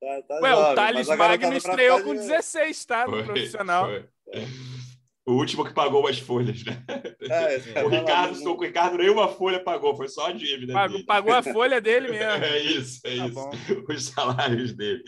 Tá, 0.00 0.22
tá 0.28 0.34
Ué, 0.36 0.50
jovem, 0.50 0.72
o 0.72 0.74
Thales 0.76 1.08
Magno 1.08 1.54
estreou 1.54 2.00
com 2.04 2.14
16, 2.14 2.84
tá? 2.84 3.04
No 3.04 3.14
foi, 3.14 3.24
profissional. 3.24 3.86
Foi. 3.86 4.04
O 5.28 5.32
último 5.32 5.62
que 5.62 5.74
pagou 5.74 6.08
as 6.08 6.18
folhas, 6.18 6.64
né? 6.64 6.82
É, 7.30 7.84
o 7.84 7.88
Ricardo, 7.88 8.40
não... 8.40 8.52
o 8.52 8.58
Ricardo 8.58 8.96
nenhuma 8.96 9.28
folha 9.28 9.62
pagou, 9.62 9.94
foi 9.94 10.08
só 10.08 10.28
a 10.28 10.32
dívida. 10.32 10.72
Pagou, 10.72 11.04
pagou 11.04 11.34
a 11.34 11.42
folha 11.42 11.78
dele 11.78 12.08
mesmo. 12.16 12.42
É 12.42 12.58
isso, 12.58 13.00
é 13.04 13.18
tá 13.18 13.26
isso. 13.26 13.34
Bom. 13.34 13.50
Os 13.90 14.04
salários 14.04 14.72
dele. 14.72 15.02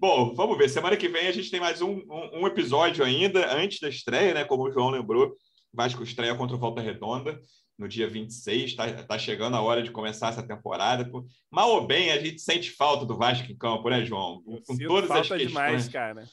bom, 0.00 0.32
vamos 0.34 0.56
ver. 0.56 0.70
Semana 0.70 0.96
que 0.96 1.10
vem 1.10 1.26
a 1.26 1.32
gente 1.32 1.50
tem 1.50 1.60
mais 1.60 1.82
um, 1.82 1.98
um, 2.08 2.40
um, 2.40 2.46
episódio 2.46 3.04
ainda, 3.04 3.54
antes 3.54 3.80
da 3.80 3.90
estreia, 3.90 4.32
né? 4.32 4.44
Como 4.44 4.62
o 4.62 4.72
João 4.72 4.88
lembrou. 4.88 5.36
Vasco 5.74 6.02
estreia 6.02 6.34
contra 6.34 6.56
o 6.56 6.58
Volta 6.58 6.80
Redonda 6.80 7.38
no 7.78 7.86
dia 7.86 8.08
26. 8.08 8.70
Está 8.70 8.90
tá 9.02 9.18
chegando 9.18 9.56
a 9.56 9.60
hora 9.60 9.82
de 9.82 9.90
começar 9.90 10.30
essa 10.30 10.42
temporada. 10.42 11.10
Mal 11.50 11.68
ou 11.68 11.86
bem, 11.86 12.12
a 12.12 12.18
gente 12.18 12.40
sente 12.40 12.70
falta 12.70 13.04
do 13.04 13.18
Vasco 13.18 13.52
em 13.52 13.56
campo, 13.58 13.90
né, 13.90 14.02
João? 14.06 14.42
Com, 14.42 14.62
com 14.62 14.78
todas 14.78 15.08
falta 15.08 15.20
as 15.20 15.28
questões. 15.28 15.48
demais, 15.48 15.88
cara. 15.88 16.24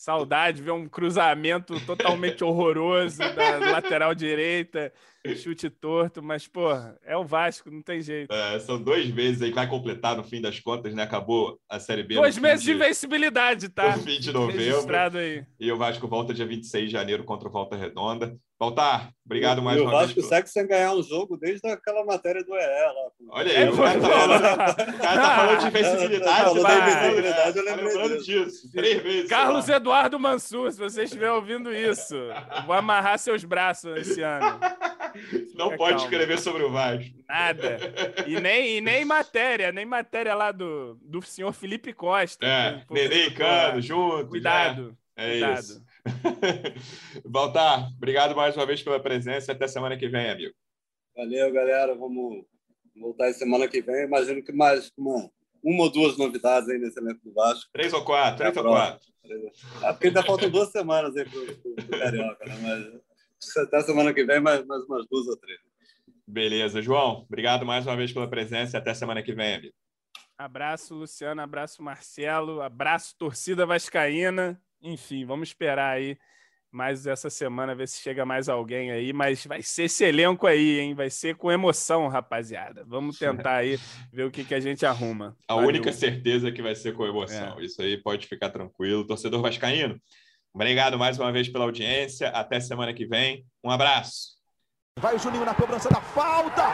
Saudade, 0.00 0.62
ver 0.62 0.70
um 0.70 0.88
cruzamento 0.88 1.78
totalmente 1.84 2.42
horroroso 2.42 3.18
da 3.18 3.58
lateral 3.58 4.14
direita. 4.14 4.90
Chute 5.36 5.68
torto, 5.68 6.22
mas, 6.22 6.46
pô, 6.46 6.70
é 7.04 7.16
o 7.16 7.24
Vasco, 7.24 7.70
não 7.70 7.82
tem 7.82 8.00
jeito. 8.00 8.32
É, 8.32 8.58
são 8.60 8.82
dois 8.82 9.10
meses 9.12 9.42
aí, 9.42 9.52
vai 9.52 9.68
completar 9.68 10.16
no 10.16 10.24
fim 10.24 10.40
das 10.40 10.58
contas, 10.60 10.94
né? 10.94 11.02
Acabou 11.02 11.58
a 11.68 11.78
Série 11.78 12.02
B. 12.02 12.14
Dois 12.14 12.38
meses 12.38 12.64
de, 12.64 12.70
de 12.70 12.76
invencibilidade, 12.76 13.68
tá? 13.68 13.96
No 13.96 14.02
fim 14.02 14.18
de 14.18 14.32
novembro. 14.32 14.96
Aí. 15.18 15.44
E 15.58 15.70
o 15.70 15.76
Vasco 15.76 16.06
volta 16.08 16.32
dia 16.32 16.46
26 16.46 16.86
de 16.86 16.92
janeiro 16.92 17.24
contra 17.24 17.48
o 17.48 17.52
Volta 17.52 17.76
Redonda. 17.76 18.36
Voltar, 18.58 19.10
obrigado 19.24 19.62
mais 19.62 19.80
uma 19.80 19.90
vez. 19.90 20.02
O 20.02 20.06
Vasco 20.06 20.22
segue 20.22 20.50
sem 20.50 20.66
ganhar 20.66 20.94
um 20.94 21.02
jogo 21.02 21.38
desde 21.38 21.66
aquela 21.66 22.04
matéria 22.04 22.44
do 22.44 22.54
EE 22.54 22.60
lá. 22.60 23.10
Olha 23.30 23.50
aí, 23.50 23.64
é, 23.64 23.70
o, 23.70 23.76
cara 23.76 23.98
tá 23.98 24.08
falando, 24.10 24.94
o 24.94 24.98
cara 24.98 25.22
tá 25.22 25.36
falando 25.36 25.60
de 25.60 25.66
invencibilidade. 25.66 26.44
Falou 26.44 26.62
da 26.62 26.74
invencibilidade, 26.74 27.58
eu 27.58 27.64
lembrei 27.64 28.18
disso. 28.18 28.70
Três 28.70 29.02
vezes. 29.02 29.30
Carlos. 29.30 29.70
Eduardo 29.70 30.18
Mansur, 30.18 30.70
se 30.72 30.78
você 30.78 31.04
estiver 31.04 31.32
ouvindo 31.32 31.72
isso, 31.72 32.16
vou 32.66 32.74
amarrar 32.74 33.18
seus 33.18 33.44
braços 33.44 33.96
esse 33.96 34.20
ano. 34.20 34.60
Não 35.54 35.76
pode 35.76 35.94
calma. 35.94 36.04
escrever 36.04 36.38
sobre 36.38 36.62
o 36.62 36.70
Vasco. 36.70 37.14
Nada. 37.28 37.78
E 38.26 38.40
nem, 38.40 38.76
e 38.76 38.80
nem 38.80 39.04
matéria, 39.06 39.72
nem 39.72 39.84
matéria 39.84 40.34
lá 40.34 40.52
do, 40.52 40.98
do 41.02 41.22
senhor 41.22 41.52
Felipe 41.52 41.92
Costa. 41.92 42.46
É, 42.46 42.84
Nenê 42.90 43.30
Cano, 43.30 43.80
junto. 43.80 44.28
Cuidado. 44.28 44.96
Já. 45.16 45.22
É 45.22 45.30
cuidado. 45.32 45.60
isso. 45.60 45.84
Baltar, 47.28 47.88
obrigado 47.96 48.34
mais 48.34 48.56
uma 48.56 48.66
vez 48.66 48.82
pela 48.82 49.00
presença. 49.00 49.52
Até 49.52 49.68
semana 49.68 49.96
que 49.96 50.08
vem, 50.08 50.30
amigo. 50.30 50.54
Valeu, 51.16 51.52
galera. 51.52 51.94
Vamos 51.94 52.44
voltar 52.96 53.32
semana 53.32 53.68
que 53.68 53.82
vem. 53.82 54.04
Imagino 54.04 54.42
que 54.42 54.52
mais 54.52 54.90
uma, 54.96 55.30
uma 55.62 55.84
ou 55.84 55.90
duas 55.90 56.16
novidades 56.16 56.68
aí 56.68 56.78
nesse 56.78 56.98
elenco 56.98 57.20
do 57.22 57.34
Vasco. 57.34 57.70
Três 57.72 57.92
ou 57.92 58.04
quatro, 58.04 58.38
três 58.38 58.56
ou 58.56 58.64
quatro. 58.64 59.10
É 59.82 59.92
porque 59.92 60.08
ainda 60.08 60.22
faltam 60.22 60.50
duas 60.50 60.70
semanas 60.70 61.16
aí 61.16 61.24
pro, 61.28 61.44
pro, 61.56 61.74
pro 61.74 61.98
Carioca, 61.98 62.46
né? 62.46 62.58
Mas 62.62 63.09
até 63.58 63.80
semana 63.82 64.12
que 64.12 64.24
vem, 64.24 64.40
mais, 64.40 64.64
mais 64.66 64.84
umas 64.84 65.06
duas 65.08 65.26
ou 65.26 65.36
três. 65.36 65.58
Beleza, 66.26 66.80
João. 66.80 67.24
Obrigado 67.28 67.66
mais 67.66 67.86
uma 67.86 67.96
vez 67.96 68.12
pela 68.12 68.28
presença 68.28 68.76
e 68.76 68.78
até 68.78 68.94
semana 68.94 69.22
que 69.22 69.32
vem, 69.32 69.54
amigo. 69.54 69.74
Abraço, 70.38 70.94
Luciano. 70.94 71.40
Abraço, 71.42 71.82
Marcelo. 71.82 72.62
Abraço, 72.62 73.14
torcida 73.18 73.66
vascaína 73.66 74.60
enfim, 74.82 75.24
vamos 75.24 75.48
esperar 75.48 75.96
aí 75.96 76.16
mais 76.72 77.04
essa 77.04 77.28
semana, 77.28 77.74
ver 77.74 77.88
se 77.88 78.00
chega 78.00 78.24
mais 78.24 78.48
alguém 78.48 78.92
aí, 78.92 79.12
mas 79.12 79.44
vai 79.44 79.60
ser 79.60 79.84
esse 79.84 80.04
elenco 80.04 80.46
aí, 80.46 80.78
hein? 80.78 80.94
Vai 80.94 81.10
ser 81.10 81.34
com 81.34 81.50
emoção, 81.50 82.06
rapaziada. 82.06 82.84
Vamos 82.86 83.18
tentar 83.18 83.56
aí 83.56 83.76
ver 84.12 84.24
o 84.24 84.30
que, 84.30 84.44
que 84.44 84.54
a 84.54 84.60
gente 84.60 84.86
arruma. 84.86 85.36
A 85.48 85.54
Valeu. 85.54 85.68
única 85.68 85.92
certeza 85.92 86.48
é 86.48 86.52
que 86.52 86.62
vai 86.62 86.76
ser 86.76 86.94
com 86.94 87.04
emoção. 87.04 87.58
É. 87.58 87.64
Isso 87.64 87.82
aí 87.82 88.00
pode 88.00 88.28
ficar 88.28 88.50
tranquilo. 88.50 89.04
Torcedor 89.04 89.42
Vascaíno, 89.42 90.00
obrigado 90.54 90.98
mais 90.98 91.18
uma 91.18 91.32
vez 91.32 91.48
pela 91.48 91.64
audiência. 91.64 92.28
Até 92.30 92.60
semana 92.60 92.92
que 92.94 93.06
vem. 93.06 93.44
Um 93.64 93.70
abraço. 93.70 94.38
Vai 94.98 95.16
o 95.16 95.18
Juninho 95.18 95.44
na 95.44 95.54
cobrança 95.54 95.88
da 95.88 96.00
falta. 96.00 96.64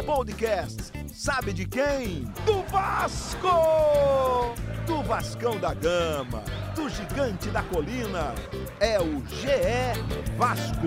Gol! 0.00 0.04
Podcast 0.04 0.98
Sabe 1.18 1.52
de 1.52 1.66
quem? 1.66 2.32
Do 2.46 2.62
Vasco! 2.70 4.54
Do 4.86 5.02
Vascão 5.02 5.58
da 5.58 5.74
Gama, 5.74 6.44
do 6.76 6.88
Gigante 6.88 7.48
da 7.50 7.60
Colina. 7.64 8.36
É 8.78 9.00
o 9.00 9.20
GE 9.26 10.00
Vasco. 10.36 10.86